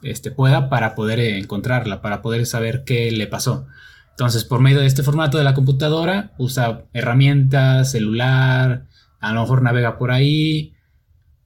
[0.00, 3.66] este, pueda para poder encontrarla, para poder saber qué le pasó.
[4.12, 8.86] Entonces, por medio de este formato de la computadora, usa herramientas, celular,
[9.20, 10.72] a lo mejor navega por ahí,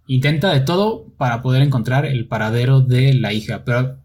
[0.07, 3.65] intenta de todo para poder encontrar el paradero de la hija.
[3.65, 3.99] Pero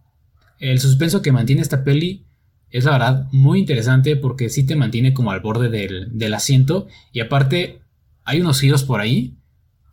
[0.57, 2.26] el suspenso que mantiene esta peli
[2.71, 7.19] es la verdad muy interesante porque sí te mantiene como al borde del, asiento y
[7.19, 7.84] aparte
[8.23, 9.35] hay unos giros por ahí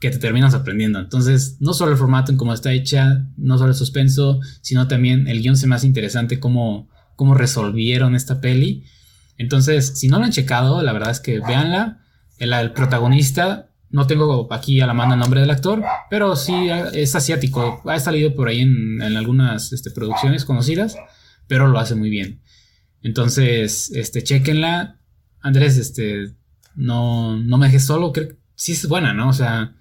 [0.00, 0.98] que te terminan sorprendiendo.
[0.98, 5.26] Entonces, no solo el formato en cómo está hecha, no solo el suspenso, sino también
[5.26, 8.84] el guion se me hace interesante cómo, cómo resolvieron esta peli.
[9.38, 12.02] Entonces, si no la han checado, la verdad es que véanla.
[12.38, 17.14] El, protagonista, no tengo aquí a la mano el nombre del actor, pero sí es
[17.14, 17.80] asiático.
[17.86, 20.96] Ha salido por ahí en, algunas este, producciones conocidas,
[21.46, 22.42] pero lo hace muy bien.
[23.02, 25.00] Entonces, este, chequenla.
[25.40, 26.34] Andrés, este,
[26.74, 28.12] no, no me dejes solo.
[28.12, 29.28] Creo sí es buena, ¿no?
[29.28, 29.75] O sea.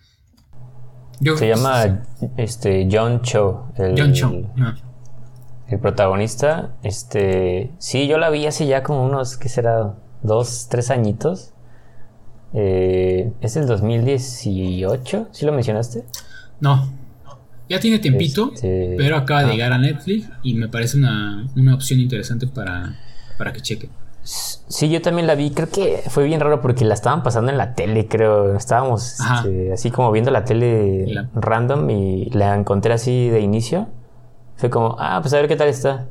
[1.38, 2.04] Se llama
[2.38, 3.68] este, John Cho.
[3.78, 4.32] El, John Cho.
[5.68, 6.76] El protagonista.
[6.84, 7.72] Este.
[7.78, 9.96] Sí, yo la vi hace ya como unos, ¿qué será?
[10.24, 11.54] Dos, tres añitos.
[12.54, 15.28] Eh, ¿Es el 2018?
[15.32, 16.06] ¿Sí lo mencionaste?
[16.60, 16.90] No.
[17.68, 19.52] Ya tiene tiempito, Este, pero acaba de ah.
[19.54, 22.96] llegar a Netflix y me parece una, una opción interesante para,
[23.38, 23.90] para que cheque.
[24.28, 25.52] Sí, yo también la vi.
[25.52, 28.56] Creo que fue bien raro porque la estaban pasando en la tele, creo.
[28.56, 33.88] Estábamos este, así como viendo la tele La- random y la encontré así de inicio.
[34.58, 36.06] Fue como, ah, pues a ver qué tal está.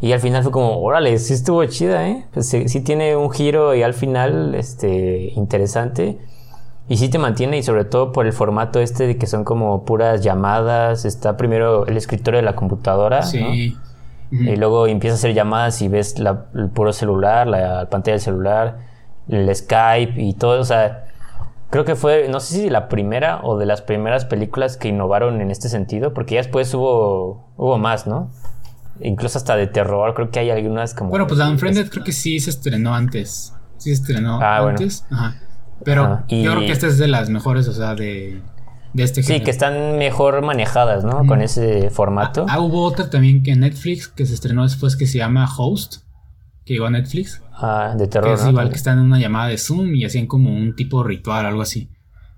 [0.00, 2.24] Y al final fue como, órale, sí estuvo chida, ¿eh?
[2.32, 6.18] Pues sí, sí tiene un giro y al final, este, interesante.
[6.88, 9.84] Y sí te mantiene y sobre todo por el formato este de que son como
[9.84, 11.04] puras llamadas.
[11.04, 13.52] Está primero el escritorio de la computadora, ¿no?
[14.30, 18.20] Y luego empieza a hacer llamadas y ves la- el puro celular, la pantalla del
[18.20, 18.78] celular,
[19.28, 20.60] el Skype y todo.
[20.60, 21.06] O sea,
[21.70, 25.40] creo que fue, no sé si la primera o de las primeras películas que innovaron
[25.40, 28.30] en este sentido, porque ya después hubo, hubo más, ¿no?
[29.00, 31.08] Incluso hasta de terror, creo que hay algunas como...
[31.10, 33.54] Bueno, pues Unfriended creo que sí se estrenó antes.
[33.78, 34.70] Sí se estrenó Ah, bueno.
[34.78, 35.06] antes.
[35.10, 35.36] Ajá.
[35.84, 38.42] Pero Ajá, y- yo creo que esta es de las mejores, o sea, de,
[38.92, 39.44] de este Sí, género.
[39.44, 41.26] que están mejor manejadas, ¿no?
[41.26, 42.46] Con ese formato.
[42.48, 46.02] Ah, hubo otra también que Netflix que se estrenó después que se llama Host,
[46.64, 47.42] que llegó a Netflix.
[47.52, 48.50] Ah, de Que terror, es ¿no?
[48.50, 51.62] igual que están en una llamada de Zoom y hacían como un tipo ritual, algo
[51.62, 51.90] así.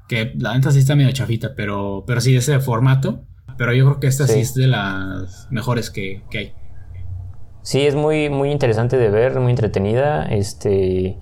[0.08, 3.24] Que la neta sí está medio chafita, pero, pero sí de ese formato.
[3.56, 4.40] Pero yo creo que esta sí, Sí.
[4.40, 6.52] es de las mejores que, que hay.
[7.62, 10.24] Sí, es muy, muy interesante de ver, muy entretenida.
[10.24, 11.18] Este.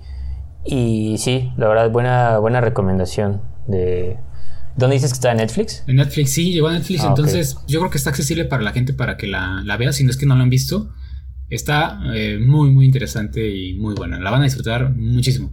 [0.65, 3.41] Y sí, la verdad, buena, buena recomendación.
[3.67, 4.17] De.
[4.79, 5.83] ¿Dónde dices que está en Netflix?
[5.87, 8.71] En Netflix sí, llegó a Netflix, Ah, entonces yo creo que está accesible para la
[8.71, 10.93] gente para que la, la vea, si no es que no la han visto.
[11.49, 14.19] Está eh, muy, muy interesante y muy buena.
[14.19, 15.51] La van a disfrutar muchísimo.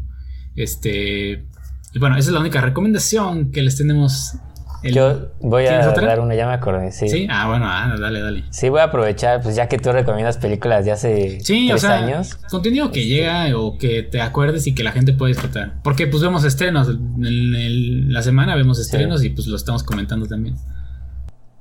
[0.55, 1.45] Este.
[1.93, 4.35] Y bueno, esa es la única recomendación que les tenemos.
[4.83, 6.07] El- Yo voy a ¿Tienes otra?
[6.07, 6.93] dar una, ya me acordé.
[6.93, 7.09] Sí.
[7.09, 7.19] ¿Sí?
[7.19, 7.29] sí.
[7.31, 8.45] Ah, bueno, ah, dale, dale.
[8.71, 11.95] voy a aprovechar, pues ya que tú recomiendas películas de hace Sí, o tres sea,
[11.97, 12.35] años.
[12.51, 15.75] contenido que llega o que te acuerdes y que la gente puede disfrutar.
[15.83, 16.89] Porque pues vemos estrenos.
[16.89, 20.57] En el- la semana vemos estrenos y pues lo estamos comentando también.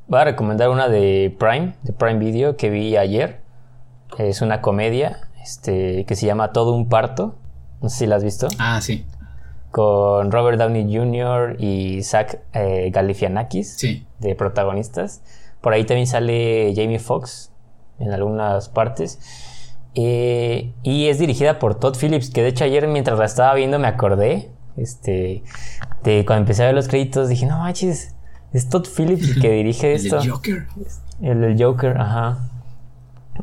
[0.07, 3.41] Voy a recomendar una de Prime, de Prime Video, que vi ayer.
[4.19, 7.37] Es una comedia este, que se llama Todo un parto.
[7.81, 8.47] No sé si la has visto.
[8.57, 9.05] Ah, sí,
[9.75, 11.57] Con Robert Downey Jr.
[11.59, 13.75] y Zach eh, Galifianakis.
[13.75, 14.07] sí.
[14.19, 15.21] de protagonistas.
[15.59, 17.51] Por ahí también sale Jamie Foxx
[17.99, 19.19] en algunas partes.
[19.93, 23.77] Eh, y es dirigida por Todd Phillips, que de hecho ayer mientras la estaba viendo
[23.77, 24.49] me acordé.
[24.77, 25.43] Este,
[26.05, 28.15] de cuando empecé a ver los créditos dije, no manches,
[28.53, 30.19] es Todd Phillips el que dirige El esto.
[30.21, 30.67] del Joker.
[31.21, 32.49] El del Joker, ajá.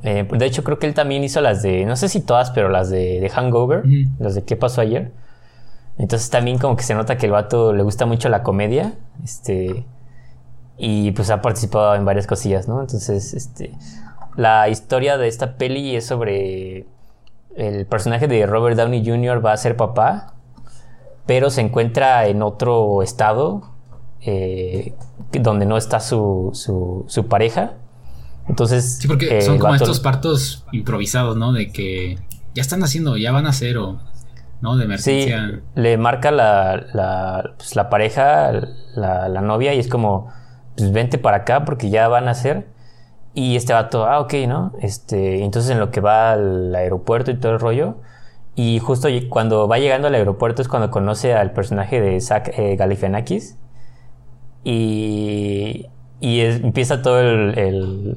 [0.02, 2.70] Eh, de hecho, creo que él también hizo las de, no sé si todas, pero
[2.70, 3.84] las de, de Hangover,
[4.18, 5.12] las de ¿Qué pasó ayer?
[5.98, 9.84] Entonces también como que se nota que el vato le gusta mucho la comedia, este,
[10.78, 12.80] y pues ha participado en varias cosillas, ¿no?
[12.80, 13.72] Entonces, este,
[14.36, 16.86] la historia de esta peli es sobre
[17.56, 19.44] el personaje de Robert Downey Jr.
[19.44, 20.34] va a ser papá,
[21.26, 23.62] pero se encuentra en otro estado
[24.22, 24.94] eh,
[25.32, 27.74] donde no está su, su, su pareja.
[28.48, 31.52] Entonces, Sí, porque eh, son como vato- estos partos improvisados, ¿no?
[31.52, 32.18] De que
[32.54, 34.00] ya están haciendo, ya van a hacer o,
[34.62, 35.60] De Sí, emergencia.
[35.74, 38.52] le marca la, la, pues, pareja,
[38.94, 40.28] la, novia, y es como,
[40.76, 42.68] pues vente para acá porque ya van a hacer.
[43.34, 44.72] Y este vato, ah, ok, ¿no?
[44.80, 47.96] Este, entonces en lo que va al aeropuerto y todo el rollo.
[48.54, 52.76] Y justo cuando va llegando al aeropuerto es cuando conoce al personaje de Zach eh,
[52.76, 53.58] Galifianakis.
[54.64, 55.86] Y,
[56.20, 58.16] y empieza todo el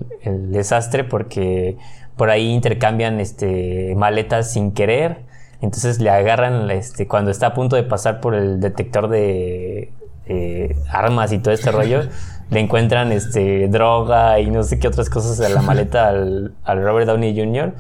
[0.52, 1.78] desastre porque
[2.16, 5.25] por ahí intercambian este, maletas sin querer.
[5.62, 9.92] Entonces le agarran este, cuando está a punto de pasar por el detector de
[10.28, 12.02] eh, armas y todo este rollo.
[12.52, 16.84] Le encuentran este, droga y no sé qué otras cosas en la maleta al, al
[16.84, 17.74] Robert Downey Jr.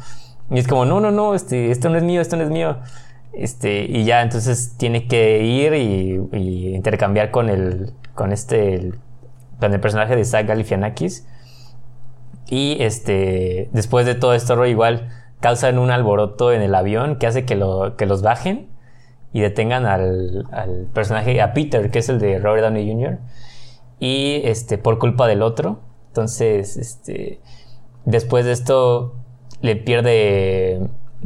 [0.49, 2.77] Y es como, no, no, no, este, esto no es mío, esto no es mío.
[3.33, 8.95] Este, y ya entonces tiene que ir y, y intercambiar con el, con este, el-
[9.59, 11.27] con el personaje de Zach Galifianakis.
[12.47, 15.09] Y este, después de todo esto, igual
[15.45, 17.55] causan un alboroto en el avión que hace que,
[17.97, 18.67] que los bajen
[19.31, 20.47] y detengan al,
[20.91, 23.19] personaje, a Peter, que es el de Robert Downey Jr.
[23.99, 25.81] Y este, por culpa del otro.
[26.07, 27.41] Entonces, este,
[28.05, 29.13] después de esto,
[29.61, 30.79] le pierde,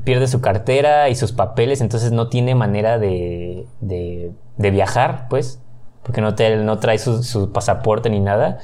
[0.03, 5.61] pierde su cartera y sus papeles, entonces no tiene manera de, de, de viajar, pues,
[6.03, 8.57] porque no, te- no trae su, su pasaporte ni nada.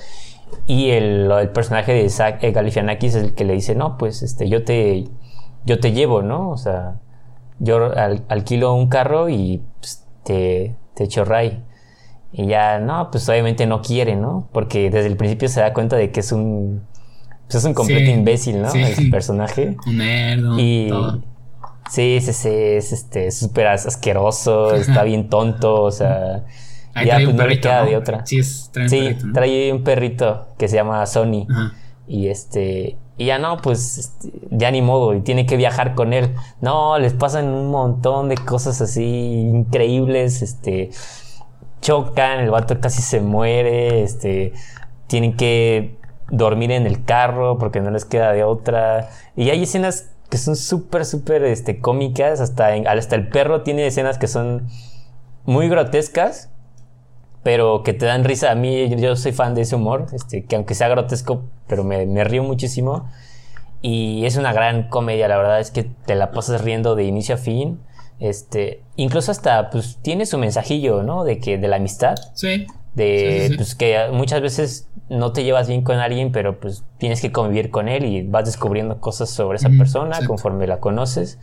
[0.67, 4.21] Y el, el personaje de Zach eh, Galifianakis es el que le dice, no, pues
[4.21, 5.05] este, yo te,
[5.65, 6.49] yo te llevo, ¿no?
[6.49, 6.95] O sea,
[7.59, 11.63] yo al- alquilo un carro y pues, te, te echo ray.
[12.31, 14.49] Y ya, no, pues obviamente no quiere, ¿no?
[14.51, 16.81] Porque desde el principio se da cuenta de que es un,
[17.45, 18.69] pues, es un completo Sí, imbécil, ¿no?
[18.69, 18.81] sí.
[18.81, 19.77] El personaje.
[19.87, 20.59] Un nerd, ¿no?
[20.59, 21.21] Y, todo.
[21.89, 26.43] Sí, sí, sí, es este súper asqueroso, está bien tonto, o sea.
[26.93, 27.89] Ahí ya trae pues un no le queda ¿no?
[27.89, 28.25] de otra.
[28.25, 29.33] Sí, es, trae un Sí, perrito, ¿no?
[29.33, 31.45] trae un perrito que se llama Sony.
[31.49, 31.73] Ajá.
[32.07, 32.97] Y este.
[33.17, 36.35] Y ya no, pues este, ya ni modo, y tiene que viajar con él.
[36.61, 39.03] No, les pasan un montón de cosas así
[39.53, 40.91] increíbles, este.
[41.81, 44.53] Chocan, el vato casi se muere, este.
[45.07, 45.97] Tienen que
[46.29, 49.09] dormir en el carro porque no les queda de otra.
[49.35, 52.41] Y hay escenas que son súper, súper este, cómicas.
[52.41, 54.67] Hasta, en- hasta el perro tiene escenas que son
[55.45, 56.49] muy grotescas,
[57.45, 58.49] pero que te dan risa.
[58.51, 62.07] A mí, yo, soy fan de ese humor, este, que aunque sea grotesco, pero me,
[62.07, 63.07] me río muchísimo.
[63.81, 67.35] Y es una gran comedia, la verdad es que te la pasas riendo de inicio
[67.35, 67.79] a fin.
[68.19, 71.23] Este, incluso hasta, pues, tiene su mensajillo, ¿no?
[71.23, 72.65] De que, de la amistad Sí.
[72.95, 73.55] de Sí, sí, sí.
[73.57, 77.69] pues que muchas veces no te llevas bien con alguien, pero pues tienes que convivir
[77.69, 81.37] con él y vas descubriendo cosas sobre esa Ujú, persona conforme la conoces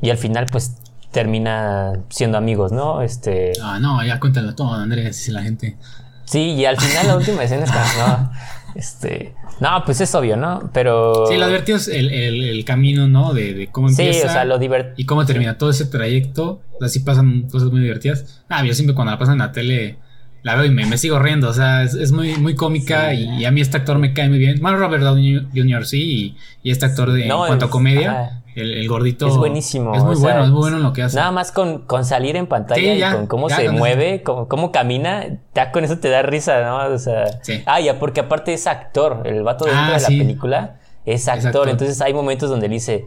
[0.00, 0.76] y al final pues
[1.14, 3.00] termina siendo amigos, ¿no?
[3.00, 5.76] Este, Ah, no, ya cuéntalo todo, Andrés, dice la gente.
[6.24, 8.32] sí, y al final la última escena es como, no,
[8.74, 10.70] este, no, pues es obvio, ¿no?
[10.72, 13.32] Pero Sí, lo divertido es el, el, el camino, ¿no?
[13.32, 16.60] De, de cómo Sí, empieza o sea, lo divertido y cómo termina todo ese trayecto.
[16.74, 18.42] O sea, sí pasan cosas muy divertidas.
[18.48, 19.98] Ah, yo siempre cuando la pasan en la tele
[20.44, 21.48] la veo y me, me sigo riendo.
[21.48, 24.28] O sea, es, es muy, muy cómica y, y a mí este actor me cae
[24.28, 24.60] muy bien.
[24.62, 25.84] Bueno, Robert Downey Jr.
[25.84, 29.26] sí, y, y este actor de, No, en cuanto a es- comedia, el, el gordito.
[29.26, 31.16] Es buenísimo, Es muy sea, bueno, es muy bueno en lo que hace.
[31.16, 34.46] Nada más con, con salir en pantalla Sí, y con cómo ya se mueve, cómo,
[34.46, 35.24] cómo camina,
[35.56, 36.94] ya con eso te da risa, ¿no?
[36.94, 37.62] O sea, Sí.
[37.66, 41.46] ah, ya porque aparte es actor, el vato dentro Ah, de la película es actor,
[41.48, 41.68] actor.
[41.70, 43.06] entonces hay momentos donde le dice,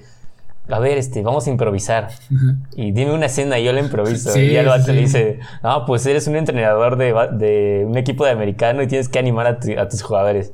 [0.69, 2.09] a ver, este, vamos a improvisar
[2.75, 4.31] y dime una escena y yo la improviso.
[4.31, 4.93] Sí, y ya el vato sí.
[4.93, 9.09] le dice, no, pues eres un entrenador de, de un equipo de americano y tienes
[9.09, 10.51] que animar a, tu- a tus jugadores.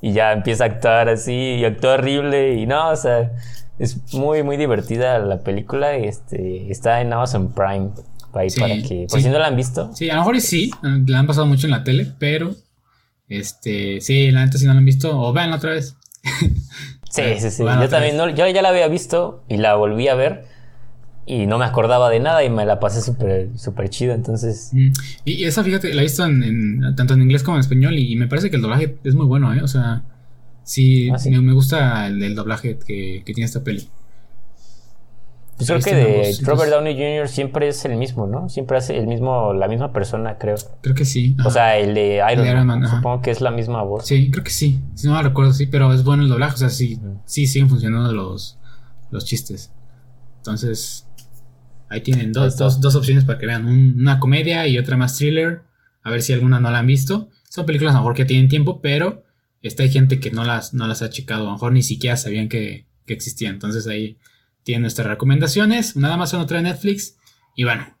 [0.00, 3.32] Y ya empieza a actuar así y actúa horrible y no, o sea,
[3.78, 7.90] es muy, muy divertida la película y este, está en Amazon Prime.
[8.34, 9.90] Ahí Sí, para que, por si no la han visto.
[9.94, 12.54] Sí, a lo mejor sí, la han pasado mucho en la tele, pero
[13.28, 15.96] este, sí, la neta si no la han visto, o veanla otra vez.
[17.14, 17.62] Sí, sí, sí.
[17.62, 20.44] Bueno, yo también, no- yo ya la había visto y la volví a ver
[21.26, 24.70] y no me acordaba de nada y me la pasé súper, súper chido, entonces...
[24.72, 24.88] Mm,
[25.24, 27.96] Y, y esa, fíjate, la he visto en, en- tanto en inglés como en español
[27.98, 29.62] y, me parece que el doblaje es muy bueno, ¿eh?
[29.62, 30.02] O sea,
[30.64, 31.30] sí, Ah, sí.
[31.30, 33.88] Me, me gusta el, el doblaje que, que tiene esta peli.
[35.56, 35.90] Pues creo que
[36.30, 37.28] está de Robert Downey Jr.
[37.28, 38.48] siempre es el mismo, ¿no?
[38.48, 40.56] Siempre hace el mismo, la misma persona, creo.
[40.80, 41.36] Creo que sí.
[41.44, 44.04] O sea, el de Iron, Man, supongo que es la misma voz.
[44.06, 44.80] Sí, creo que sí.
[44.94, 46.54] Si no me recuerdo, sí, pero es bueno el doblaje.
[46.54, 48.58] O sea, sí, sí siguen funcionando los,
[49.12, 49.70] los chistes.
[50.38, 51.06] Entonces,
[51.88, 52.64] ahí tienen dos, está.
[52.64, 53.64] dos, dos opciones para que vean.
[53.66, 55.62] Un- una comedia y otra más thriller.
[56.02, 57.28] A ver si alguna no la han visto.
[57.48, 59.22] Son películas a lo mejor que tienen tiempo, pero
[59.62, 61.42] este, hay gente que no las, no las ha checado.
[61.42, 63.54] A lo mejor ni siquiera sabían que, que existían.
[63.54, 64.18] Entonces ahí
[64.64, 65.94] tienen nuestras recomendaciones.
[65.94, 67.16] Una de Amazon, otra de Netflix.
[67.54, 67.96] Y bueno,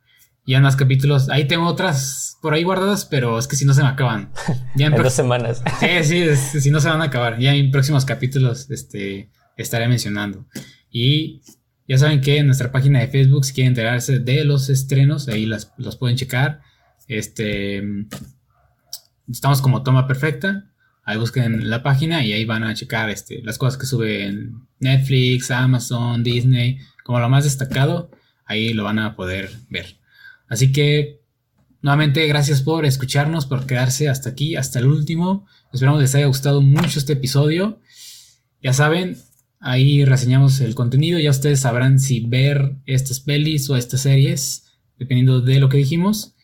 [0.46, 1.28] ya en más capítulos.
[1.28, 4.32] Ahí tengo otras por ahí guardadas, pero es que si no se me acaban.
[4.76, 5.62] Ya en dos semanas.
[6.02, 7.38] Sí, sí, si no se van a acabar.
[7.38, 10.46] Ya en próximos capítulos este, estaré mencionando.
[10.90, 11.42] Y
[11.86, 15.46] ya saben que en nuestra página de Facebook, si quieren enterarse de los estrenos, ahí
[15.46, 16.60] las, los pueden checar.
[17.08, 17.82] Este,
[19.30, 20.70] estamos como Toma Perfecta.
[21.04, 25.50] Ahí busquen la página y ahí van a checar este, las cosas que suben Netflix,
[25.50, 28.10] Amazon, Disney, como lo más destacado.
[28.46, 29.96] Ahí lo van a poder ver.
[30.48, 31.24] Así que
[31.84, 35.46] Nuevamente, gracias por escucharnos, por quedarse hasta aquí, hasta el último.
[35.70, 37.78] Esperamos les haya gustado mucho este episodio.
[38.62, 39.18] Ya saben,
[39.60, 41.18] ahí reseñamos el contenido.
[41.18, 44.64] Ya ustedes sabrán si ver estas pelis o estas series,
[44.98, 46.34] dependiendo de lo que dijimos.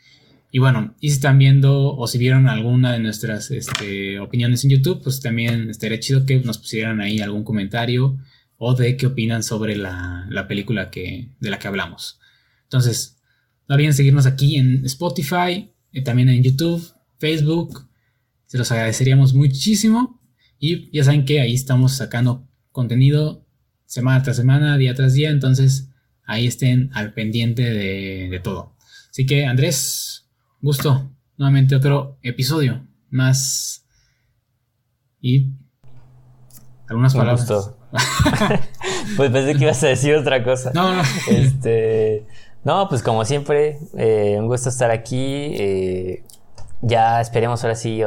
[0.53, 4.73] Y bueno, y si están viendo o si vieron alguna de nuestras este, opiniones en
[4.73, 8.19] YouTube, pues también estaría chido que nos pusieran ahí algún comentario
[8.62, 12.20] o de qué opinan sobre la, la película que, de la que hablamos.
[12.65, 13.16] Entonces,
[13.66, 16.87] no olviden seguirnos aquí en Spotify, eh, también en YouTube,
[17.19, 17.89] Facebook.
[18.45, 20.20] Se los agradeceríamos muchísimo.
[20.59, 23.47] Y ya saben que ahí estamos sacando contenido
[23.87, 25.31] semana tras semana, día tras día.
[25.31, 25.89] Entonces
[26.27, 28.77] ahí estén al pendiente de, de todo.
[29.11, 30.28] Así que Andrés,
[30.61, 31.11] gusto.
[31.39, 33.87] Nuevamente otro episodio más.
[35.19, 35.47] Y
[36.89, 37.49] algunas Un palabras.
[37.49, 37.80] gusto.
[39.17, 40.71] pues pensé que ibas a decir otra cosa.
[40.75, 41.03] No, no.
[41.29, 42.25] Este,
[42.65, 45.55] no, pues como siempre, eh, un gusto estar aquí.
[45.59, 46.25] eh,
[46.83, 48.01] ya esperemos ahora sí,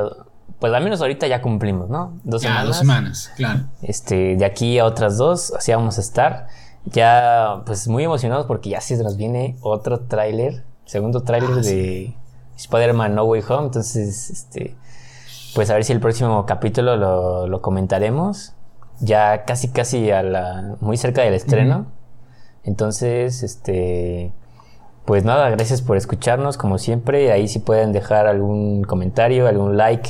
[0.60, 2.14] pues al menos ahorita ya cumplimos, ¿no?
[2.23, 2.68] Dos ya, semanas.
[2.68, 3.60] dos semanas, claro.
[3.84, 6.47] Este, de aquí a otras dos, así vamos a estar.
[6.85, 11.64] Ya, pues muy emocionados porque ya sí se nos viene otro tráiler, segundo tráiler Ah,
[11.64, 11.69] sí.
[11.76, 12.14] de
[12.57, 13.65] Spider-Man No Way Home.
[13.68, 14.76] Entonces, este,
[15.55, 18.52] pues a ver si el próximo capítulo lo, lo comentaremos.
[18.99, 21.91] Ya casi, casi a la, muy cerca del estreno.
[22.64, 24.32] Entonces, este,
[25.06, 27.32] pues nada, gracias por escucharnos como siempre.
[27.32, 30.10] Ahí si pueden dejar algún comentario, algún like,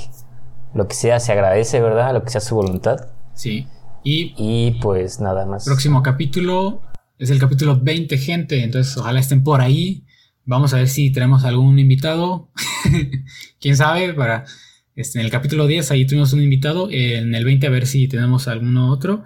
[0.74, 2.14] lo que sea, se agradece, ¿verdad?
[2.14, 3.08] Lo que sea su voluntad.
[3.34, 3.68] Sí.
[4.04, 5.66] Y, y pues nada más.
[5.66, 6.82] Próximo capítulo
[7.18, 8.64] es el capítulo 20, gente.
[8.64, 10.06] Entonces, ojalá estén por ahí.
[10.46, 12.50] Vamos a ver si tenemos algún invitado.
[13.62, 14.46] Quién sabe, para
[14.96, 16.88] este, en el capítulo 10 ahí tuvimos un invitado.
[16.92, 19.24] En el 20 a ver si tenemos alguno otro.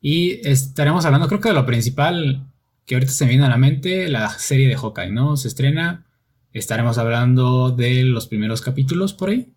[0.00, 2.46] Y estaremos hablando, creo que de lo principal
[2.84, 5.36] que ahorita se me viene a la mente, la serie de Hawkeye, ¿no?
[5.36, 6.06] Se estrena.
[6.52, 9.52] Estaremos hablando de los primeros capítulos por ahí.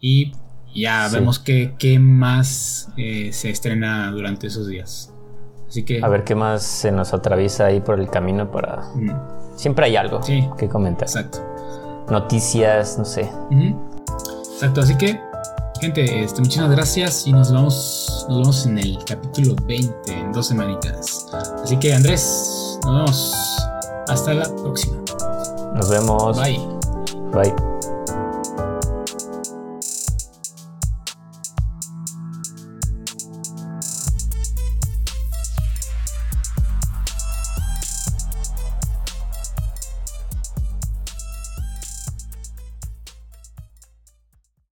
[0.00, 0.32] Y
[0.74, 5.12] ya vemos qué, qué más eh, se estrena durante esos días.
[5.66, 6.00] Así que.
[6.02, 8.82] A ver qué más se nos atraviesa ahí por el camino para.
[9.56, 11.08] Siempre hay algo que comentar.
[11.08, 11.38] Exacto.
[12.10, 13.30] Noticias, no sé.
[14.62, 15.20] Exacto, así que
[15.80, 20.46] Gente, este, muchísimas gracias y nos vemos, nos vemos en el capítulo 20 en dos
[20.46, 21.26] semanitas.
[21.60, 23.34] Así que Andrés, nos vemos.
[24.06, 25.02] Hasta la próxima.
[25.74, 26.38] Nos vemos.
[26.38, 26.60] Bye.
[27.32, 27.71] Bye.